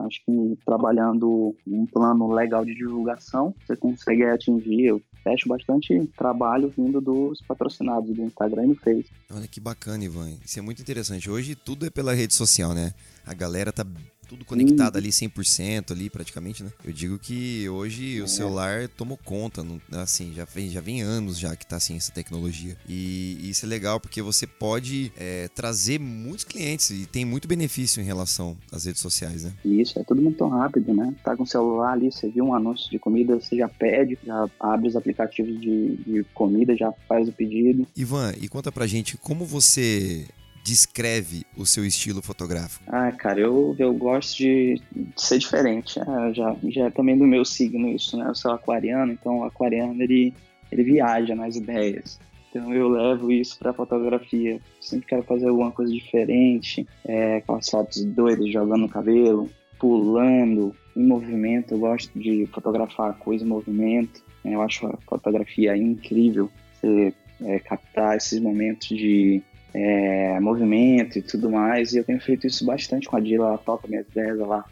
Acho 0.00 0.22
que 0.24 0.58
trabalhando 0.64 1.54
um 1.66 1.86
plano 1.86 2.32
legal 2.32 2.64
de 2.64 2.74
divulgação, 2.74 3.54
você 3.66 3.76
consegue 3.76 4.24
atingir. 4.24 4.86
Eu 4.86 5.02
fecho 5.22 5.48
bastante 5.48 6.06
trabalho 6.16 6.72
vindo 6.76 7.00
dos 7.00 7.40
patrocinados 7.42 8.14
do 8.14 8.22
Instagram 8.22 8.64
e 8.64 8.68
do 8.68 8.74
Face. 8.76 9.06
Olha 9.30 9.48
que 9.48 9.60
bacana, 9.60 10.04
Ivan. 10.04 10.30
Isso 10.44 10.58
é 10.58 10.62
muito 10.62 10.80
interessante. 10.80 11.30
Hoje 11.30 11.54
tudo 11.54 11.86
é 11.86 11.90
pela 11.90 12.14
rede 12.14 12.34
social, 12.34 12.72
né? 12.74 12.92
A 13.26 13.34
galera 13.34 13.72
tá 13.72 13.84
tudo 14.28 14.44
conectado 14.44 14.96
ali 14.96 15.08
100% 15.08 15.90
ali 15.90 16.10
praticamente, 16.10 16.62
né? 16.62 16.70
Eu 16.84 16.92
digo 16.92 17.18
que 17.18 17.68
hoje 17.68 18.20
o 18.20 18.28
celular 18.28 18.88
tomou 18.88 19.18
conta, 19.24 19.64
assim, 19.92 20.32
já 20.34 20.44
vem, 20.44 20.68
já 20.68 20.80
vem 20.80 21.00
anos 21.00 21.38
já 21.38 21.56
que 21.56 21.66
tá 21.66 21.76
assim 21.76 21.96
essa 21.96 22.12
tecnologia. 22.12 22.76
E, 22.88 23.38
e 23.40 23.50
isso 23.50 23.64
é 23.64 23.68
legal 23.68 23.98
porque 23.98 24.20
você 24.20 24.46
pode 24.46 25.10
é, 25.16 25.48
trazer 25.48 25.98
muitos 25.98 26.44
clientes 26.44 26.90
e 26.90 27.06
tem 27.06 27.24
muito 27.24 27.48
benefício 27.48 28.02
em 28.02 28.04
relação 28.04 28.56
às 28.70 28.84
redes 28.84 29.00
sociais, 29.00 29.44
né? 29.44 29.52
Isso 29.64 29.98
é 29.98 30.04
tudo 30.04 30.20
muito 30.20 30.46
rápido, 30.46 30.92
né? 30.94 31.14
Tá 31.24 31.36
com 31.36 31.44
o 31.44 31.46
celular 31.46 31.92
ali, 31.92 32.12
você 32.12 32.28
viu 32.28 32.44
um 32.44 32.54
anúncio 32.54 32.90
de 32.90 32.98
comida, 32.98 33.40
você 33.40 33.56
já 33.56 33.68
pede, 33.68 34.18
já 34.24 34.48
abre 34.60 34.88
os 34.88 34.96
aplicativos 34.96 35.58
de, 35.60 35.96
de 35.96 36.24
comida, 36.34 36.76
já 36.76 36.92
faz 37.08 37.28
o 37.28 37.32
pedido. 37.32 37.86
Ivan, 37.96 38.34
e 38.40 38.48
conta 38.48 38.70
pra 38.70 38.86
gente 38.86 39.16
como 39.16 39.46
você 39.46 40.26
descreve 40.68 41.46
o 41.56 41.64
seu 41.64 41.84
estilo 41.84 42.20
fotográfico. 42.20 42.84
Ah, 42.88 43.10
cara, 43.10 43.40
eu, 43.40 43.74
eu 43.78 43.94
gosto 43.94 44.36
de, 44.36 44.82
de 44.92 45.08
ser 45.16 45.38
diferente. 45.38 45.98
Ah, 46.00 46.30
já, 46.32 46.54
já 46.64 46.86
é 46.86 46.90
também 46.90 47.16
do 47.16 47.26
meu 47.26 47.44
signo 47.44 47.88
isso, 47.88 48.18
né? 48.18 48.26
Eu 48.28 48.34
sou 48.34 48.52
aquariano, 48.52 49.12
então 49.12 49.38
o 49.38 49.44
aquariano 49.44 50.02
ele, 50.02 50.34
ele 50.70 50.82
viaja 50.82 51.34
nas 51.34 51.56
ideias. 51.56 52.20
Então 52.50 52.72
eu 52.74 52.88
levo 52.88 53.32
isso 53.32 53.58
pra 53.58 53.72
fotografia. 53.72 54.60
Sempre 54.80 55.06
quero 55.06 55.22
fazer 55.22 55.48
alguma 55.48 55.72
coisa 55.72 55.90
diferente, 55.92 56.86
é, 57.06 57.36
aquelas 57.36 57.68
fotos 57.68 58.04
doidas 58.04 58.52
jogando 58.52 58.82
no 58.82 58.88
cabelo, 58.88 59.48
pulando, 59.78 60.76
em 60.94 61.06
movimento, 61.06 61.72
eu 61.72 61.78
gosto 61.78 62.18
de 62.18 62.46
fotografar 62.52 63.16
coisa 63.18 63.44
em 63.44 63.48
movimento. 63.48 64.22
Né? 64.44 64.54
Eu 64.54 64.60
acho 64.60 64.86
a 64.86 64.98
fotografia 65.08 65.74
incrível, 65.76 66.50
você 66.74 67.14
é, 67.42 67.58
captar 67.60 68.16
esses 68.16 68.40
momentos 68.40 68.88
de 68.88 69.42
é, 69.74 70.40
movimento 70.40 71.18
e 71.18 71.22
tudo 71.22 71.50
mais. 71.50 71.92
E 71.92 71.98
eu 71.98 72.04
tenho 72.04 72.20
feito 72.20 72.46
isso 72.46 72.64
bastante 72.64 73.08
com 73.08 73.16
a 73.16 73.20
Dila, 73.20 73.48
ela 73.48 73.58
toca 73.58 73.88
minhas 73.88 74.06
ideias, 74.08 74.38
ela, 74.38 74.64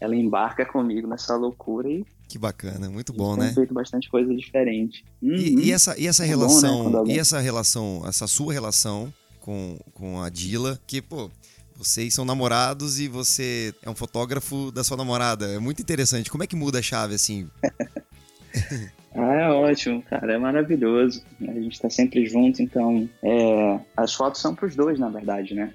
ela 0.00 0.16
embarca 0.16 0.64
comigo 0.64 1.06
nessa 1.06 1.36
loucura 1.36 1.88
e 1.88 2.04
que 2.32 2.38
bacana, 2.38 2.88
muito 2.88 3.12
bom, 3.12 3.36
né? 3.36 3.52
feito 3.52 3.74
bastante 3.74 4.08
coisa 4.08 4.34
diferente. 4.34 5.04
Uhum. 5.20 5.34
E, 5.34 5.66
e, 5.66 5.72
essa, 5.72 5.98
e 6.00 6.06
essa 6.06 6.24
relação, 6.24 6.90
bom, 6.90 7.04
né? 7.04 7.12
e 7.12 7.18
essa 7.18 7.38
relação, 7.38 8.02
essa 8.06 8.26
sua 8.26 8.54
relação 8.54 9.12
com, 9.38 9.78
com 9.92 10.18
a 10.22 10.30
Dila, 10.30 10.80
que, 10.86 11.02
pô, 11.02 11.30
vocês 11.76 12.14
são 12.14 12.24
namorados 12.24 12.98
e 13.00 13.06
você 13.06 13.74
é 13.82 13.90
um 13.90 13.94
fotógrafo 13.94 14.72
da 14.72 14.82
sua 14.82 14.96
namorada. 14.96 15.46
É 15.46 15.58
muito 15.58 15.82
interessante. 15.82 16.30
Como 16.30 16.42
é 16.42 16.46
que 16.46 16.56
muda 16.56 16.78
a 16.78 16.82
chave, 16.82 17.14
assim? 17.14 17.50
ah, 19.14 19.34
é 19.34 19.48
ótimo, 19.50 20.02
cara. 20.02 20.34
É 20.34 20.38
maravilhoso. 20.38 21.22
A 21.40 21.52
gente 21.52 21.80
tá 21.80 21.90
sempre 21.90 22.24
junto, 22.26 22.62
então... 22.62 23.08
É... 23.22 23.78
As 23.96 24.14
fotos 24.14 24.40
são 24.40 24.54
pros 24.54 24.74
dois, 24.74 24.98
na 24.98 25.08
verdade, 25.08 25.54
né? 25.54 25.72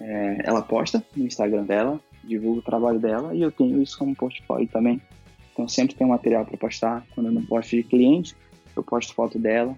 É... 0.00 0.38
Ela 0.44 0.62
posta 0.62 1.02
no 1.16 1.24
Instagram 1.24 1.64
dela, 1.64 2.00
divulga 2.24 2.60
o 2.60 2.64
trabalho 2.64 2.98
dela 2.98 3.34
e 3.34 3.42
eu 3.42 3.52
tenho 3.52 3.80
isso 3.80 3.98
como 3.98 4.14
portfólio 4.14 4.66
também. 4.68 5.00
Então 5.52 5.68
sempre 5.68 5.94
tem 5.94 6.06
um 6.06 6.10
material 6.10 6.44
para 6.44 6.56
postar. 6.56 7.06
Quando 7.14 7.28
eu 7.28 7.32
não 7.32 7.44
posto 7.44 7.76
de 7.76 7.84
cliente, 7.84 8.34
eu 8.74 8.82
posto 8.82 9.14
foto 9.14 9.38
dela. 9.38 9.76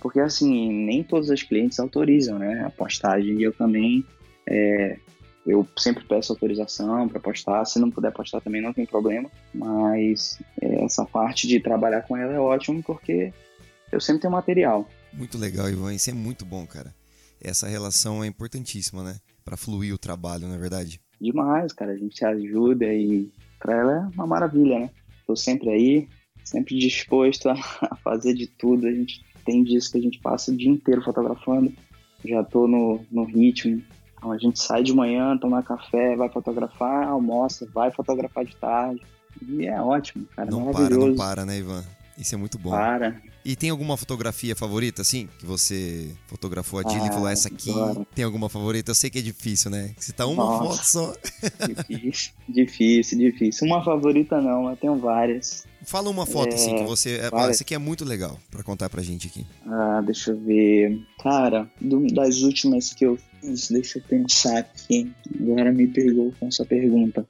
Porque 0.00 0.20
assim, 0.20 0.72
nem 0.72 1.02
todos 1.02 1.30
os 1.30 1.42
clientes 1.42 1.80
autorizam 1.80 2.38
né, 2.38 2.64
a 2.64 2.70
postagem. 2.70 3.40
E 3.40 3.42
eu 3.42 3.52
também 3.52 4.04
é, 4.48 4.98
eu 5.46 5.66
sempre 5.78 6.04
peço 6.04 6.32
autorização 6.32 7.08
para 7.08 7.20
postar. 7.20 7.64
Se 7.64 7.78
não 7.78 7.90
puder 7.90 8.12
postar 8.12 8.40
também 8.40 8.60
não 8.60 8.72
tem 8.72 8.84
problema. 8.84 9.30
Mas 9.54 10.38
é, 10.60 10.84
essa 10.84 11.04
parte 11.04 11.46
de 11.46 11.60
trabalhar 11.60 12.02
com 12.02 12.16
ela 12.16 12.32
é 12.32 12.40
ótimo 12.40 12.82
porque 12.82 13.32
eu 13.92 14.00
sempre 14.00 14.22
tenho 14.22 14.32
material. 14.32 14.88
Muito 15.12 15.38
legal, 15.38 15.70
Ivan. 15.70 15.94
Isso 15.94 16.10
é 16.10 16.12
muito 16.12 16.44
bom, 16.44 16.66
cara. 16.66 16.92
Essa 17.40 17.68
relação 17.68 18.24
é 18.24 18.26
importantíssima, 18.26 19.04
né? 19.04 19.16
Para 19.44 19.56
fluir 19.56 19.94
o 19.94 19.98
trabalho, 19.98 20.48
não 20.48 20.54
é 20.54 20.58
verdade? 20.58 21.00
Demais, 21.20 21.72
cara. 21.72 21.92
A 21.92 21.96
gente 21.96 22.18
se 22.18 22.24
ajuda 22.24 22.92
e 22.92 23.30
para 23.58 23.76
ela 23.78 23.92
é 23.92 24.14
uma 24.14 24.26
maravilha, 24.26 24.80
né? 24.80 24.90
Estou 25.20 25.36
sempre 25.36 25.70
aí, 25.70 26.08
sempre 26.44 26.76
disposto 26.76 27.48
a, 27.48 27.56
fazer 28.02 28.34
de 28.34 28.46
tudo. 28.46 28.86
A 28.86 28.92
gente 28.92 29.24
tem 29.44 29.62
dias 29.62 29.88
que 29.88 29.98
a 29.98 30.00
gente 30.00 30.18
passa 30.18 30.50
o 30.50 30.56
dia 30.56 30.70
inteiro 30.70 31.02
fotografando. 31.02 31.72
Já 32.24 32.40
estou 32.40 32.66
no, 32.66 33.04
no 33.10 33.24
ritmo. 33.24 33.80
Então 34.26 34.32
a 34.32 34.38
gente 34.38 34.60
sai 34.60 34.82
de 34.82 34.92
manhã, 34.92 35.38
toma 35.38 35.62
café, 35.62 36.16
vai 36.16 36.28
fotografar, 36.28 37.06
almoça, 37.06 37.68
vai 37.72 37.92
fotografar 37.92 38.44
de 38.44 38.56
tarde. 38.56 39.00
E 39.46 39.66
é 39.66 39.80
ótimo, 39.80 40.26
cara. 40.34 40.50
Não 40.50 40.72
para, 40.72 40.96
não 40.96 41.14
para, 41.14 41.46
né, 41.46 41.58
Ivan? 41.58 41.84
Isso 42.18 42.34
é 42.34 42.38
muito 42.38 42.58
bom. 42.58 42.70
Para. 42.70 43.20
E 43.44 43.54
tem 43.54 43.70
alguma 43.70 43.96
fotografia 43.96 44.56
favorita, 44.56 45.02
assim? 45.02 45.28
Que 45.38 45.46
você 45.46 46.10
fotografou 46.26 46.80
a 46.80 46.82
Dilly 46.82 47.02
ah, 47.02 47.06
e 47.06 47.12
falou, 47.12 47.28
essa 47.28 47.46
aqui 47.46 47.72
claro. 47.72 48.04
tem 48.12 48.24
alguma 48.24 48.48
favorita? 48.48 48.90
Eu 48.90 48.94
sei 48.96 49.08
que 49.08 49.18
é 49.18 49.22
difícil, 49.22 49.70
né? 49.70 49.94
Se 49.98 50.12
tá 50.12 50.26
uma 50.26 50.42
Nossa. 50.42 50.64
foto 50.64 50.84
só. 50.84 51.14
difícil, 51.68 52.32
difícil, 52.48 53.18
difícil. 53.18 53.66
Uma 53.68 53.84
favorita 53.84 54.40
não, 54.40 54.68
eu 54.68 54.76
tenho 54.76 54.96
várias. 54.96 55.64
Fala 55.86 56.10
uma 56.10 56.26
foto, 56.26 56.52
é, 56.52 56.54
assim, 56.54 56.76
que 56.76 56.84
você. 56.84 57.20
É, 57.20 57.50
essa 57.50 57.62
aqui 57.62 57.74
é 57.74 57.78
muito 57.78 58.04
legal 58.04 58.38
pra 58.50 58.62
contar 58.62 58.90
pra 58.90 59.02
gente 59.02 59.28
aqui. 59.28 59.46
Ah, 59.66 60.02
deixa 60.04 60.32
eu 60.32 60.38
ver. 60.38 61.00
Cara, 61.22 61.70
do, 61.80 62.06
das 62.12 62.42
últimas 62.42 62.92
que 62.92 63.06
eu 63.06 63.18
fiz, 63.40 63.70
deixa 63.70 63.98
eu 63.98 64.02
pensar 64.02 64.58
aqui. 64.58 65.12
Agora 65.40 65.72
me 65.72 65.86
pegou 65.86 66.32
com 66.38 66.48
essa 66.48 66.64
pergunta. 66.64 67.26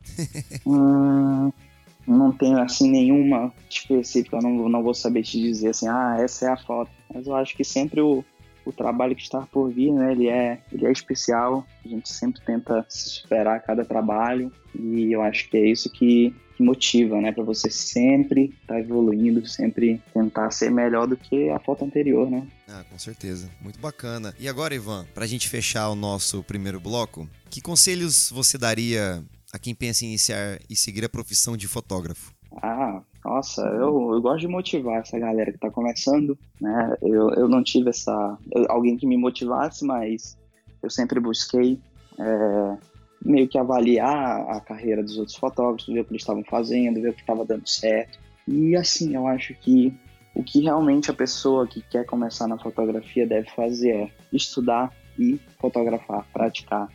ah 0.67 1.51
não 2.07 2.31
tenho 2.31 2.59
assim 2.61 2.89
nenhuma 2.91 3.53
específica, 3.69 4.39
não, 4.41 4.69
não 4.69 4.83
vou 4.83 4.95
saber 4.95 5.23
te 5.23 5.41
dizer 5.41 5.71
assim, 5.71 5.89
ah, 5.89 6.17
essa 6.21 6.47
é 6.47 6.49
a 6.49 6.57
foto. 6.57 6.91
Mas 7.13 7.27
eu 7.27 7.35
acho 7.35 7.57
que 7.57 7.65
sempre 7.65 8.01
o, 8.01 8.25
o 8.65 8.73
trabalho 8.73 9.17
que 9.17 9.23
está 9.23 9.41
por 9.41 9.71
vir, 9.71 9.93
né, 9.93 10.13
ele 10.13 10.29
é, 10.29 10.61
ele 10.73 10.87
é 10.87 10.93
especial. 10.93 11.67
A 11.85 11.89
gente 11.89 12.09
sempre 12.09 12.41
tenta 12.45 12.87
se 12.89 13.09
superar 13.09 13.57
a 13.57 13.61
cada 13.61 13.85
trabalho 13.85 14.53
e 14.79 15.13
eu 15.13 15.23
acho 15.23 15.49
que 15.51 15.57
é 15.57 15.67
isso 15.67 15.91
que, 15.91 16.35
que 16.57 16.63
motiva, 16.63 17.21
né, 17.21 17.33
para 17.33 17.45
você 17.45 17.71
sempre 17.71 18.55
estar 18.63 18.75
tá 18.75 18.81
evoluindo, 18.81 19.47
sempre 19.47 20.01
tentar 20.13 20.51
ser 20.51 20.71
melhor 20.71 21.07
do 21.07 21.17
que 21.17 21.51
a 21.51 21.59
foto 21.59 21.85
anterior, 21.85 22.31
né? 22.31 22.47
Ah, 22.67 22.83
com 22.91 22.99
certeza. 22.99 23.51
Muito 23.61 23.79
bacana. 23.79 24.35
E 24.41 24.49
agora, 24.49 24.75
Ivan, 24.75 25.07
para 25.15 25.25
a 25.25 25.27
gente 25.27 25.49
fechar 25.49 25.89
o 25.91 25.95
nosso 25.95 26.43
primeiro 26.43 26.81
bloco, 26.81 27.29
que 27.51 27.61
conselhos 27.61 28.31
você 28.31 28.57
daria 28.57 29.23
a 29.53 29.59
quem 29.59 29.75
pensa 29.75 30.05
em 30.05 30.09
iniciar 30.09 30.59
e 30.69 30.75
seguir 30.75 31.05
a 31.05 31.09
profissão 31.09 31.57
de 31.57 31.69
fotógrafo? 31.69 32.35
Ah, 32.63 33.03
nossa, 33.25 33.63
eu, 33.63 34.15
eu 34.15 34.23
gosto 34.23 34.41
de 34.41 34.49
motivar 34.49 35.01
essa 35.01 35.19
galera 35.19 35.51
que 35.51 35.59
está 35.59 35.71
começando, 35.71 36.39
né? 36.61 36.97
Eu, 37.03 37.31
eu 37.31 37.49
não 37.49 37.63
tive 37.63 37.91
essa 37.91 38.39
alguém 38.69 38.97
que 38.97 39.07
me 39.07 39.17
motivasse, 39.17 39.85
mas 39.85 40.39
eu 40.83 40.89
sempre 40.89 41.21
busquei 41.21 41.79
é, 42.19 42.77
meio 43.25 43.49
que 43.49 43.59
avaliar 43.59 44.49
a 44.51 44.61
carreira 44.61 45.03
dos 45.03 45.19
outros 45.19 45.37
fotógrafos, 45.37 45.87
ver 45.87 46.01
o 46.01 46.05
que 46.05 46.13
eles 46.13 46.23
estavam 46.23 46.45
fazendo, 46.45 47.01
ver 47.01 47.11
o 47.11 47.15
que 47.15 47.21
estava 47.21 47.45
dando 47.45 47.69
certo. 47.69 48.19
E 48.47 48.77
assim, 48.77 49.15
eu 49.15 49.27
acho 49.27 49.55
que 49.55 49.93
o 50.35 50.43
que 50.43 50.61
realmente 50.61 51.11
a 51.11 51.15
pessoa 51.15 51.67
que 51.67 51.81
quer 51.81 52.05
começar 52.05 52.47
na 52.47 52.59
fotografia 52.59 53.27
deve 53.27 53.49
fazer 53.51 53.91
é 53.91 54.11
estudar 54.33 54.93
e 55.19 55.41
fotografar, 55.59 56.27
praticar. 56.33 56.89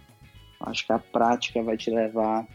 Acho 0.60 0.86
que 0.86 0.94
a 0.94 1.00
prática 1.00 1.62
vai 1.64 1.76
te 1.76 1.90
levar 1.90 2.46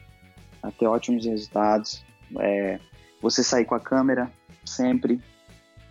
a 0.63 0.71
ter 0.71 0.87
ótimos 0.87 1.27
resultados. 1.27 2.05
É, 2.39 2.79
você 3.21 3.43
sair 3.43 3.65
com 3.65 3.75
a 3.75 3.81
câmera 3.81 4.31
sempre. 4.65 5.21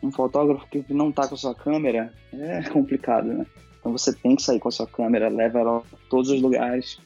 Um 0.02 0.12
fotógrafo 0.12 0.66
que 0.68 0.86
não 0.90 1.10
está 1.10 1.28
com 1.28 1.36
a 1.36 1.38
sua 1.38 1.56
câmera 1.56 2.14
é 2.32 2.64
complicado, 2.72 3.28
né? 3.28 3.46
Então 3.80 3.92
você 3.92 4.14
tem 4.14 4.36
que 4.36 4.42
sair 4.42 4.60
com 4.60 4.70
a 4.70 4.72
sua 4.72 4.88
câmera, 4.88 5.30
leva 5.30 5.60
ela 5.60 5.78
a 5.80 6.10
todos 6.10 6.30
os 6.30 6.42
lugares, 6.42 7.00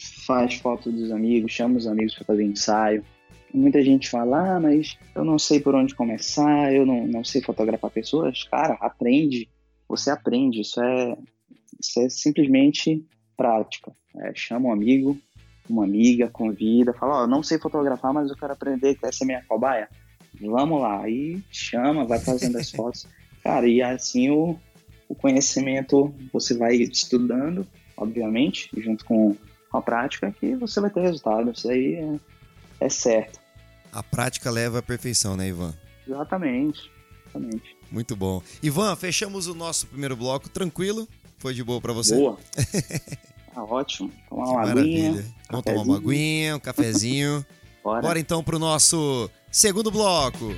faz 0.00 0.54
foto 0.54 0.90
dos 0.90 1.10
amigos, 1.10 1.52
chama 1.52 1.76
os 1.76 1.86
amigos 1.86 2.14
para 2.14 2.24
fazer 2.24 2.44
ensaio. 2.44 3.04
muita 3.52 3.82
gente 3.82 4.08
fala, 4.08 4.56
ah, 4.56 4.60
mas 4.60 4.98
eu 5.14 5.24
não 5.24 5.38
sei 5.38 5.60
por 5.60 5.74
onde 5.74 5.94
começar, 5.94 6.72
eu 6.72 6.86
não, 6.86 7.06
não 7.06 7.24
sei 7.24 7.42
fotografar 7.42 7.90
pessoas. 7.90 8.44
Cara, 8.44 8.74
aprende. 8.80 9.48
Você 9.88 10.10
aprende. 10.10 10.60
Isso 10.60 10.80
é, 10.80 11.16
isso 11.80 12.00
é 12.00 12.08
simplesmente 12.08 13.04
prática. 13.36 13.92
É, 14.16 14.32
chama 14.34 14.68
um 14.68 14.72
amigo, 14.72 15.18
uma 15.68 15.84
amiga, 15.84 16.28
convida, 16.28 16.92
fala, 16.92 17.20
ó, 17.20 17.24
oh, 17.24 17.26
não 17.26 17.42
sei 17.42 17.58
fotografar, 17.58 18.12
mas 18.12 18.28
eu 18.28 18.36
quero 18.36 18.52
aprender, 18.52 18.96
quer 18.96 19.12
ser 19.12 19.24
minha 19.24 19.42
cobaia? 19.46 19.88
Vamos 20.40 20.80
lá. 20.80 21.02
Aí 21.02 21.42
chama, 21.50 22.04
vai 22.04 22.18
fazendo 22.18 22.56
as 22.58 22.70
fotos. 22.70 23.06
Cara, 23.42 23.66
e 23.66 23.80
assim 23.82 24.30
o, 24.30 24.56
o 25.08 25.14
conhecimento 25.14 26.14
você 26.32 26.56
vai 26.56 26.76
estudando, 26.76 27.66
obviamente, 27.96 28.70
junto 28.76 29.04
com 29.04 29.36
a 29.72 29.80
prática, 29.80 30.30
que 30.32 30.54
você 30.56 30.80
vai 30.80 30.90
ter 30.90 31.00
resultado. 31.00 31.50
Isso 31.50 31.68
aí 31.70 31.94
é, 31.94 32.86
é 32.86 32.88
certo. 32.88 33.40
A 33.92 34.02
prática 34.02 34.50
leva 34.50 34.78
à 34.78 34.82
perfeição, 34.82 35.36
né, 35.36 35.48
Ivan? 35.48 35.74
Exatamente. 36.06 36.90
Exatamente. 37.24 37.76
Muito 37.90 38.14
bom. 38.16 38.42
Ivan, 38.62 38.94
fechamos 38.96 39.46
o 39.46 39.54
nosso 39.54 39.86
primeiro 39.86 40.16
bloco. 40.16 40.48
Tranquilo? 40.48 41.08
Foi 41.38 41.54
de 41.54 41.64
boa 41.64 41.80
para 41.80 41.92
você? 41.92 42.16
Boa. 42.16 42.38
Tá 43.52 43.64
ótimo. 43.64 44.12
Tomar 44.28 44.44
uma 44.44 44.62
aguinha. 44.62 45.24
Vamos 45.50 45.64
tomar 45.64 45.82
uma 45.82 45.96
aguinha, 45.96 46.54
um 46.54 46.60
cafezinho. 46.60 47.44
Bora. 47.82 48.00
Bora 48.00 48.20
então 48.20 48.44
pro 48.44 48.60
nosso 48.60 49.28
segundo 49.50 49.90
bloco. 49.90 50.54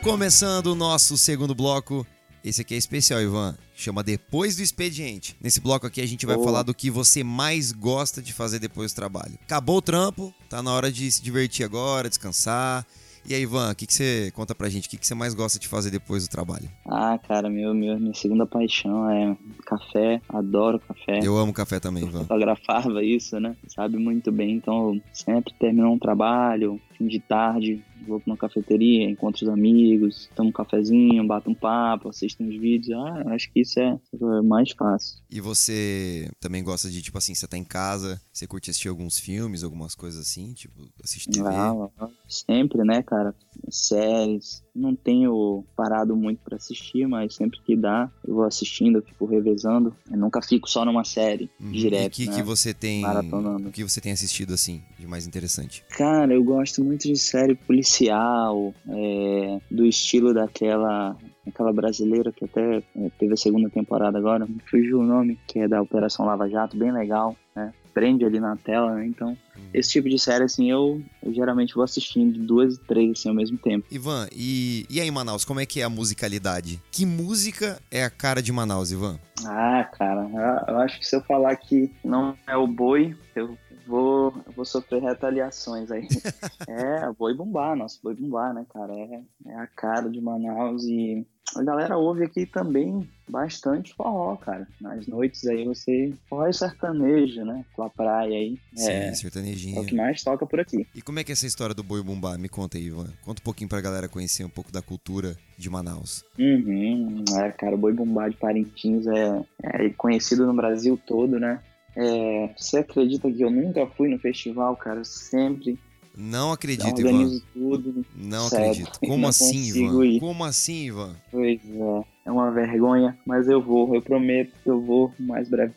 Começando 0.00 0.68
o 0.68 0.74
nosso 0.76 1.18
segundo 1.18 1.56
bloco. 1.56 2.06
Esse 2.48 2.62
aqui 2.62 2.74
é 2.74 2.78
especial, 2.78 3.20
Ivan. 3.20 3.54
Chama 3.76 4.02
Depois 4.02 4.56
do 4.56 4.62
Expediente. 4.62 5.36
Nesse 5.38 5.60
bloco 5.60 5.86
aqui 5.86 6.00
a 6.00 6.06
gente 6.06 6.24
vai 6.24 6.42
falar 6.42 6.62
do 6.62 6.74
que 6.74 6.90
você 6.90 7.22
mais 7.22 7.72
gosta 7.72 8.22
de 8.22 8.32
fazer 8.32 8.58
depois 8.58 8.90
do 8.90 8.96
trabalho. 8.96 9.38
Acabou 9.42 9.76
o 9.76 9.82
trampo, 9.82 10.32
tá 10.48 10.62
na 10.62 10.72
hora 10.72 10.90
de 10.90 11.10
se 11.12 11.22
divertir 11.22 11.62
agora, 11.62 12.08
descansar 12.08 12.86
e 13.28 13.34
aí, 13.34 13.42
Ivan, 13.42 13.70
o 13.70 13.74
que, 13.74 13.86
que 13.86 13.92
você 13.92 14.32
conta 14.34 14.54
pra 14.54 14.70
gente? 14.70 14.86
O 14.86 14.90
que, 14.90 14.96
que 14.96 15.06
você 15.06 15.14
mais 15.14 15.34
gosta 15.34 15.58
de 15.58 15.68
fazer 15.68 15.90
depois 15.90 16.26
do 16.26 16.30
trabalho? 16.30 16.66
Ah, 16.86 17.18
cara, 17.18 17.50
meu, 17.50 17.74
meu, 17.74 18.00
minha 18.00 18.14
segunda 18.14 18.46
paixão 18.46 19.10
é 19.10 19.36
café. 19.66 20.22
Adoro 20.30 20.78
café. 20.78 21.20
Eu 21.22 21.36
amo 21.36 21.52
café 21.52 21.78
também, 21.78 22.04
Ivan. 22.04 22.20
Eu 22.20 22.22
fotografava 22.22 23.04
isso, 23.04 23.38
né? 23.38 23.54
Sabe 23.66 23.98
muito 23.98 24.32
bem. 24.32 24.54
Então, 24.54 24.98
sempre 25.12 25.52
terminou 25.58 25.92
um 25.92 25.98
trabalho, 25.98 26.80
fim 26.96 27.06
de 27.06 27.20
tarde, 27.20 27.84
vou 28.08 28.20
pra 28.20 28.32
uma 28.32 28.36
cafeteria, 28.36 29.08
encontro 29.08 29.44
os 29.44 29.52
amigos, 29.52 30.28
tomo 30.34 30.48
um 30.48 30.52
cafezinho, 30.52 31.26
bato 31.26 31.50
um 31.50 31.54
papo, 31.54 32.08
assisto 32.08 32.42
uns 32.42 32.58
vídeos. 32.58 32.98
Ah, 32.98 33.34
acho 33.34 33.52
que 33.52 33.60
isso 33.60 33.78
é 33.78 33.98
mais 34.42 34.72
fácil. 34.72 35.18
E 35.30 35.40
você 35.40 36.30
também 36.40 36.64
gosta 36.64 36.90
de, 36.90 37.02
tipo 37.02 37.18
assim, 37.18 37.34
você 37.34 37.46
tá 37.46 37.56
em 37.56 37.64
casa, 37.64 38.20
você 38.32 38.46
curte 38.46 38.70
assistir 38.70 38.88
alguns 38.88 39.18
filmes, 39.18 39.62
algumas 39.62 39.94
coisas 39.94 40.20
assim, 40.20 40.52
tipo, 40.54 40.88
assistir 41.02 41.30
TV? 41.30 41.48
Ah, 41.48 42.08
sempre, 42.28 42.82
né, 42.84 43.02
cara? 43.02 43.34
Séries. 43.70 44.62
Não 44.74 44.94
tenho 44.94 45.64
parado 45.76 46.14
muito 46.14 46.40
para 46.44 46.56
assistir, 46.56 47.06
mas 47.06 47.34
sempre 47.34 47.60
que 47.64 47.76
dá, 47.76 48.10
eu 48.26 48.34
vou 48.34 48.44
assistindo, 48.44 48.98
eu 48.98 49.02
fico 49.02 49.26
revezando. 49.26 49.94
Eu 50.10 50.16
nunca 50.18 50.40
fico 50.40 50.68
só 50.70 50.84
numa 50.84 51.04
série 51.04 51.50
Uhum. 51.60 51.72
direto. 51.72 52.18
E 52.18 52.22
o 52.22 52.26
que, 52.26 52.30
né? 52.30 52.36
que 52.36 52.42
você 52.42 52.72
tem. 52.72 53.02
Maratonando. 53.02 53.68
O 53.68 53.72
que 53.72 53.82
você 53.82 54.00
tem 54.00 54.12
assistido 54.12 54.54
assim, 54.54 54.82
de 54.98 55.06
mais 55.06 55.26
interessante? 55.26 55.84
Cara, 55.96 56.32
eu 56.32 56.42
gosto 56.44 56.82
muito 56.84 57.02
de 57.08 57.16
série 57.16 57.54
policial, 57.54 58.72
é, 58.88 59.60
do 59.70 59.84
estilo 59.86 60.32
daquela 60.32 61.16
aquela 61.46 61.72
brasileira 61.72 62.30
que 62.30 62.44
até 62.44 62.76
é, 62.94 63.10
teve 63.18 63.32
a 63.32 63.36
segunda 63.36 63.70
temporada 63.70 64.18
agora, 64.18 64.46
me 64.46 64.60
fugiu 64.70 65.00
o 65.00 65.02
nome, 65.02 65.38
que 65.46 65.60
é 65.60 65.66
da 65.66 65.80
Operação 65.80 66.26
Lava 66.26 66.46
Jato, 66.48 66.76
bem 66.76 66.92
legal, 66.92 67.34
né? 67.56 67.72
Prende 67.98 68.24
ali 68.24 68.38
na 68.38 68.54
tela, 68.54 68.94
né? 68.94 69.06
Então, 69.06 69.36
esse 69.74 69.90
tipo 69.90 70.08
de 70.08 70.20
série, 70.20 70.44
assim, 70.44 70.70
eu, 70.70 71.02
eu 71.20 71.34
geralmente 71.34 71.74
vou 71.74 71.82
assistindo 71.82 72.38
duas 72.38 72.76
e 72.76 72.78
três, 72.78 73.18
assim, 73.18 73.28
ao 73.28 73.34
mesmo 73.34 73.58
tempo. 73.58 73.84
Ivan, 73.90 74.28
e, 74.32 74.86
e 74.88 75.00
aí, 75.00 75.10
Manaus, 75.10 75.44
como 75.44 75.58
é 75.58 75.66
que 75.66 75.80
é 75.80 75.82
a 75.82 75.88
musicalidade? 75.90 76.80
Que 76.92 77.04
música 77.04 77.82
é 77.90 78.04
a 78.04 78.08
cara 78.08 78.40
de 78.40 78.52
Manaus, 78.52 78.92
Ivan? 78.92 79.18
Ah, 79.44 79.82
cara, 79.98 80.30
eu- 80.68 80.78
acho 80.78 81.00
que 81.00 81.06
se 81.08 81.16
eu 81.16 81.22
falar 81.22 81.56
que 81.56 81.90
não 82.04 82.36
é 82.46 82.56
o 82.56 82.68
boi, 82.68 83.16
eu 83.34 83.58
vou, 83.84 84.32
eu 84.46 84.52
vou 84.52 84.64
sofrer 84.64 85.02
retaliações 85.02 85.90
aí. 85.90 86.06
é, 86.68 87.10
boi 87.18 87.34
bumbá, 87.34 87.74
nosso 87.74 87.98
boi 88.00 88.14
bumbá, 88.14 88.52
né, 88.52 88.64
cara? 88.72 88.92
É, 88.94 89.20
é 89.46 89.54
a 89.56 89.66
cara 89.66 90.08
de 90.08 90.20
Manaus 90.20 90.84
e 90.84 91.26
a 91.56 91.62
galera 91.62 91.96
ouve 91.96 92.24
aqui 92.24 92.46
também 92.46 93.08
bastante 93.28 93.94
forró, 93.94 94.36
cara. 94.36 94.66
Nas 94.80 95.06
noites 95.06 95.46
aí 95.46 95.64
você. 95.64 96.12
Forró 96.28 96.46
e 96.46 96.52
sertanejo, 96.52 97.44
né? 97.44 97.64
Pela 97.74 97.90
praia 97.90 98.36
aí. 98.36 98.58
Sim, 98.76 98.88
É, 98.90 99.08
é 99.08 99.14
sertanejinha. 99.14 99.80
o 99.80 99.84
que 99.86 99.94
mais 99.94 100.22
toca 100.22 100.46
por 100.46 100.60
aqui. 100.60 100.86
E 100.94 101.02
como 101.02 101.18
é 101.18 101.24
que 101.24 101.32
é 101.32 101.34
essa 101.34 101.46
história 101.46 101.74
do 101.74 101.82
boi 101.82 102.02
bumbá? 102.02 102.36
Me 102.38 102.48
conta 102.48 102.78
aí, 102.78 102.84
Ivan. 102.86 103.08
Conta 103.22 103.40
um 103.40 103.44
pouquinho 103.44 103.68
pra 103.68 103.80
galera 103.80 104.08
conhecer 104.08 104.44
um 104.44 104.48
pouco 104.50 104.70
da 104.72 104.80
cultura 104.82 105.36
de 105.56 105.68
Manaus. 105.68 106.24
Uhum, 106.38 107.24
é, 107.38 107.50
cara, 107.50 107.74
o 107.74 107.78
Boi 107.78 107.92
Bumbá 107.92 108.28
de 108.28 108.36
Parintins 108.36 109.06
é, 109.06 109.42
é 109.62 109.88
conhecido 109.90 110.46
no 110.46 110.54
Brasil 110.54 110.98
todo, 111.06 111.38
né? 111.40 111.60
É, 111.96 112.50
você 112.56 112.78
acredita 112.78 113.30
que 113.30 113.42
eu 113.42 113.50
nunca 113.50 113.86
fui 113.86 114.08
no 114.08 114.18
festival, 114.18 114.76
cara? 114.76 115.00
Eu 115.00 115.04
sempre 115.04 115.76
Não 116.16 116.52
acredito, 116.52 117.00
Ivan. 117.00 117.08
organizo 117.10 117.42
tudo. 117.52 118.06
Não 118.28 118.48
Sério, 118.48 118.70
acredito. 118.70 119.00
Como 119.00 119.22
não 119.22 119.28
assim, 119.28 119.62
Ivan? 119.64 120.04
ir. 120.04 120.20
Como 120.20 120.44
assim, 120.44 120.84
Ivan? 120.86 121.16
Pois 121.30 121.60
é, 121.64 122.04
é 122.26 122.30
uma 122.30 122.50
vergonha, 122.50 123.18
mas 123.24 123.48
eu 123.48 123.62
vou, 123.62 123.94
eu 123.94 124.02
prometo 124.02 124.52
que 124.62 124.68
eu 124.68 124.80
vou 124.80 125.12
o 125.18 125.22
mais 125.22 125.48
breve 125.48 125.72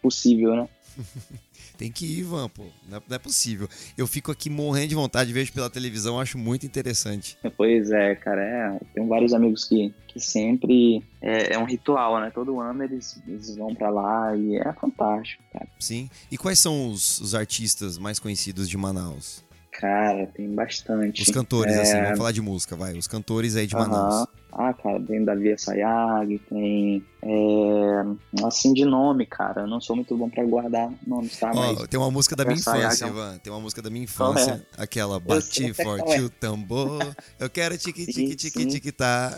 possível, 0.00 0.54
né? 0.54 0.68
Tem 1.76 1.92
que 1.92 2.06
ir, 2.06 2.20
Ivan, 2.20 2.48
pô. 2.48 2.62
Não 2.88 2.98
é, 2.98 3.02
não 3.06 3.16
é 3.16 3.18
possível. 3.18 3.68
Eu 3.98 4.06
fico 4.06 4.32
aqui 4.32 4.48
morrendo 4.48 4.88
de 4.88 4.94
vontade, 4.94 5.32
vejo 5.32 5.52
pela 5.52 5.68
televisão, 5.68 6.18
acho 6.18 6.38
muito 6.38 6.64
interessante. 6.64 7.36
Pois 7.56 7.90
é, 7.90 8.14
cara, 8.14 8.42
é, 8.42 8.80
tenho 8.94 9.06
vários 9.06 9.34
amigos 9.34 9.64
que, 9.64 9.92
que 10.08 10.18
sempre 10.18 11.02
é, 11.20 11.54
é 11.54 11.58
um 11.58 11.64
ritual, 11.64 12.18
né? 12.20 12.30
Todo 12.34 12.60
ano 12.60 12.82
eles, 12.82 13.20
eles 13.26 13.56
vão 13.56 13.74
pra 13.74 13.90
lá 13.90 14.34
e 14.34 14.56
é 14.56 14.72
fantástico, 14.72 15.42
cara. 15.52 15.68
Sim. 15.78 16.08
E 16.30 16.38
quais 16.38 16.58
são 16.58 16.90
os, 16.90 17.20
os 17.20 17.34
artistas 17.34 17.98
mais 17.98 18.18
conhecidos 18.18 18.68
de 18.70 18.76
Manaus? 18.78 19.44
Cara, 19.80 20.26
tem 20.28 20.54
bastante. 20.54 21.22
Os 21.22 21.28
cantores, 21.28 21.74
É, 21.76 21.82
assim, 21.82 22.02
vamos 22.02 22.18
falar 22.18 22.32
de 22.32 22.40
música, 22.40 22.74
vai. 22.74 22.96
Os 22.96 23.06
cantores 23.06 23.56
aí 23.56 23.66
de 23.66 23.74
Manaus. 23.74 24.26
Ah, 24.50 24.72
cara, 24.72 24.98
tem 25.02 25.22
Davi 25.22 25.54
Sayag, 25.58 26.38
tem. 26.48 27.04
É, 27.22 28.46
assim, 28.46 28.72
de 28.72 28.86
nome, 28.86 29.26
cara. 29.26 29.62
Eu 29.62 29.66
não 29.66 29.78
sou 29.78 29.94
muito 29.94 30.16
bom 30.16 30.30
pra 30.30 30.42
guardar 30.44 30.90
nomes, 31.06 31.38
tá? 31.38 31.52
Ó, 31.54 31.86
tem 31.86 32.00
uma 32.00 32.10
música 32.10 32.34
da 32.34 32.44
minha 32.44 32.56
infância, 32.56 33.04
então. 33.04 33.08
Ivan. 33.08 33.38
Tem 33.38 33.52
uma 33.52 33.60
música 33.60 33.82
da 33.82 33.90
minha 33.90 34.02
é? 34.02 34.04
infância. 34.04 34.66
Aquela, 34.78 35.20
bati 35.20 35.74
forte 35.74 36.14
é. 36.14 36.20
o 36.22 36.30
tambor. 36.30 37.14
Eu 37.38 37.50
quero 37.50 37.76
tique, 37.76 38.06
tique, 38.06 38.34
tique, 38.34 38.66
tique, 38.66 38.92
tá. 38.92 39.36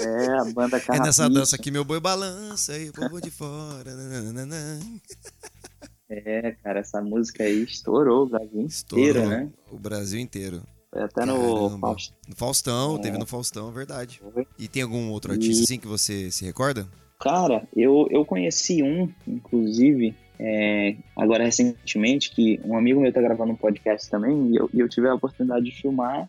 É, 0.00 0.38
a 0.40 0.44
banda 0.52 0.76
É 0.76 0.80
Carrapicho. 0.80 1.02
nessa 1.02 1.30
dança 1.30 1.58
que 1.58 1.70
meu 1.70 1.84
boi 1.84 2.00
balança 2.00 2.76
e 2.76 2.88
o 2.88 2.92
povo 2.92 3.20
de 3.20 3.30
fora. 3.30 3.94
nananana. 3.94 4.80
É, 6.10 6.52
cara, 6.62 6.80
essa 6.80 7.00
música 7.02 7.44
aí 7.44 7.62
estourou 7.64 8.24
o 8.24 8.26
Brasil 8.28 8.64
Estourou 8.66 9.04
inteiro, 9.08 9.28
né? 9.28 9.50
o 9.70 9.76
Brasil 9.78 10.18
inteiro. 10.20 10.62
Foi 10.90 11.02
até 11.02 11.26
no 11.26 11.34
Caramba. 11.36 11.78
Faust- 11.88 12.14
No 12.28 12.34
Faustão, 12.36 12.96
É. 12.96 12.98
teve 13.00 13.18
no 13.18 13.26
Faustão, 13.26 13.68
é 13.68 13.72
verdade. 13.72 14.20
Foi. 14.32 14.46
E 14.58 14.66
tem 14.68 14.82
algum 14.82 15.10
outro 15.10 15.32
E- 15.32 15.34
artista 15.34 15.64
assim 15.64 15.78
que 15.78 15.86
você 15.86 16.30
se 16.30 16.44
recorda? 16.46 16.86
Cara, 17.20 17.68
eu, 17.76 18.06
eu 18.10 18.24
conheci 18.24 18.82
um, 18.82 19.10
inclusive, 19.26 20.14
é, 20.38 20.96
agora 21.16 21.44
recentemente, 21.44 22.30
que 22.30 22.58
um 22.64 22.76
amigo 22.76 23.00
meu 23.00 23.12
tá 23.12 23.20
gravando 23.20 23.52
um 23.52 23.56
podcast 23.56 24.08
também, 24.08 24.52
e 24.52 24.56
eu, 24.56 24.70
e 24.72 24.80
eu 24.80 24.88
tive 24.88 25.08
a 25.08 25.14
oportunidade 25.14 25.64
de 25.66 25.72
filmar 25.72 26.28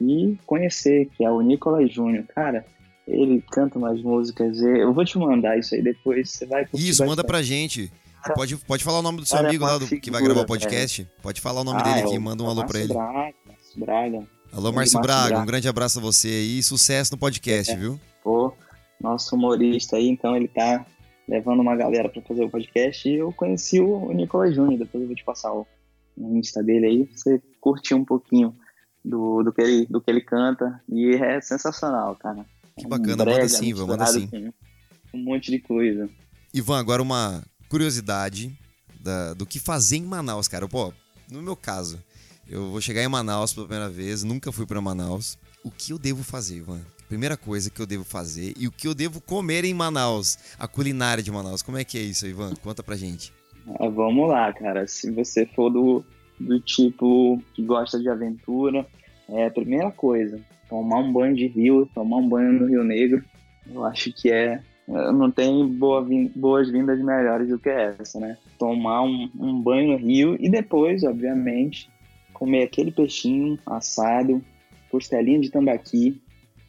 e 0.00 0.36
conhecer, 0.46 1.08
que 1.16 1.24
é 1.24 1.30
o 1.30 1.40
Nicolas 1.42 1.92
Júnior. 1.92 2.24
Cara, 2.34 2.64
ele 3.06 3.44
canta 3.52 3.78
umas 3.78 4.00
músicas, 4.02 4.58
e 4.60 4.66
eu 4.80 4.92
vou 4.94 5.04
te 5.04 5.18
mandar 5.18 5.58
isso 5.58 5.74
aí 5.74 5.82
depois, 5.82 6.30
você 6.30 6.46
vai 6.46 6.66
Isso, 6.74 7.04
manda 7.06 7.22
pra 7.22 7.42
gente. 7.42 7.92
Cara, 8.22 8.34
Pode, 8.34 8.56
pode 8.58 8.84
falar 8.84 8.98
o 8.98 9.02
nome 9.02 9.18
do 9.18 9.26
seu 9.26 9.36
cara, 9.36 9.48
amigo 9.48 9.64
lá 9.64 9.78
do, 9.78 9.86
que 9.86 10.10
vai 10.10 10.20
figura, 10.20 10.22
gravar 10.24 10.40
o 10.42 10.46
podcast? 10.46 11.08
Pode 11.22 11.40
falar 11.40 11.60
o 11.60 11.64
nome 11.64 11.80
Ah, 11.80 11.84
dele 11.84 12.00
é 12.00 12.04
aqui, 12.04 12.18
manda 12.18 12.42
um 12.42 12.48
alô 12.48 12.66
pra 12.66 12.78
ele. 12.80 12.92
Braga, 12.92 13.34
Márcio 13.46 13.80
Braga. 13.80 14.28
Alô, 14.52 14.72
Márcio 14.72 15.00
Braga, 15.00 15.28
Braga. 15.28 15.42
um 15.42 15.46
grande 15.46 15.68
abraço 15.68 15.98
a 15.98 16.02
você 16.02 16.28
aí. 16.28 16.62
Sucesso 16.62 17.12
no 17.12 17.18
podcast, 17.18 17.72
É. 17.72 17.76
viu? 17.76 17.98
Pô, 18.22 18.52
nosso 19.00 19.34
humorista 19.34 19.96
aí, 19.96 20.08
então 20.08 20.36
ele 20.36 20.48
tá 20.48 20.84
levando 21.28 21.60
uma 21.60 21.74
galera 21.76 22.08
pra 22.08 22.20
fazer 22.22 22.44
o 22.44 22.50
podcast 22.50 23.08
e 23.08 23.14
eu 23.16 23.32
conheci 23.32 23.80
o 23.80 24.12
Nicolas 24.12 24.54
Júnior, 24.54 24.78
depois 24.80 25.00
eu 25.02 25.06
vou 25.06 25.16
te 25.16 25.24
passar 25.24 25.52
o, 25.52 25.66
Insta 26.18 26.62
dele 26.62 26.86
aí, 26.86 27.06
pra 27.06 27.16
você 27.16 27.42
curtir 27.60 27.94
um 27.94 28.04
pouquinho 28.04 28.54
do, 29.02 29.42
do, 29.42 29.52
que 29.52 29.62
ele, 29.62 29.86
do 29.86 30.00
que 30.02 30.10
ele 30.10 30.20
canta 30.20 30.82
e 30.86 31.14
é 31.14 31.40
sensacional, 31.40 32.14
cara. 32.16 32.44
Que 32.76 32.84
É 32.84 32.86
um 32.86 32.90
bacana, 32.90 33.08
manda 33.16 33.24
brega 33.24 33.48
sim, 33.48 33.66
Ivan, 33.66 33.86
manda 33.86 34.06
sim. 34.06 34.28
Um 35.14 35.24
monte 35.24 35.50
de 35.50 35.60
coisa. 35.60 36.10
Ivan, 36.52 36.78
agora 36.78 37.00
uma 37.00 37.42
curiosidade 37.70 38.52
da- 39.00 39.32
do 39.32 39.46
que 39.46 39.58
fazer 39.58 39.96
em 39.96 40.02
Manaus, 40.02 40.46
cara. 40.48 40.68
Pô, 40.68 40.92
no 41.30 41.40
meu 41.40 41.56
caso, 41.56 41.98
eu 42.48 42.70
vou 42.70 42.80
chegar 42.80 43.02
em 43.02 43.08
Manaus 43.08 43.54
pela 43.54 43.66
primeira 43.66 43.88
vez, 43.88 44.22
nunca 44.24 44.50
fui 44.52 44.66
pra 44.66 44.80
Manaus. 44.80 45.38
O 45.64 45.70
que 45.70 45.92
eu 45.92 45.98
devo 45.98 46.22
fazer, 46.24 46.56
Ivan? 46.56 46.80
Primeira 47.08 47.36
coisa 47.36 47.70
que 47.70 47.80
eu 47.80 47.86
devo 47.86 48.04
fazer 48.04 48.54
e 48.58 48.66
o 48.66 48.70
que 48.72 48.86
eu 48.86 48.94
devo 48.94 49.20
comer 49.20 49.64
em 49.64 49.72
Manaus, 49.74 50.36
a 50.58 50.66
culinária 50.68 51.22
de 51.22 51.30
Manaus. 51.30 51.62
Como 51.62 51.78
é 51.78 51.84
que 51.84 51.96
é 51.96 52.02
isso, 52.02 52.26
Ivan? 52.26 52.54
Conta 52.62 52.82
pra 52.82 52.96
gente. 52.96 53.32
Ah, 53.78 53.88
vamos 53.88 54.28
lá, 54.28 54.52
cara. 54.52 54.86
Se 54.86 55.10
você 55.10 55.46
for 55.46 55.70
do, 55.70 56.04
do 56.38 56.58
tipo 56.60 57.40
que 57.54 57.62
gosta 57.64 57.98
de 58.00 58.08
aventura, 58.08 58.86
é 59.28 59.46
a 59.46 59.50
primeira 59.50 59.90
coisa, 59.92 60.40
tomar 60.68 60.98
um 60.98 61.12
banho 61.12 61.36
de 61.36 61.46
rio, 61.46 61.88
tomar 61.94 62.16
um 62.16 62.28
banho 62.28 62.52
no 62.52 62.66
Rio 62.66 62.82
Negro. 62.84 63.24
Eu 63.66 63.84
acho 63.84 64.12
que 64.12 64.30
é. 64.30 64.60
É, 64.90 65.12
Não 65.12 65.30
tem 65.30 65.66
boa 65.66 66.04
vin- 66.04 66.30
boas-vindas 66.34 67.00
melhores 67.00 67.48
do 67.48 67.58
que 67.58 67.68
essa, 67.68 68.18
né? 68.20 68.36
Tomar 68.58 69.02
um, 69.02 69.30
um 69.38 69.60
banho 69.60 69.92
no 69.92 69.96
rio 69.96 70.36
e 70.38 70.48
depois, 70.48 71.02
obviamente, 71.04 71.88
comer 72.32 72.64
aquele 72.64 72.90
peixinho 72.90 73.58
assado, 73.66 74.42
costelinha 74.90 75.40
de 75.40 75.50
tambaqui, 75.50 76.20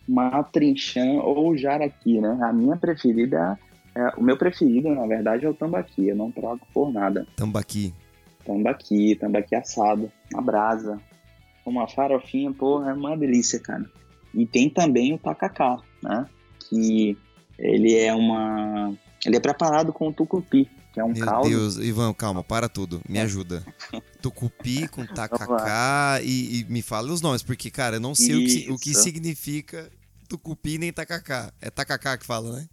matrinchã 0.08 1.14
ou 1.22 1.56
jaraqui, 1.58 2.20
né? 2.20 2.38
A 2.42 2.54
minha 2.54 2.76
preferida 2.78 3.58
é, 3.94 4.10
o 4.18 4.24
meu 4.24 4.38
preferido, 4.38 4.90
na 4.90 5.06
verdade, 5.06 5.46
é 5.46 5.50
o 5.50 5.54
tambaqui. 5.54 6.08
Eu 6.08 6.16
não 6.16 6.32
troco 6.32 6.66
por 6.74 6.92
nada. 6.92 7.28
Tambaqui. 7.36 7.94
Tambaqui, 8.46 9.16
tambaqui 9.16 9.56
assado, 9.56 10.12
na 10.32 10.42
brasa. 10.42 11.00
Uma 11.66 11.88
farofinha, 11.88 12.52
porra, 12.52 12.92
é 12.92 12.94
uma 12.94 13.16
delícia, 13.18 13.60
cara. 13.60 13.86
E 14.34 14.46
tem 14.46 14.70
também 14.70 15.14
o 15.14 15.18
tacacá, 15.18 15.78
né? 16.02 16.26
Que 16.70 17.18
ele 17.58 17.96
é 17.96 18.14
uma... 18.14 18.94
Ele 19.26 19.38
é 19.38 19.40
preparado 19.40 19.94
com 19.94 20.12
tucupi, 20.12 20.68
que 20.94 21.00
é 21.00 21.04
um 21.04 21.14
Meu 21.14 21.26
caldo. 21.26 21.50
Deus, 21.50 21.78
Ivan, 21.78 22.14
calma, 22.14 22.44
para 22.44 22.68
tudo. 22.68 23.02
Me 23.08 23.20
ajuda. 23.20 23.64
Tucupi 24.22 24.88
com 24.88 25.06
tacacá 25.14 26.20
e, 26.24 26.62
e 26.62 26.66
me 26.66 26.82
fala 26.82 27.12
os 27.12 27.22
nomes, 27.22 27.44
porque, 27.44 27.70
cara, 27.70 27.98
eu 27.98 28.00
não 28.00 28.16
sei 28.16 28.36
o 28.36 28.46
que, 28.46 28.72
o 28.72 28.78
que 28.78 28.94
significa 28.94 29.90
tucupi 30.28 30.78
nem 30.78 30.92
tacacá. 30.92 31.54
É 31.62 31.70
tacacá 31.70 32.18
que 32.18 32.26
fala, 32.26 32.54
né? 32.54 32.68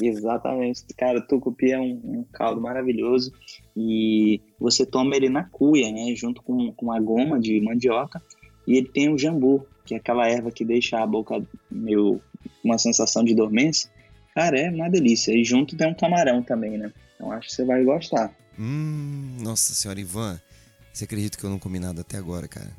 Exatamente. 0.00 0.84
Cara, 0.96 1.18
o 1.18 1.26
tucupi 1.26 1.72
é 1.72 1.78
um, 1.78 2.00
um 2.04 2.24
caldo 2.32 2.60
maravilhoso 2.60 3.32
e 3.76 4.40
você 4.58 4.86
toma 4.86 5.16
ele 5.16 5.28
na 5.28 5.44
cuia, 5.44 5.90
né? 5.90 6.14
Junto 6.14 6.42
com, 6.42 6.72
com 6.72 6.92
a 6.92 7.00
goma 7.00 7.38
de 7.38 7.60
mandioca 7.60 8.22
e 8.66 8.76
ele 8.76 8.88
tem 8.88 9.12
o 9.12 9.18
jambu, 9.18 9.66
que 9.84 9.94
é 9.94 9.98
aquela 9.98 10.26
erva 10.26 10.50
que 10.50 10.64
deixa 10.64 11.02
a 11.02 11.06
boca 11.06 11.44
meio 11.70 12.20
uma 12.62 12.78
sensação 12.78 13.24
de 13.24 13.34
dormência. 13.34 13.88
Cara, 14.34 14.58
é 14.58 14.70
uma 14.70 14.88
delícia. 14.90 15.32
E 15.32 15.44
junto 15.44 15.76
tem 15.76 15.86
um 15.88 15.94
camarão 15.94 16.42
também, 16.42 16.76
né? 16.78 16.92
Então 17.14 17.30
acho 17.32 17.48
que 17.48 17.54
você 17.54 17.64
vai 17.64 17.84
gostar. 17.84 18.32
Hum, 18.58 19.36
nossa 19.40 19.72
senhora, 19.74 20.00
Ivan, 20.00 20.40
você 20.92 21.04
acredita 21.04 21.36
que 21.38 21.44
eu 21.44 21.50
não 21.50 21.58
comi 21.58 21.78
nada 21.78 22.00
até 22.00 22.16
agora, 22.18 22.46
cara? 22.48 22.70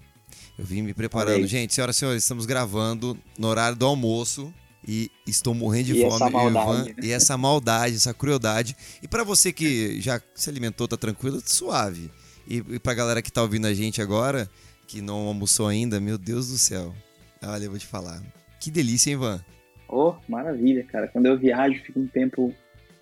Eu 0.57 0.65
vim 0.65 0.81
me 0.81 0.93
preparando. 0.93 1.35
aí. 1.43 1.47
Gente, 1.47 1.73
senhoras 1.73 1.95
e 1.95 1.99
senhores, 1.99 2.23
estamos 2.23 2.45
gravando 2.45 3.17
no 3.37 3.47
horário 3.47 3.77
do 3.77 3.85
almoço 3.85 4.53
e 4.87 5.11
estou 5.27 5.53
morrendo 5.53 5.85
de 5.87 5.97
E 5.97 6.01
fome. 6.01 6.13
essa 6.15 6.29
e 6.29 6.31
maldade, 6.31 6.89
Ivan- 6.91 7.05
e 7.07 7.11
essa 7.11 7.37
maldade, 7.37 7.95
essa 7.95 8.13
crueldade. 8.13 8.75
E 9.01 9.07
pra 9.07 9.23
você 9.23 9.51
que 9.51 9.99
já 10.01 10.21
se 10.33 10.49
alimentou, 10.49 10.87
tá 10.87 10.95
tranquilo, 10.97 11.41
suave. 11.45 12.09
E, 12.47 12.57
e 12.57 12.79
pra 12.79 12.93
galera 12.93 13.21
que 13.21 13.31
tá 13.31 13.41
ouvindo 13.41 13.65
a 13.67 13.73
gente 13.73 14.01
agora, 14.01 14.49
que 14.87 15.01
não 15.01 15.27
almoçou 15.27 15.67
ainda, 15.67 15.99
meu 15.99 16.17
Deus 16.17 16.49
do 16.49 16.57
céu. 16.57 16.93
Olha, 17.41 17.65
eu 17.65 17.69
vou 17.71 17.79
te 17.79 17.85
falar. 17.87 18.21
Que 18.59 18.69
delícia, 18.71 19.09
hein, 19.09 19.15
Ivan? 19.15 19.43
Oh, 19.87 20.15
maravilha, 20.27 20.83
cara. 20.83 21.07
Quando 21.07 21.27
eu 21.27 21.37
viajo, 21.37 21.83
fico 21.83 21.99
um 21.99 22.07
tempo 22.07 22.53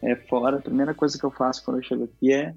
é, 0.02 0.16
fora, 0.16 0.58
a 0.58 0.62
primeira 0.62 0.94
coisa 0.94 1.18
que 1.18 1.24
eu 1.24 1.32
faço 1.32 1.64
quando 1.64 1.78
eu 1.78 1.84
chego 1.84 2.04
aqui 2.04 2.32
é 2.32 2.54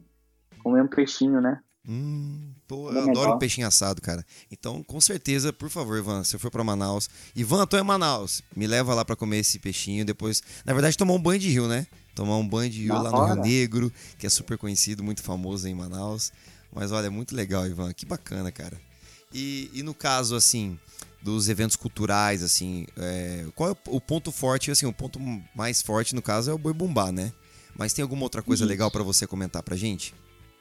comer 0.62 0.82
um 0.82 0.88
peixinho, 0.88 1.40
né? 1.40 1.60
Hum, 1.88 2.52
pô, 2.66 2.90
eu 2.90 3.08
adoro 3.08 3.38
peixinho 3.38 3.66
assado, 3.66 4.02
cara. 4.02 4.26
Então, 4.50 4.82
com 4.82 5.00
certeza, 5.00 5.52
por 5.52 5.70
favor, 5.70 5.96
Ivan, 5.96 6.24
se 6.24 6.34
eu 6.34 6.40
for 6.40 6.50
pra 6.50 6.64
Manaus. 6.64 7.08
Ivan, 7.34 7.64
tô 7.64 7.78
em 7.78 7.84
Manaus. 7.84 8.42
Me 8.56 8.66
leva 8.66 8.92
lá 8.92 9.04
para 9.04 9.14
comer 9.14 9.38
esse 9.38 9.60
peixinho. 9.60 10.04
Depois, 10.04 10.42
na 10.64 10.72
verdade, 10.72 10.96
tomar 10.96 11.14
um 11.14 11.22
banho 11.22 11.38
de 11.38 11.48
rio, 11.48 11.68
né? 11.68 11.86
Tomar 12.14 12.38
um 12.38 12.48
banho 12.48 12.70
de 12.70 12.82
rio 12.82 13.00
lá 13.00 13.10
no 13.12 13.24
Rio 13.24 13.42
Negro, 13.42 13.92
que 14.18 14.26
é 14.26 14.30
super 14.30 14.58
conhecido, 14.58 15.04
muito 15.04 15.22
famoso 15.22 15.68
em 15.68 15.74
Manaus. 15.74 16.32
Mas 16.74 16.90
olha, 16.90 17.10
muito 17.10 17.36
legal, 17.36 17.66
Ivan. 17.66 17.92
Que 17.92 18.04
bacana, 18.04 18.50
cara. 18.50 18.76
E, 19.32 19.70
e 19.72 19.82
no 19.82 19.94
caso, 19.94 20.34
assim, 20.34 20.78
dos 21.22 21.48
eventos 21.48 21.76
culturais, 21.76 22.42
assim, 22.42 22.86
é, 22.96 23.46
qual 23.54 23.70
é 23.70 23.76
o 23.88 24.00
ponto 24.00 24.30
forte? 24.30 24.70
Assim, 24.70 24.86
o 24.86 24.92
ponto 24.92 25.18
mais 25.54 25.82
forte, 25.82 26.14
no 26.14 26.22
caso, 26.22 26.50
é 26.50 26.54
o 26.54 26.58
Boi 26.58 26.72
Bumbá, 26.72 27.10
né? 27.10 27.32
Mas 27.76 27.92
tem 27.92 28.02
alguma 28.02 28.22
outra 28.22 28.42
coisa 28.42 28.62
Isso. 28.62 28.70
legal 28.70 28.90
para 28.90 29.02
você 29.02 29.26
comentar 29.26 29.62
pra 29.62 29.76
gente? 29.76 30.14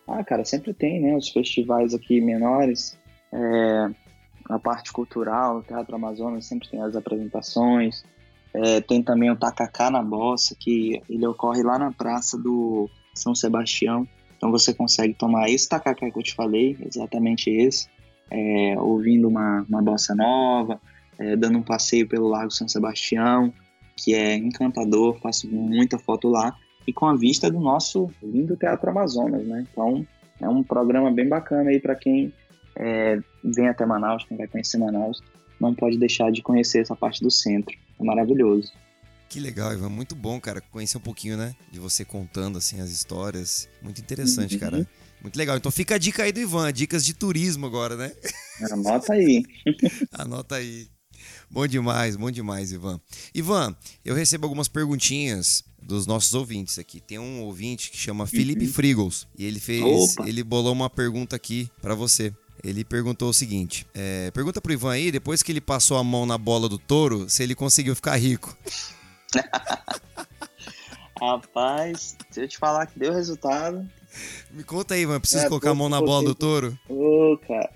Ah, 0.08 0.24
cara, 0.24 0.44
sempre 0.44 0.74
tem, 0.74 1.02
né? 1.02 1.16
Os 1.16 1.30
festivais 1.30 1.94
aqui 1.94 2.20
menores, 2.22 2.98
é, 3.32 3.90
a 4.50 4.60
parte 4.60 4.92
cultural, 4.92 5.58
o 5.58 5.64
Teatro 5.64 5.96
Amazonas 5.96 6.46
sempre 6.46 6.70
tem 6.70 6.82
as 6.82 6.96
apresentações. 6.96 8.04
É, 8.54 8.80
tem 8.80 9.04
também 9.04 9.30
o 9.30 9.36
Tacacá 9.36 9.90
na 9.90 10.02
Bossa, 10.02 10.56
que 10.58 11.02
ele 11.10 11.26
ocorre 11.28 11.62
lá 11.62 11.78
na 11.78 11.92
praça 11.92 12.38
do 12.38 12.90
São 13.14 13.36
Sebastião. 13.36 14.08
Então 14.38 14.52
você 14.52 14.74
consegue 14.74 15.14
tomar 15.14 15.50
esse 15.50 15.68
tacacá 15.68 16.10
que 16.10 16.18
eu 16.18 16.24
te 16.24 16.34
falei, 16.34 16.78
exatamente 16.86 17.50
esse, 17.50 17.88
é, 18.32 18.76
ouvindo 18.80 19.28
uma, 19.28 19.66
uma 19.68 19.82
bossa 19.82 20.16
nova, 20.16 20.80
é, 21.18 21.36
dando 21.36 21.60
um 21.60 21.64
passeio 21.64 22.08
pelo 22.08 22.28
Lago 22.28 22.52
São 22.52 22.68
Sebastião, 22.68 23.54
que 23.96 24.14
é 24.14 24.36
encantador, 24.36 25.20
faço 25.22 25.48
muita 25.50 25.98
foto 25.98 26.28
lá, 26.28 26.56
e 26.88 26.94
com 26.94 27.06
a 27.06 27.16
vista 27.16 27.50
do 27.50 27.60
nosso 27.60 28.10
lindo 28.22 28.56
Teatro 28.56 28.90
Amazonas, 28.90 29.46
né? 29.46 29.66
Então 29.72 30.06
é 30.40 30.48
um 30.48 30.64
programa 30.64 31.12
bem 31.12 31.28
bacana 31.28 31.70
aí 31.70 31.80
para 31.80 31.96
quem 31.96 32.34
é, 32.76 33.20
vem 33.44 33.70
até 33.70 33.86
Manaus, 33.86 34.26
quem 34.26 34.38
vai 34.38 34.48
conhecer 34.48 34.78
Manaus, 34.78 35.24
não 35.60 35.74
pode 35.74 35.98
deixar 35.98 36.32
de 36.32 36.42
conhecer 36.42 36.80
essa 36.80 36.96
parte 36.96 37.22
do 37.22 37.32
centro. 37.32 37.76
É 38.00 38.04
maravilhoso. 38.04 38.74
Que 39.30 39.40
legal, 39.40 39.74
Ivan. 39.74 39.90
Muito 39.90 40.16
bom, 40.16 40.40
cara, 40.40 40.62
conhecer 40.62 40.98
um 40.98 41.02
pouquinho, 41.02 41.38
né? 41.38 41.56
De 41.72 41.80
você 41.80 42.06
contando, 42.06 42.58
assim, 42.58 42.80
as 42.80 42.90
histórias. 42.90 43.68
Muito 43.82 44.00
interessante, 44.00 44.56
uhum. 44.56 44.60
cara. 44.60 44.88
Muito 45.26 45.38
legal. 45.38 45.58
Então 45.58 45.72
fica 45.72 45.96
a 45.96 45.98
dica 45.98 46.22
aí 46.22 46.32
do 46.32 46.40
Ivan, 46.40 46.72
dicas 46.72 47.04
de 47.04 47.12
turismo 47.12 47.66
agora, 47.66 47.96
né? 47.96 48.12
Anota 48.72 49.14
aí. 49.14 49.44
Anota 50.14 50.56
aí. 50.58 50.88
Bom 51.50 51.66
demais, 51.66 52.16
bom 52.16 52.30
demais, 52.30 52.72
Ivan. 52.72 53.02
Ivan, 53.34 53.76
eu 54.06 54.14
recebo 54.14 54.46
algumas 54.46 54.68
perguntinhas 54.68 55.64
dos 55.82 56.06
nossos 56.06 56.36
ouvintes 56.36 56.78
aqui. 56.78 57.02
Tem 57.02 57.18
um 57.18 57.42
ouvinte 57.42 57.90
que 57.90 57.98
chama 57.98 58.28
Felipe 58.28 58.66
uhum. 58.66 58.72
Frigos 58.72 59.28
e 59.36 59.46
ele 59.46 59.60
fez, 59.60 59.84
Opa. 59.84 60.30
ele 60.30 60.44
bolou 60.44 60.72
uma 60.72 60.92
pergunta 60.92 61.36
aqui 61.36 61.72
para 61.82 61.96
você. 61.96 62.32
Ele 62.64 62.86
perguntou 62.86 63.30
o 63.30 63.34
seguinte: 63.34 63.88
é, 63.96 64.30
pergunta 64.30 64.62
pro 64.62 64.74
Ivan 64.74 64.92
aí, 64.92 65.12
depois 65.12 65.42
que 65.42 65.52
ele 65.52 65.62
passou 65.62 65.98
a 65.98 66.04
mão 66.04 66.28
na 66.28 66.38
bola 66.38 66.70
do 66.70 66.78
touro, 66.78 67.28
se 67.32 67.42
ele 67.42 67.56
conseguiu 67.56 67.96
ficar 67.96 68.16
rico. 68.16 68.56
Rapaz, 71.20 72.16
se 72.30 72.42
eu 72.42 72.48
te 72.48 72.60
falar 72.60 72.86
que 72.86 73.00
deu 73.00 73.12
resultado. 73.12 73.90
Me 74.52 74.64
conta 74.64 74.94
aí, 74.94 75.06
mano. 75.06 75.20
Preciso 75.20 75.46
é, 75.46 75.48
colocar 75.48 75.72
a 75.72 75.76
mão 75.76 75.90
na 75.90 76.02
bola 76.02 76.24
do 76.24 76.36
touro? 76.36 76.78
Ô, 76.90 77.38
cara. 77.48 77.70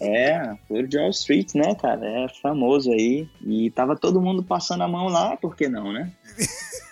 É, 0.00 0.56
Touro 0.66 0.88
de 0.88 0.98
Wall 0.98 1.10
Street, 1.10 1.54
né, 1.54 1.74
cara? 1.74 2.04
É 2.04 2.28
famoso 2.42 2.90
aí. 2.90 3.28
E 3.46 3.70
tava 3.70 3.96
todo 3.96 4.20
mundo 4.20 4.42
passando 4.42 4.82
a 4.82 4.88
mão 4.88 5.06
lá, 5.06 5.36
por 5.36 5.56
que 5.56 5.68
não, 5.68 5.92
né? 5.92 6.12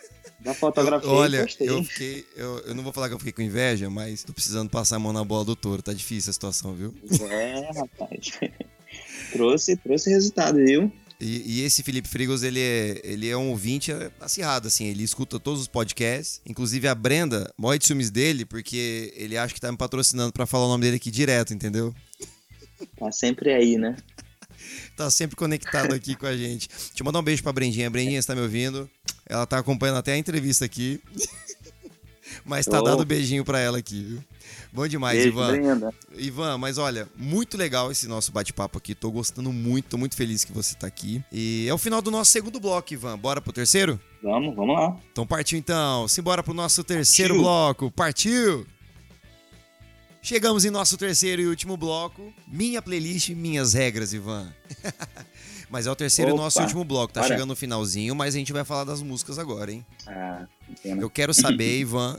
Da 0.42 0.53
fotografia. 0.55 1.09
Eu, 1.09 1.14
olha, 1.14 1.46
eu 1.61 1.84
fiquei. 1.84 2.26
Eu, 2.34 2.59
eu 2.66 2.74
não 2.74 2.82
vou 2.82 2.92
falar 2.92 3.07
que 3.07 3.14
eu 3.14 3.18
fiquei 3.18 3.32
com 3.32 3.42
inveja, 3.42 3.88
mas 3.88 4.24
tô 4.24 4.32
precisando 4.32 4.68
passar 4.68 4.96
a 4.96 4.98
mão 4.98 5.12
na 5.12 5.22
bola 5.22 5.44
do 5.44 5.55
touro. 5.55 5.80
Tá 5.82 5.92
difícil 5.92 6.30
a 6.30 6.32
situação, 6.32 6.74
viu? 6.74 6.92
É, 7.30 7.70
rapaz. 7.72 8.40
trouxe, 9.30 9.76
trouxe 9.76 10.11
resultado, 10.11 10.59
viu? 10.59 10.92
E, 11.22 11.60
e, 11.60 11.64
esse 11.64 11.84
Felipe 11.84 12.08
Frigos, 12.08 12.42
ele 12.42 12.58
é, 12.58 13.00
ele 13.04 13.28
é 13.28 13.36
um 13.36 13.50
ouvinte 13.50 13.92
acirrado, 14.20 14.66
assim, 14.66 14.86
ele 14.86 15.04
escuta 15.04 15.38
todos 15.38 15.60
os 15.60 15.68
podcasts. 15.68 16.40
Inclusive 16.44 16.88
a 16.88 16.94
Brenda 16.96 17.48
morre 17.56 17.78
de 17.78 17.86
ciúmes 17.86 18.10
dele, 18.10 18.44
porque 18.44 19.14
ele 19.16 19.38
acha 19.38 19.54
que 19.54 19.60
tá 19.60 19.70
me 19.70 19.78
patrocinando 19.78 20.32
para 20.32 20.46
falar 20.46 20.66
o 20.66 20.68
nome 20.68 20.82
dele 20.82 20.96
aqui 20.96 21.12
direto, 21.12 21.54
entendeu? 21.54 21.94
Tá 22.96 23.12
sempre 23.12 23.52
aí, 23.52 23.78
né? 23.78 23.96
tá 24.96 25.08
sempre 25.10 25.36
conectado 25.36 25.94
aqui 25.94 26.16
com 26.16 26.26
a 26.26 26.36
gente. 26.36 26.68
Deixa 26.68 26.92
eu 26.98 27.04
mandar 27.04 27.20
um 27.20 27.22
beijo 27.22 27.40
pra 27.40 27.52
Brendinha. 27.52 27.88
Brendinha, 27.88 28.20
você 28.20 28.26
tá 28.26 28.34
me 28.34 28.40
ouvindo? 28.40 28.90
Ela 29.24 29.46
tá 29.46 29.58
acompanhando 29.58 29.98
até 29.98 30.14
a 30.14 30.18
entrevista 30.18 30.64
aqui. 30.64 31.00
Mas 32.45 32.66
tá 32.66 32.80
oh. 32.80 32.82
dando 32.82 33.05
beijinho 33.05 33.45
pra 33.45 33.59
ela 33.61 33.78
aqui, 33.78 34.03
viu? 34.03 34.24
Bom 34.72 34.88
demais, 34.88 35.18
Beijo, 35.18 35.28
Ivan. 35.30 35.53
Brenda. 35.53 35.95
Ivan, 36.16 36.59
mas 36.59 36.78
olha, 36.78 37.09
muito 37.16 37.57
legal 37.57 37.93
esse 37.93 38.09
nosso 38.09 38.32
bate-papo 38.32 38.78
aqui. 38.78 38.95
Tô 38.95 39.11
gostando 39.11 39.53
muito, 39.53 39.90
tô 39.90 39.99
muito 39.99 40.16
feliz 40.16 40.45
que 40.45 40.53
você 40.53 40.74
tá 40.74 40.86
aqui. 40.86 41.22
E 41.30 41.66
é 41.68 41.74
o 41.74 41.78
final 41.78 42.01
do 42.01 42.11
nosso 42.11 42.30
segundo 42.30 42.59
bloco, 42.59 42.93
Ivan. 42.93 43.18
Bora 43.18 43.40
pro 43.40 43.53
terceiro? 43.53 44.01
Vamos, 44.22 44.55
vamos 44.57 44.74
lá. 44.74 44.97
Então 45.12 45.26
partiu 45.26 45.59
então. 45.59 46.09
Simbora 46.09 46.43
pro 46.43 46.55
nosso 46.55 46.82
terceiro 46.82 47.34
partiu. 47.34 47.43
bloco. 47.43 47.90
Partiu! 47.90 48.66
Chegamos 50.24 50.64
em 50.64 50.70
nosso 50.70 50.97
terceiro 50.97 51.43
e 51.43 51.47
último 51.49 51.76
bloco. 51.76 52.32
Minha 52.47 52.80
playlist, 52.80 53.30
minhas 53.30 53.74
regras, 53.74 54.12
Ivan. 54.12 54.53
Mas 55.72 55.86
é 55.86 55.90
o 55.90 55.96
terceiro 55.96 56.32
Opa, 56.32 56.40
e 56.40 56.44
nosso 56.44 56.60
último 56.60 56.84
bloco. 56.84 57.14
Tá 57.14 57.22
chegando 57.22 57.48
no 57.48 57.56
finalzinho, 57.56 58.14
mas 58.14 58.34
a 58.34 58.38
gente 58.38 58.52
vai 58.52 58.62
falar 58.62 58.84
das 58.84 59.00
músicas 59.00 59.38
agora, 59.38 59.72
hein? 59.72 59.82
Ah, 60.06 60.44
Eu 60.84 61.08
quero 61.08 61.32
saber, 61.32 61.78
Ivan, 61.80 62.18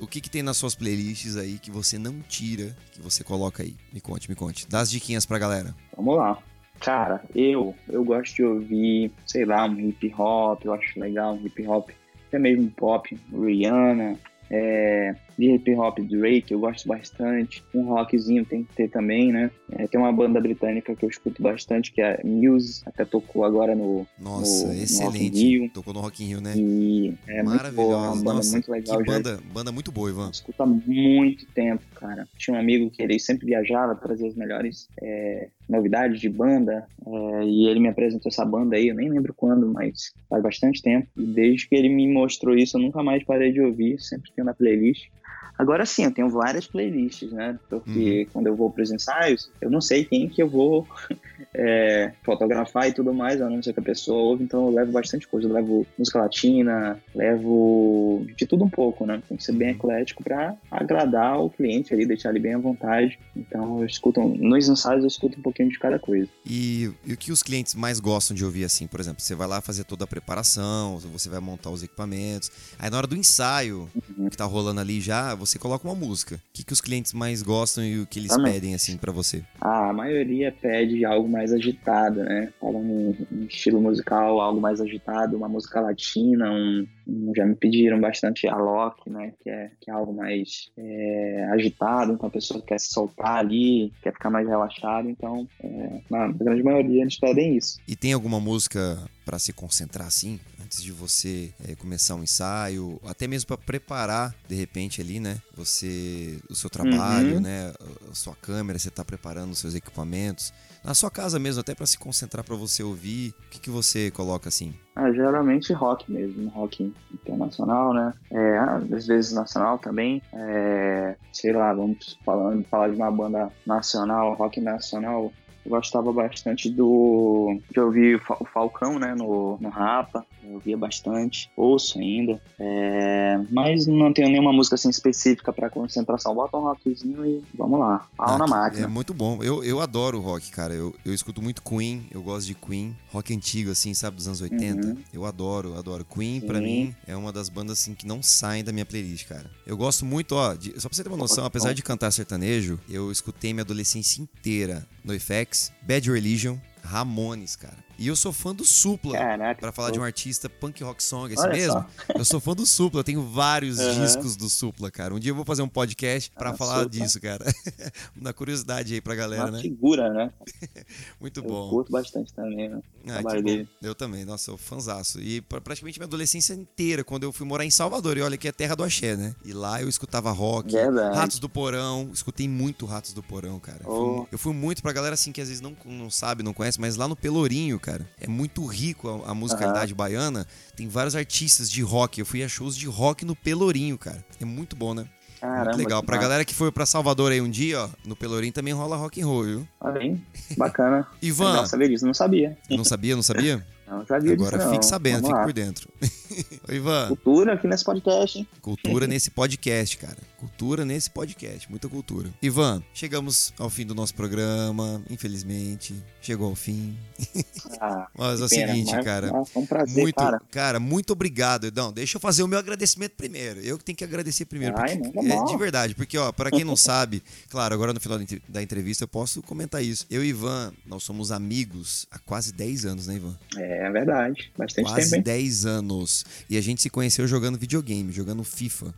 o 0.00 0.06
que, 0.06 0.22
que 0.22 0.30
tem 0.30 0.42
nas 0.42 0.56
suas 0.56 0.74
playlists 0.74 1.36
aí 1.36 1.58
que 1.58 1.70
você 1.70 1.98
não 1.98 2.20
tira, 2.26 2.74
que 2.92 3.02
você 3.02 3.22
coloca 3.22 3.62
aí. 3.62 3.76
Me 3.92 4.00
conte, 4.00 4.30
me 4.30 4.34
conte. 4.34 4.66
Dá 4.66 4.80
as 4.80 4.90
diquinhas 4.90 5.26
pra 5.26 5.38
galera. 5.38 5.74
Vamos 5.94 6.16
lá. 6.16 6.38
Cara, 6.80 7.22
eu, 7.34 7.74
eu 7.90 8.02
gosto 8.02 8.36
de 8.36 8.42
ouvir, 8.42 9.12
sei 9.26 9.44
lá, 9.44 9.66
um 9.66 9.78
hip 9.78 10.14
hop, 10.18 10.64
eu 10.64 10.72
acho 10.72 10.98
legal 10.98 11.34
um 11.34 11.44
hip 11.44 11.66
hop, 11.66 11.90
até 12.28 12.38
mesmo 12.38 12.70
pop, 12.70 13.20
Rihanna, 13.30 14.18
é, 14.50 15.14
de 15.38 15.52
hip 15.52 15.74
hop 15.74 15.98
Drake, 15.98 16.52
eu 16.52 16.58
gosto 16.58 16.86
bastante. 16.86 17.64
Um 17.74 17.84
rockzinho 17.84 18.44
tem 18.44 18.64
que 18.64 18.74
ter 18.74 18.88
também, 18.88 19.32
né? 19.32 19.50
É, 19.72 19.86
tem 19.86 20.00
uma 20.00 20.12
banda 20.12 20.40
britânica 20.40 20.94
que 20.94 21.04
eu 21.04 21.08
escuto 21.08 21.42
bastante, 21.42 21.92
que 21.92 22.00
é 22.00 22.20
Muse, 22.24 22.82
até 22.86 23.04
tocou 23.04 23.44
agora 23.44 23.74
no. 23.74 24.06
Nossa, 24.18 24.68
no, 24.68 24.74
excelente. 24.74 25.58
No 25.58 25.68
tocou 25.70 25.94
no 25.94 26.00
Rock 26.00 26.22
in 26.22 26.28
Rio, 26.28 26.40
né? 26.40 26.54
E 26.56 27.14
é 27.26 27.42
muito 27.42 27.72
boa, 27.72 27.96
uma 27.96 28.16
banda 28.16 28.34
Nossa, 28.34 28.52
muito 28.52 28.70
legal. 28.70 28.98
Que 28.98 29.04
banda, 29.04 29.40
banda 29.52 29.72
muito 29.72 29.92
boa, 29.92 30.10
Ivan. 30.10 30.30
Escuta 30.30 30.62
há 30.62 30.66
muito 30.66 31.46
tempo, 31.46 31.82
cara. 31.94 32.28
Tinha 32.36 32.56
um 32.56 32.60
amigo 32.60 32.90
que 32.90 33.02
ele 33.02 33.18
sempre 33.18 33.46
viajava, 33.46 33.94
trazia 33.94 34.28
as 34.28 34.34
melhores 34.34 34.88
é, 35.02 35.48
novidades 35.68 36.20
de 36.20 36.28
banda, 36.28 36.86
é, 37.06 37.44
e 37.44 37.66
ele 37.66 37.80
me 37.80 37.88
apresentou 37.88 38.30
essa 38.30 38.44
banda 38.44 38.76
aí, 38.76 38.88
eu 38.88 38.94
nem 38.94 39.08
lembro 39.08 39.34
quando, 39.34 39.66
mas 39.66 40.12
faz 40.28 40.42
bastante 40.42 40.82
tempo. 40.82 41.08
E 41.16 41.24
desde 41.24 41.68
que 41.68 41.74
ele 41.74 41.88
me 41.88 42.06
mostrou 42.06 42.56
isso, 42.56 42.76
eu 42.76 42.82
nunca 42.82 43.02
mais 43.02 43.24
parei 43.24 43.52
de 43.52 43.60
ouvir, 43.60 44.00
sempre 44.00 44.30
tenho 44.34 44.46
na 44.46 44.54
playlist. 44.54 45.08
Agora 45.56 45.86
sim, 45.86 46.04
eu 46.04 46.10
tenho 46.10 46.28
várias 46.28 46.66
playlists, 46.66 47.30
né? 47.32 47.58
Porque 47.68 48.22
uhum. 48.22 48.26
quando 48.32 48.46
eu 48.48 48.56
vou 48.56 48.70
para 48.70 48.82
os 48.82 48.90
ensaios, 48.90 49.50
eu 49.60 49.70
não 49.70 49.80
sei 49.80 50.04
quem 50.04 50.28
que 50.28 50.42
eu 50.42 50.48
vou 50.48 50.86
é, 51.54 52.12
fotografar 52.22 52.88
e 52.88 52.92
tudo 52.92 53.14
mais, 53.14 53.40
a 53.40 53.48
não 53.48 53.62
ser 53.62 53.72
que 53.72 53.80
a 53.80 53.82
pessoa 53.82 54.20
ouve, 54.20 54.44
então 54.44 54.66
eu 54.66 54.74
levo 54.74 54.92
bastante 54.92 55.28
coisa. 55.28 55.46
Eu 55.46 55.52
levo 55.52 55.86
música 55.96 56.18
latina, 56.18 56.98
levo 57.14 58.26
de 58.36 58.46
tudo 58.46 58.64
um 58.64 58.70
pouco, 58.70 59.06
né? 59.06 59.22
Tem 59.28 59.36
que 59.36 59.44
ser 59.44 59.52
bem 59.52 59.70
uhum. 59.70 59.76
eclético 59.76 60.24
para 60.24 60.56
agradar 60.70 61.40
o 61.40 61.48
cliente 61.48 61.94
ali, 61.94 62.04
deixar 62.04 62.30
ele 62.30 62.40
bem 62.40 62.54
à 62.54 62.58
vontade. 62.58 63.18
Então 63.36 63.80
eu 63.80 63.86
escuto, 63.86 64.20
nos 64.20 64.68
ensaios 64.68 65.02
eu 65.02 65.08
escuto 65.08 65.38
um 65.38 65.42
pouquinho 65.42 65.68
de 65.68 65.78
cada 65.78 65.98
coisa. 65.98 66.28
E, 66.44 66.90
e 67.06 67.12
o 67.12 67.16
que 67.16 67.30
os 67.30 67.42
clientes 67.42 67.74
mais 67.74 68.00
gostam 68.00 68.34
de 68.34 68.44
ouvir 68.44 68.64
assim? 68.64 68.86
Por 68.88 68.98
exemplo, 68.98 69.22
você 69.22 69.34
vai 69.34 69.46
lá 69.46 69.60
fazer 69.60 69.84
toda 69.84 70.04
a 70.04 70.06
preparação, 70.06 70.98
você 70.98 71.28
vai 71.28 71.40
montar 71.40 71.70
os 71.70 71.82
equipamentos, 71.82 72.50
aí 72.78 72.90
na 72.90 72.96
hora 72.96 73.06
do 73.06 73.16
ensaio, 73.16 73.88
uhum. 74.18 74.28
que 74.28 74.36
tá 74.36 74.44
rolando 74.44 74.80
ali 74.80 75.00
já, 75.00 75.34
você 75.44 75.58
coloca 75.58 75.86
uma 75.86 75.94
música. 75.94 76.36
O 76.36 76.38
que, 76.52 76.64
que 76.64 76.72
os 76.72 76.80
clientes 76.80 77.12
mais 77.12 77.42
gostam 77.42 77.84
e 77.84 78.00
o 78.00 78.06
que 78.06 78.18
eles 78.18 78.36
pedem, 78.36 78.74
assim, 78.74 78.96
para 78.96 79.12
você? 79.12 79.42
Ah, 79.60 79.90
a 79.90 79.92
maioria 79.92 80.52
pede 80.52 81.04
algo 81.04 81.28
mais 81.28 81.52
agitado, 81.52 82.22
né? 82.22 82.52
Um, 82.62 83.14
um, 83.32 83.46
estilo 83.48 83.80
musical, 83.80 84.40
algo 84.40 84.60
mais 84.60 84.80
agitado, 84.80 85.36
uma 85.36 85.48
música 85.48 85.80
latina, 85.80 86.50
um, 86.50 86.86
um 87.06 87.32
já 87.36 87.44
me 87.44 87.54
pediram 87.54 88.00
bastante 88.00 88.46
a 88.46 88.56
Loki, 88.56 89.10
né? 89.10 89.32
Que 89.42 89.50
é, 89.50 89.70
que 89.80 89.90
é 89.90 89.94
algo 89.94 90.12
mais 90.12 90.70
é, 90.76 91.48
agitado, 91.52 92.12
então 92.12 92.28
a 92.28 92.32
pessoa 92.32 92.62
quer 92.62 92.78
se 92.78 92.92
soltar 92.92 93.38
ali, 93.38 93.92
quer 94.02 94.12
ficar 94.12 94.30
mais 94.30 94.48
relaxado, 94.48 95.08
então, 95.08 95.46
é, 95.62 96.00
na 96.10 96.28
grande 96.28 96.62
maioria 96.62 97.02
eles 97.02 97.18
pedem 97.18 97.56
isso. 97.56 97.78
E 97.86 97.96
tem 97.96 98.12
alguma 98.12 98.40
música 98.40 98.98
para 99.24 99.38
se 99.38 99.52
concentrar 99.52 100.06
assim? 100.06 100.38
antes 100.62 100.82
de 100.82 100.92
você 100.92 101.52
é, 101.68 101.74
começar 101.76 102.14
um 102.14 102.22
ensaio, 102.22 102.98
até 103.04 103.26
mesmo 103.26 103.46
para 103.48 103.58
preparar, 103.58 104.34
de 104.48 104.54
repente, 104.54 105.00
ali, 105.00 105.20
né? 105.20 105.38
Você, 105.54 106.40
o 106.48 106.54
seu 106.54 106.70
trabalho, 106.70 107.34
Uhum. 107.36 107.40
né? 107.40 107.72
A 108.10 108.14
sua 108.14 108.34
câmera, 108.34 108.78
você 108.78 108.90
tá 108.90 109.04
preparando 109.04 109.52
os 109.52 109.58
seus 109.58 109.74
equipamentos. 109.74 110.52
Na 110.82 110.94
sua 110.94 111.10
casa 111.10 111.38
mesmo, 111.38 111.60
até 111.60 111.74
para 111.74 111.86
se 111.86 111.98
concentrar 111.98 112.42
para 112.44 112.56
você 112.56 112.82
ouvir. 112.82 113.34
O 113.46 113.50
que, 113.50 113.58
que 113.60 113.70
você 113.70 114.10
coloca 114.10 114.48
assim? 114.48 114.74
Ah, 114.96 115.10
geralmente 115.12 115.72
rock 115.72 116.10
mesmo, 116.10 116.48
rock 116.50 116.92
internacional, 117.12 117.92
né? 117.92 118.12
É, 118.30 118.58
às 118.94 119.06
vezes 119.06 119.32
nacional 119.32 119.78
também. 119.78 120.22
É, 120.32 121.16
sei 121.32 121.52
lá, 121.52 121.72
vamos 121.72 122.18
falando, 122.24 122.64
falar 122.68 122.88
de 122.88 122.96
uma 122.96 123.10
banda 123.10 123.50
nacional, 123.66 124.34
rock 124.34 124.60
nacional. 124.60 125.32
Eu 125.64 125.70
gostava 125.70 126.12
bastante 126.12 126.68
do. 126.70 127.58
ouvir 127.76 128.16
o 128.16 128.20
Fa- 128.20 128.36
o 128.40 128.44
Falcão, 128.44 128.98
né? 128.98 129.14
No, 129.14 129.56
no 129.60 129.68
Rapa. 129.68 130.24
Eu 130.42 130.54
ouvia 130.54 130.76
bastante. 130.76 131.50
Ouço 131.56 131.98
ainda. 131.98 132.38
É, 132.58 133.40
mas 133.50 133.86
não 133.86 134.12
tenho 134.12 134.28
nenhuma 134.28 134.52
música 134.52 134.74
assim 134.74 134.90
específica 134.90 135.52
pra 135.52 135.70
concentração. 135.70 136.34
Bota 136.34 136.56
um 136.58 136.60
rockzinho 136.60 137.24
e 137.24 137.42
vamos 137.54 137.78
lá. 137.80 138.06
Pau 138.16 138.36
na 138.38 138.44
Ah, 138.44 138.48
máquina. 138.48 138.84
É 138.84 138.86
muito 138.86 139.14
bom. 139.14 139.42
Eu, 139.42 139.64
eu 139.64 139.80
adoro 139.80 140.20
rock, 140.20 140.50
cara. 140.50 140.74
Eu, 140.74 140.94
eu 141.04 141.14
escuto 141.14 141.40
muito 141.40 141.62
Queen, 141.62 142.06
eu 142.10 142.22
gosto 142.22 142.46
de 142.46 142.54
Queen. 142.54 142.94
Rock 143.10 143.34
antigo, 143.34 143.70
assim, 143.70 143.94
sabe, 143.94 144.16
dos 144.16 144.26
anos 144.26 144.42
80. 144.42 144.86
Uhum. 144.86 144.96
Eu 145.12 145.24
adoro, 145.24 145.78
adoro. 145.78 146.04
Queen, 146.04 146.40
pra 146.42 146.58
Sim. 146.58 146.64
mim, 146.64 146.94
é 147.06 147.16
uma 147.16 147.32
das 147.32 147.48
bandas, 147.48 147.78
assim, 147.78 147.94
que 147.94 148.06
não 148.06 148.22
saem 148.22 148.62
da 148.62 148.72
minha 148.72 148.84
playlist, 148.84 149.26
cara. 149.26 149.50
Eu 149.66 149.76
gosto 149.78 150.04
muito, 150.04 150.34
ó, 150.34 150.54
de- 150.54 150.78
só 150.80 150.88
pra 150.88 150.96
você 150.96 151.02
ter 151.02 151.08
uma 151.08 151.16
noção, 151.16 151.44
apesar 151.46 151.72
de 151.72 151.82
cantar 151.82 152.10
sertanejo, 152.10 152.78
eu 152.88 153.10
escutei 153.10 153.52
minha 153.54 153.62
adolescência 153.62 154.20
inteira 154.20 154.86
no 155.04 155.14
FX, 155.14 155.70
Bad 155.86 156.06
Religion, 156.06 156.60
Ramones, 156.84 157.56
cara. 157.56 157.76
E 157.96 158.08
eu 158.08 158.16
sou 158.16 158.32
fã 158.32 158.52
do 158.52 158.64
Supla. 158.64 159.12
Caraca. 159.16 159.60
Pra 159.60 159.70
falar 159.70 159.90
de 159.92 160.00
um 160.00 160.02
artista 160.02 160.48
punk 160.50 160.82
rock 160.82 161.00
song, 161.02 161.32
assim 161.32 161.42
Olha 161.44 161.52
mesmo. 161.52 161.86
Eu 162.16 162.24
sou 162.24 162.40
fã 162.40 162.52
do 162.52 162.66
Supla, 162.66 163.00
eu 163.00 163.04
tenho 163.04 163.22
vários 163.22 163.78
Aham. 163.78 164.00
discos 164.04 164.34
do 164.36 164.50
Supla, 164.50 164.90
cara. 164.90 165.14
Um 165.14 165.18
dia 165.20 165.30
eu 165.30 165.34
vou 165.36 165.44
fazer 165.44 165.62
um 165.62 165.68
podcast 165.68 166.30
pra 166.32 166.50
Ah, 166.50 166.54
falar 166.56 166.82
Supla. 166.82 166.90
disso, 166.90 167.20
cara. 167.20 167.44
Na 168.16 168.32
curiosidade 168.32 168.94
aí 168.94 169.00
pra 169.00 169.14
galera, 169.14 169.44
Uma 169.44 169.50
né? 169.52 169.60
figura, 169.60 170.12
né? 170.12 170.32
Muito 171.20 171.40
Eu 171.40 171.44
bom. 171.44 171.70
curto 171.70 171.92
bastante 171.92 172.32
também, 172.34 172.68
né? 172.68 172.80
Ah, 173.06 173.22
dele. 173.40 173.68
Eu 173.82 173.94
também, 173.94 174.24
nossa, 174.24 174.50
eu 174.50 174.56
fanzaço. 174.58 175.20
E 175.20 175.40
pra- 175.42 175.60
praticamente 175.60 175.98
minha 175.98 176.06
adolescência 176.06 176.52
inteira, 176.54 177.04
quando 177.04 177.22
eu 177.22 177.32
fui 177.32 177.46
morar 177.46 177.64
em 177.64 177.70
Salvador, 177.70 178.16
e 178.18 178.22
olha 178.22 178.36
que 178.36 178.48
é 178.48 178.52
terra 178.52 178.74
do 178.74 178.82
axé, 178.82 179.14
né? 179.16 179.34
E 179.44 179.52
lá 179.52 179.80
eu 179.80 179.88
escutava 179.88 180.30
rock, 180.32 180.72
Verdade. 180.72 181.16
Ratos 181.16 181.38
do 181.38 181.48
Porão, 181.48 182.10
escutei 182.12 182.48
muito 182.48 182.86
Ratos 182.86 183.12
do 183.12 183.22
Porão, 183.22 183.58
cara. 183.60 183.78
Eu 183.84 183.84
fui- 183.84 184.04
Oh. 184.04 184.26
Eu 184.32 184.38
fui 184.38 184.52
muito 184.52 184.82
pra 184.82 184.92
galera 184.92 185.14
assim 185.14 185.30
que 185.32 185.40
às 185.40 185.48
vezes 185.48 185.60
não, 185.60 185.76
não 185.84 186.10
sabe, 186.10 186.42
não 186.42 186.52
conhece, 186.52 186.73
mas 186.78 186.96
lá 186.96 187.06
no 187.08 187.16
Pelourinho, 187.16 187.78
cara, 187.78 188.08
é 188.20 188.26
muito 188.28 188.64
rico 188.66 189.22
a, 189.26 189.30
a 189.30 189.34
musicalidade 189.34 189.94
baiana. 189.94 190.46
Tem 190.76 190.88
vários 190.88 191.14
artistas 191.16 191.70
de 191.70 191.82
rock. 191.82 192.18
Eu 192.20 192.26
fui 192.26 192.42
a 192.42 192.48
shows 192.48 192.76
de 192.76 192.86
rock 192.86 193.24
no 193.24 193.34
Pelourinho, 193.36 193.96
cara. 193.98 194.24
É 194.40 194.44
muito 194.44 194.74
bom, 194.76 194.94
né? 194.94 195.06
Caramba, 195.40 195.64
muito 195.66 195.78
legal. 195.78 196.02
Pra 196.02 196.16
massa. 196.16 196.22
galera 196.28 196.44
que 196.44 196.54
foi 196.54 196.72
pra 196.72 196.86
Salvador 196.86 197.30
aí 197.32 197.40
um 197.40 197.50
dia, 197.50 197.80
ó, 197.82 197.88
no 198.06 198.16
Pelourinho 198.16 198.52
também 198.52 198.72
rola 198.72 198.96
rock 198.96 199.20
and 199.20 199.26
roll, 199.26 199.44
viu? 199.44 199.68
Olha 199.80 200.00
aí, 200.00 200.18
bacana. 200.56 201.06
Ivan, 201.20 201.56
Não 201.56 201.66
sabia 201.66 201.88
disso, 201.88 202.06
não 202.06 202.14
sabia. 202.14 202.56
não 202.70 202.84
sabia, 202.84 203.14
não 203.16 203.22
sabia? 203.22 203.66
Não 203.86 204.06
sabia 204.06 204.32
Agora 204.32 204.58
disso, 204.58 204.70
fique 204.70 204.86
sabendo, 204.86 205.22
Vamos 205.22 205.28
fique 205.28 205.38
lá. 205.38 205.44
por 205.44 205.52
dentro. 205.52 205.88
Ô, 206.68 206.72
Ivan, 206.72 207.08
Cultura 207.08 207.52
aqui 207.54 207.66
nesse 207.68 207.84
podcast, 207.84 208.38
hein? 208.38 208.48
cultura 208.60 209.06
nesse 209.06 209.30
podcast, 209.30 209.98
cara. 209.98 210.16
Cultura 210.38 210.84
nesse 210.84 211.10
podcast, 211.10 211.70
muita 211.70 211.88
cultura. 211.88 212.28
Ivan, 212.42 212.82
chegamos 212.92 213.52
ao 213.58 213.70
fim 213.70 213.86
do 213.86 213.94
nosso 213.94 214.14
programa, 214.14 215.02
infelizmente. 215.08 215.94
Chegou 216.20 216.48
ao 216.48 216.54
fim. 216.54 216.96
Ah, 217.80 218.08
Mas 218.16 218.40
é 218.40 218.44
o 218.44 218.48
pena, 218.48 218.72
seguinte, 218.72 218.92
mas- 218.92 219.04
cara. 219.04 219.32
mas 219.32 219.48
Foi 219.50 219.62
um 219.62 219.66
prazer, 219.66 220.02
muito, 220.02 220.40
cara. 220.50 220.78
muito 220.78 221.12
obrigado. 221.12 221.72
Não, 221.74 221.92
deixa 221.92 222.16
eu 222.16 222.20
fazer 222.20 222.42
o 222.42 222.46
meu 222.48 222.58
agradecimento 222.58 223.12
primeiro. 223.16 223.58
Eu 223.60 223.76
que 223.78 223.84
tenho 223.84 223.96
que 223.96 224.04
agradecer 224.04 224.44
primeiro. 224.44 224.74
Ai, 224.78 224.96
porque- 224.98 225.18
é, 225.32 225.44
de 225.44 225.56
verdade, 225.56 225.94
porque, 225.94 226.16
ó, 226.16 226.30
para 226.30 226.50
quem 226.50 226.62
não 226.64 226.76
sabe, 226.76 227.22
claro, 227.50 227.74
agora 227.74 227.92
no 227.92 228.00
final 228.00 228.18
da 228.48 228.62
entrevista 228.62 229.04
eu 229.04 229.08
posso 229.08 229.42
comentar 229.42 229.82
isso. 229.82 230.06
Eu 230.10 230.22
e 230.24 230.28
Ivan, 230.28 230.72
nós 230.86 231.02
somos 231.02 231.32
amigos 231.32 232.06
há 232.10 232.18
quase 232.18 232.52
10 232.52 232.84
anos, 232.84 233.06
né, 233.06 233.16
Ivan? 233.16 233.36
É 233.56 233.73
verdade. 233.90 234.52
Bastante 234.56 234.86
Quase 234.86 235.04
tempo, 235.10 235.16
hein? 235.16 235.22
10 235.22 235.66
anos. 235.66 236.24
E 236.48 236.56
a 236.56 236.60
gente 236.60 236.82
se 236.82 236.90
conheceu 236.90 237.26
jogando 237.26 237.58
videogame, 237.58 238.12
jogando 238.12 238.42
FIFA, 238.44 238.94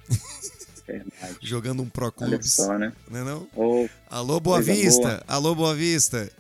Verdade. 0.87 1.37
jogando 1.43 1.83
um 1.83 1.89
Pro 1.89 2.07
Olha 2.07 2.13
Clubes. 2.13 2.53
só, 2.53 2.79
né? 2.79 2.93
Não 3.11 3.21
é 3.21 3.25
não? 3.25 3.49
Ô, 3.55 3.89
Alô, 4.09 4.41
Boa 4.41 4.61
Vista! 4.61 5.03
boa. 5.03 5.23
Alô, 5.27 5.55
Boa 5.55 5.75
Vista! 5.75 6.31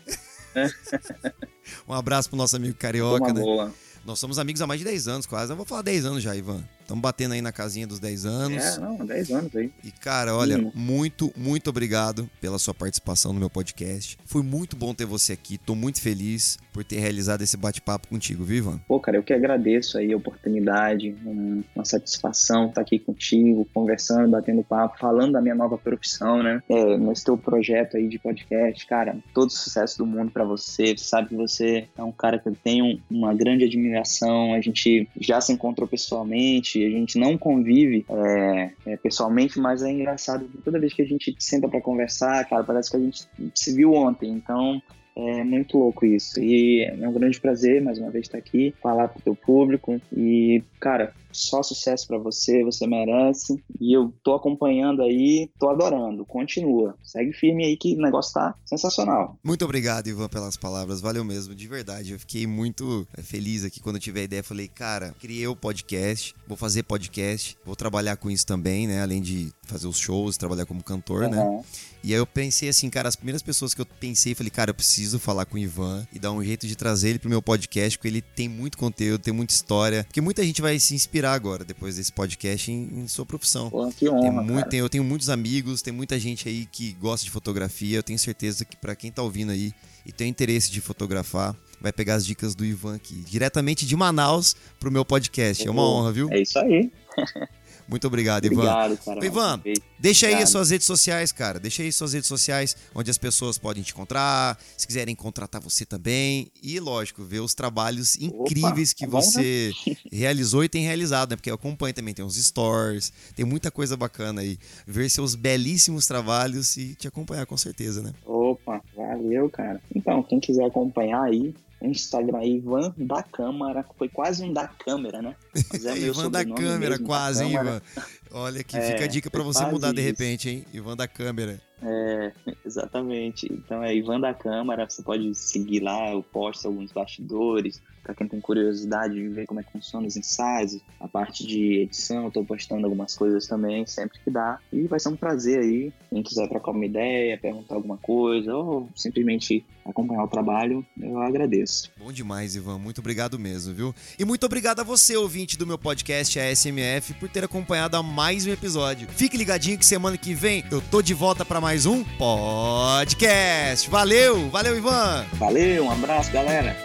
um 1.89 1.93
abraço 1.93 2.28
pro 2.28 2.37
nosso 2.39 2.57
amigo 2.57 2.74
carioca, 2.74 3.24
uma 3.24 3.32
né? 3.32 3.41
boa. 3.41 3.74
Nós 4.05 4.18
somos 4.18 4.39
amigos 4.39 4.62
há 4.62 4.66
mais 4.66 4.78
de 4.80 4.84
10 4.87 5.09
anos, 5.09 5.26
quase. 5.26 5.53
Eu 5.53 5.57
vou 5.57 5.66
falar 5.66 5.82
10 5.82 6.05
anos 6.07 6.22
já, 6.22 6.34
Ivan. 6.34 6.62
Estamos 6.87 7.03
batendo 7.03 7.32
aí 7.34 7.43
na 7.43 7.51
casinha 7.51 7.84
dos 7.84 7.99
10 7.99 8.24
anos. 8.24 8.62
É, 8.62 8.78
não, 8.78 8.97
10 9.05 9.30
anos 9.32 9.57
aí. 9.57 9.72
E, 9.82 9.91
cara, 9.91 10.37
olha, 10.37 10.57
Hum. 10.57 10.70
muito, 10.72 11.32
muito 11.37 11.68
obrigado 11.68 12.30
pela 12.41 12.61
sua 12.61 12.72
participação 12.72 13.32
no 13.32 13.41
meu 13.41 13.51
podcast. 13.51 14.16
Foi 14.24 14.41
muito 14.41 14.76
bom 14.76 14.95
ter 14.95 15.05
você 15.05 15.32
aqui. 15.32 15.59
Tô 15.59 15.74
muito 15.74 16.01
feliz 16.01 16.57
por 16.72 16.84
ter 16.84 17.01
realizado 17.01 17.43
esse 17.43 17.57
bate-papo 17.57 18.07
contigo, 18.07 18.45
viu, 18.45 18.59
Ivan? 18.59 18.78
Pô, 18.87 19.01
cara, 19.01 19.16
eu 19.16 19.22
que 19.24 19.32
agradeço 19.32 19.99
aí 19.99 20.12
a 20.12 20.16
oportunidade, 20.16 21.16
um- 21.26 21.64
uma 21.74 21.84
satisfação 21.84 22.68
estar 22.68 22.82
aqui 22.82 23.01
contigo, 23.01 23.66
conversando, 23.74 24.30
batendo 24.30 24.62
papo, 24.62 24.97
falando 24.99 25.32
da 25.32 25.41
minha 25.43 25.55
nova 25.57 25.76
profissão, 25.76 26.41
né? 26.41 26.62
É, 26.68 26.97
nesse 26.97 27.24
teu 27.24 27.37
projeto 27.37 27.97
aí 27.97 28.07
de 28.09 28.18
podcast, 28.20 28.87
cara, 28.87 29.16
todo 29.34 29.51
sucesso 29.51 29.99
do 29.99 30.07
mundo 30.07 30.30
pra 30.30 30.45
você. 30.45 30.97
Você 30.97 31.05
sabe 31.05 31.30
que 31.30 31.34
você 31.34 31.89
é 31.99 32.03
um 32.05 32.12
cara 32.12 32.39
que 32.39 32.49
eu 32.49 32.55
tenho 32.62 33.01
uma 33.11 33.34
grande 33.34 33.64
admiração. 33.64 34.55
A 34.55 34.61
gente 34.61 35.09
já 35.20 35.41
se 35.41 35.53
encontrou 35.53 35.89
pessoalmente, 35.89 36.76
a 36.85 36.91
gente 36.91 37.18
não 37.18 37.39
convive 37.39 38.05
é, 38.09 38.70
é, 38.87 38.97
pessoalmente, 38.97 39.59
mas 39.59 39.83
é 39.83 39.91
engraçado 39.91 40.49
toda 40.64 40.81
vez 40.81 40.93
que 40.93 41.03
a 41.03 41.07
gente 41.07 41.35
senta 41.39 41.68
pra 41.68 41.81
conversar, 41.81 42.45
cara, 42.49 42.64
parece 42.64 42.91
que 42.91 42.97
a 42.97 43.01
gente 43.01 43.29
se 43.55 43.74
viu 43.74 43.93
ontem. 43.93 44.31
Então, 44.31 44.83
é 45.16 45.42
muito 45.42 45.78
louco 45.78 46.04
isso. 46.04 46.38
E 46.38 46.84
é 46.84 47.08
um 47.08 47.12
grande 47.12 47.40
prazer, 47.40 47.82
mais 47.82 47.98
uma 47.98 48.10
vez, 48.10 48.26
estar 48.26 48.36
aqui, 48.36 48.74
falar 48.82 49.08
pro 49.08 49.22
teu 49.22 49.34
público. 49.34 49.98
E, 50.14 50.62
cara, 50.78 51.14
só 51.32 51.62
sucesso 51.62 52.06
pra 52.06 52.18
você, 52.18 52.62
você 52.62 52.86
merece. 52.86 53.62
E 53.80 53.96
eu 53.96 54.12
tô 54.22 54.34
acompanhando 54.34 55.02
aí, 55.02 55.50
tô 55.58 55.70
adorando. 55.70 56.24
Continua. 56.24 56.96
Segue 57.02 57.32
firme 57.32 57.64
aí 57.64 57.76
que 57.76 57.94
o 57.94 58.02
negócio 58.02 58.34
tá 58.34 58.54
sensacional. 58.64 59.38
Muito 59.42 59.64
obrigado, 59.64 60.08
Ivan, 60.08 60.28
pelas 60.28 60.56
palavras. 60.56 61.00
Valeu 61.00 61.24
mesmo, 61.24 61.54
de 61.54 61.66
verdade. 61.66 62.12
Eu 62.12 62.18
fiquei 62.18 62.46
muito 62.46 63.06
eh, 63.16 63.22
feliz 63.22 63.64
aqui 63.64 63.80
quando 63.80 63.96
eu 63.96 64.00
tive 64.00 64.20
a 64.20 64.24
ideia. 64.24 64.42
Falei, 64.42 64.68
cara, 64.68 65.14
criei 65.18 65.46
o 65.46 65.56
podcast, 65.56 66.34
vou 66.46 66.56
fazer 66.56 66.82
podcast, 66.82 67.56
vou 67.64 67.76
trabalhar 67.76 68.16
com 68.16 68.30
isso 68.30 68.46
também, 68.46 68.86
né? 68.86 69.02
Além 69.02 69.22
de 69.22 69.50
fazer 69.62 69.86
os 69.86 69.98
shows, 69.98 70.36
trabalhar 70.36 70.66
como 70.66 70.82
cantor, 70.82 71.28
né? 71.28 71.62
E 72.07 72.12
aí 72.14 72.20
eu 72.20 72.24
pensei 72.26 72.68
assim, 72.68 72.88
cara, 72.88 73.09
as 73.09 73.16
primeiras 73.16 73.42
pessoas 73.42 73.74
que 73.74 73.80
eu 73.80 73.84
pensei, 73.84 74.32
falei, 74.32 74.48
cara, 74.48 74.70
eu 74.70 74.74
preciso 74.74 75.18
falar 75.18 75.44
com 75.44 75.57
o 75.57 75.59
Ivan 75.59 76.07
e 76.12 76.20
dar 76.20 76.30
um 76.30 76.40
jeito 76.40 76.64
de 76.64 76.76
trazer 76.76 77.09
ele 77.09 77.18
pro 77.18 77.28
meu 77.28 77.42
podcast, 77.42 77.98
porque 77.98 78.07
ele 78.07 78.22
tem 78.22 78.48
muito 78.48 78.78
conteúdo, 78.78 79.20
tem 79.20 79.34
muita 79.34 79.52
história. 79.52 80.04
Porque 80.04 80.20
muita 80.20 80.44
gente 80.44 80.62
vai 80.62 80.78
se 80.78 80.94
inspirar 80.94 81.32
agora, 81.32 81.64
depois 81.64 81.96
desse 81.96 82.12
podcast, 82.12 82.70
em, 82.70 83.00
em 83.00 83.09
sua 83.09 83.26
profissão. 83.26 83.70
Pô, 83.70 83.88
que 83.88 84.04
Tem 84.04 84.09
honra, 84.09 84.40
muito, 84.40 84.59
cara. 84.59 84.70
tem- 84.70 84.78
eu 84.78 84.88
tenho 84.88 85.02
muitos 85.02 85.28
amigos, 85.28 85.82
tem 85.82 85.92
muita 85.92 86.16
gente 86.16 86.48
aí 86.48 86.64
que 86.70 86.92
gosta 87.00 87.24
de 87.24 87.30
fotografia. 87.32 87.98
Eu 87.98 88.04
tenho 88.04 88.20
certeza 88.20 88.64
que 88.64 88.76
pra 88.76 88.94
quem 88.94 89.11
tá 89.11 89.20
ouvindo 89.22 89.50
aí 89.50 89.72
e 90.07 90.12
tem 90.12 90.28
interesse 90.28 90.70
de 90.70 90.80
fotografar, 90.80 91.57
vai 91.80 91.92
pegar 91.92 92.14
as 92.14 92.24
dicas 92.24 92.54
do 92.54 92.64
Ivan 92.64 92.94
aqui, 92.94 93.16
diretamente 93.28 93.84
de 93.84 93.96
Manaus 93.96 94.54
pro 94.78 94.92
meu 94.92 95.04
podcast. 95.04 95.66
É 95.66 95.70
uma 95.72 95.82
honra, 95.82 96.12
viu? 96.12 96.28
É 96.30 96.40
isso 96.40 96.57
aí. 96.61 96.88
Muito 97.89 98.07
obrigado, 98.07 98.45
Ivan. 98.47 98.55
Obrigado, 98.57 98.99
cara. 98.99 99.24
Ivan. 99.24 99.62
Deixa 99.99 100.26
aí 100.26 100.34
as 100.34 100.51
suas 100.51 100.70
redes 100.70 100.87
sociais, 100.87 101.32
cara. 101.32 101.59
Deixa 101.59 101.82
aí 101.82 101.93
suas 101.93 102.12
redes 102.12 102.28
sociais, 102.28 102.76
onde 102.95 103.11
as 103.11 103.18
pessoas 103.18 103.57
podem 103.59 103.82
te 103.82 103.93
encontrar, 103.93 104.59
se 104.76 104.87
quiserem 104.87 105.14
contratar 105.14 105.61
você 105.61 105.84
também. 105.84 106.51
E, 106.62 106.78
lógico, 106.80 107.24
ver 107.24 107.41
os 107.41 107.55
trabalhos 107.55 108.16
incríveis 108.16 108.93
que 108.93 109.05
tá 109.05 109.11
bom, 109.11 109.18
né? 109.18 109.22
você 109.22 109.72
realizou 110.12 110.64
e 110.64 110.68
tem 110.68 110.82
realizado, 110.82 111.30
né? 111.30 111.37
Porque 111.37 111.51
eu 111.51 111.55
acompanho 111.55 111.95
também, 111.95 112.12
tem 112.12 112.24
uns 112.24 112.37
stories, 112.37 113.12
tem 113.34 113.45
muita 113.45 113.70
coisa 113.70 113.97
bacana 113.97 114.41
aí. 114.41 114.59
Ver 114.87 115.09
seus 115.09 115.34
belíssimos 115.34 116.07
trabalhos 116.07 116.76
e 116.76 116.95
te 116.95 117.09
acompanhar 117.09 117.47
com 117.47 117.57
certeza, 117.57 118.03
né? 118.03 118.12
Opa, 118.24 118.80
valeu, 118.95 119.49
cara. 119.49 119.80
Então, 119.95 120.22
quem 120.22 120.41
quiser 120.41 120.64
acompanhar 120.66 121.22
aí, 121.22 121.55
Instagram 121.83 122.39
é 122.41 122.49
Ivan 122.49 122.95
da 122.97 123.22
Câmara. 123.22 123.85
Foi 123.99 124.09
quase 124.09 124.43
um 124.43 124.53
da 124.53 124.66
câmera, 124.66 125.20
né? 125.22 125.37
É 125.55 125.99
Ivan 125.99 126.31
da 126.31 126.45
câmera, 126.45 126.79
mesmo, 126.79 126.99
da 126.99 127.05
quase, 127.05 127.45
Câmara. 127.45 127.83
Ivan? 127.97 128.05
Olha 128.33 128.64
que 128.64 128.77
É, 128.77 128.93
fica 128.93 129.05
a 129.05 129.07
dica 129.07 129.31
pra 129.31 129.43
foi 129.45 129.53
você 129.53 129.64
mudar 129.66 129.93
de 129.93 130.01
isso. 130.01 130.09
repente, 130.09 130.49
hein? 130.49 130.64
Ivan 130.72 130.97
da 130.97 131.07
câmera. 131.07 131.61
É, 131.83 132.33
Exatamente. 132.64 133.51
Então 133.53 133.83
é 133.83 133.95
Ivan 133.95 134.20
da 134.20 134.35
Câmara, 134.35 134.89
você 134.89 135.03
pode 135.03 135.35
seguir 135.35 135.81
lá, 135.81 136.12
eu 136.12 136.22
posto 136.22 136.66
alguns 136.66 136.93
bastidores, 136.93 137.81
para 138.03 138.14
quem 138.14 138.29
tem 138.29 138.41
curiosidade 138.41 139.14
de 139.14 139.29
ver 139.29 139.47
como 139.47 139.59
é 139.59 139.64
que 139.64 139.72
funciona 139.72 140.07
os 140.07 140.16
ensaios, 140.16 140.79
a 141.01 141.09
parte 141.09 141.45
de 141.45 141.81
edição, 141.81 142.24
eu 142.24 142.31
tô 142.31 142.45
postando 142.45 142.87
algumas 142.87 143.16
coisas 143.16 143.49
também, 143.49 143.85
sempre 143.85 144.20
que 144.20 144.31
dá. 144.31 144.61
E 144.72 144.87
vai 144.87 145.01
ser 145.01 145.09
um 145.09 145.16
prazer 145.16 145.59
aí, 145.59 145.93
quem 146.09 146.22
quiser 146.22 146.49
trocar 146.49 146.70
uma 146.70 146.85
ideia, 146.85 147.37
perguntar 147.37 147.74
alguma 147.74 147.97
coisa, 147.97 148.55
ou 148.55 148.89
simplesmente 148.95 149.64
acompanhar 149.85 150.24
o 150.24 150.29
trabalho, 150.29 150.87
eu 151.01 151.20
agradeço. 151.20 151.91
Bom 151.99 152.12
demais, 152.12 152.55
Ivan. 152.55 152.79
Muito 152.79 153.01
obrigado 153.01 153.39
mesmo, 153.39 153.74
viu? 153.74 153.95
E 154.18 154.24
muito 154.24 154.45
obrigado 154.47 154.81
a 154.81 154.85
você, 154.85 155.16
ouvinte 155.16 155.57
do 155.57 155.66
meu 155.66 155.79
podcast 155.79 156.39
ASMF, 156.39 157.14
por 157.14 157.29
ter 157.29 157.45
acompanhado 157.45 157.97
a 157.97 158.03
mais 158.03 158.47
um 158.47 158.53
episódio. 158.53 159.09
Fique 159.09 159.37
ligadinho 159.37 159.79
que 159.79 159.87
semana 159.87 160.16
que 160.16 160.35
vem 160.35 160.64
eu 160.70 160.81
tô 160.81 161.03
de 161.03 161.14
volta 161.14 161.45
para 161.45 161.61
mais 161.66 161.84
um 161.84 162.04
podcast. 162.16 163.90
Valeu! 163.90 164.48
Valeu, 164.50 164.78
Ivan! 164.78 165.26
Valeu, 165.32 165.86
um 165.86 165.90
abraço, 165.90 166.30
galera! 166.30 166.76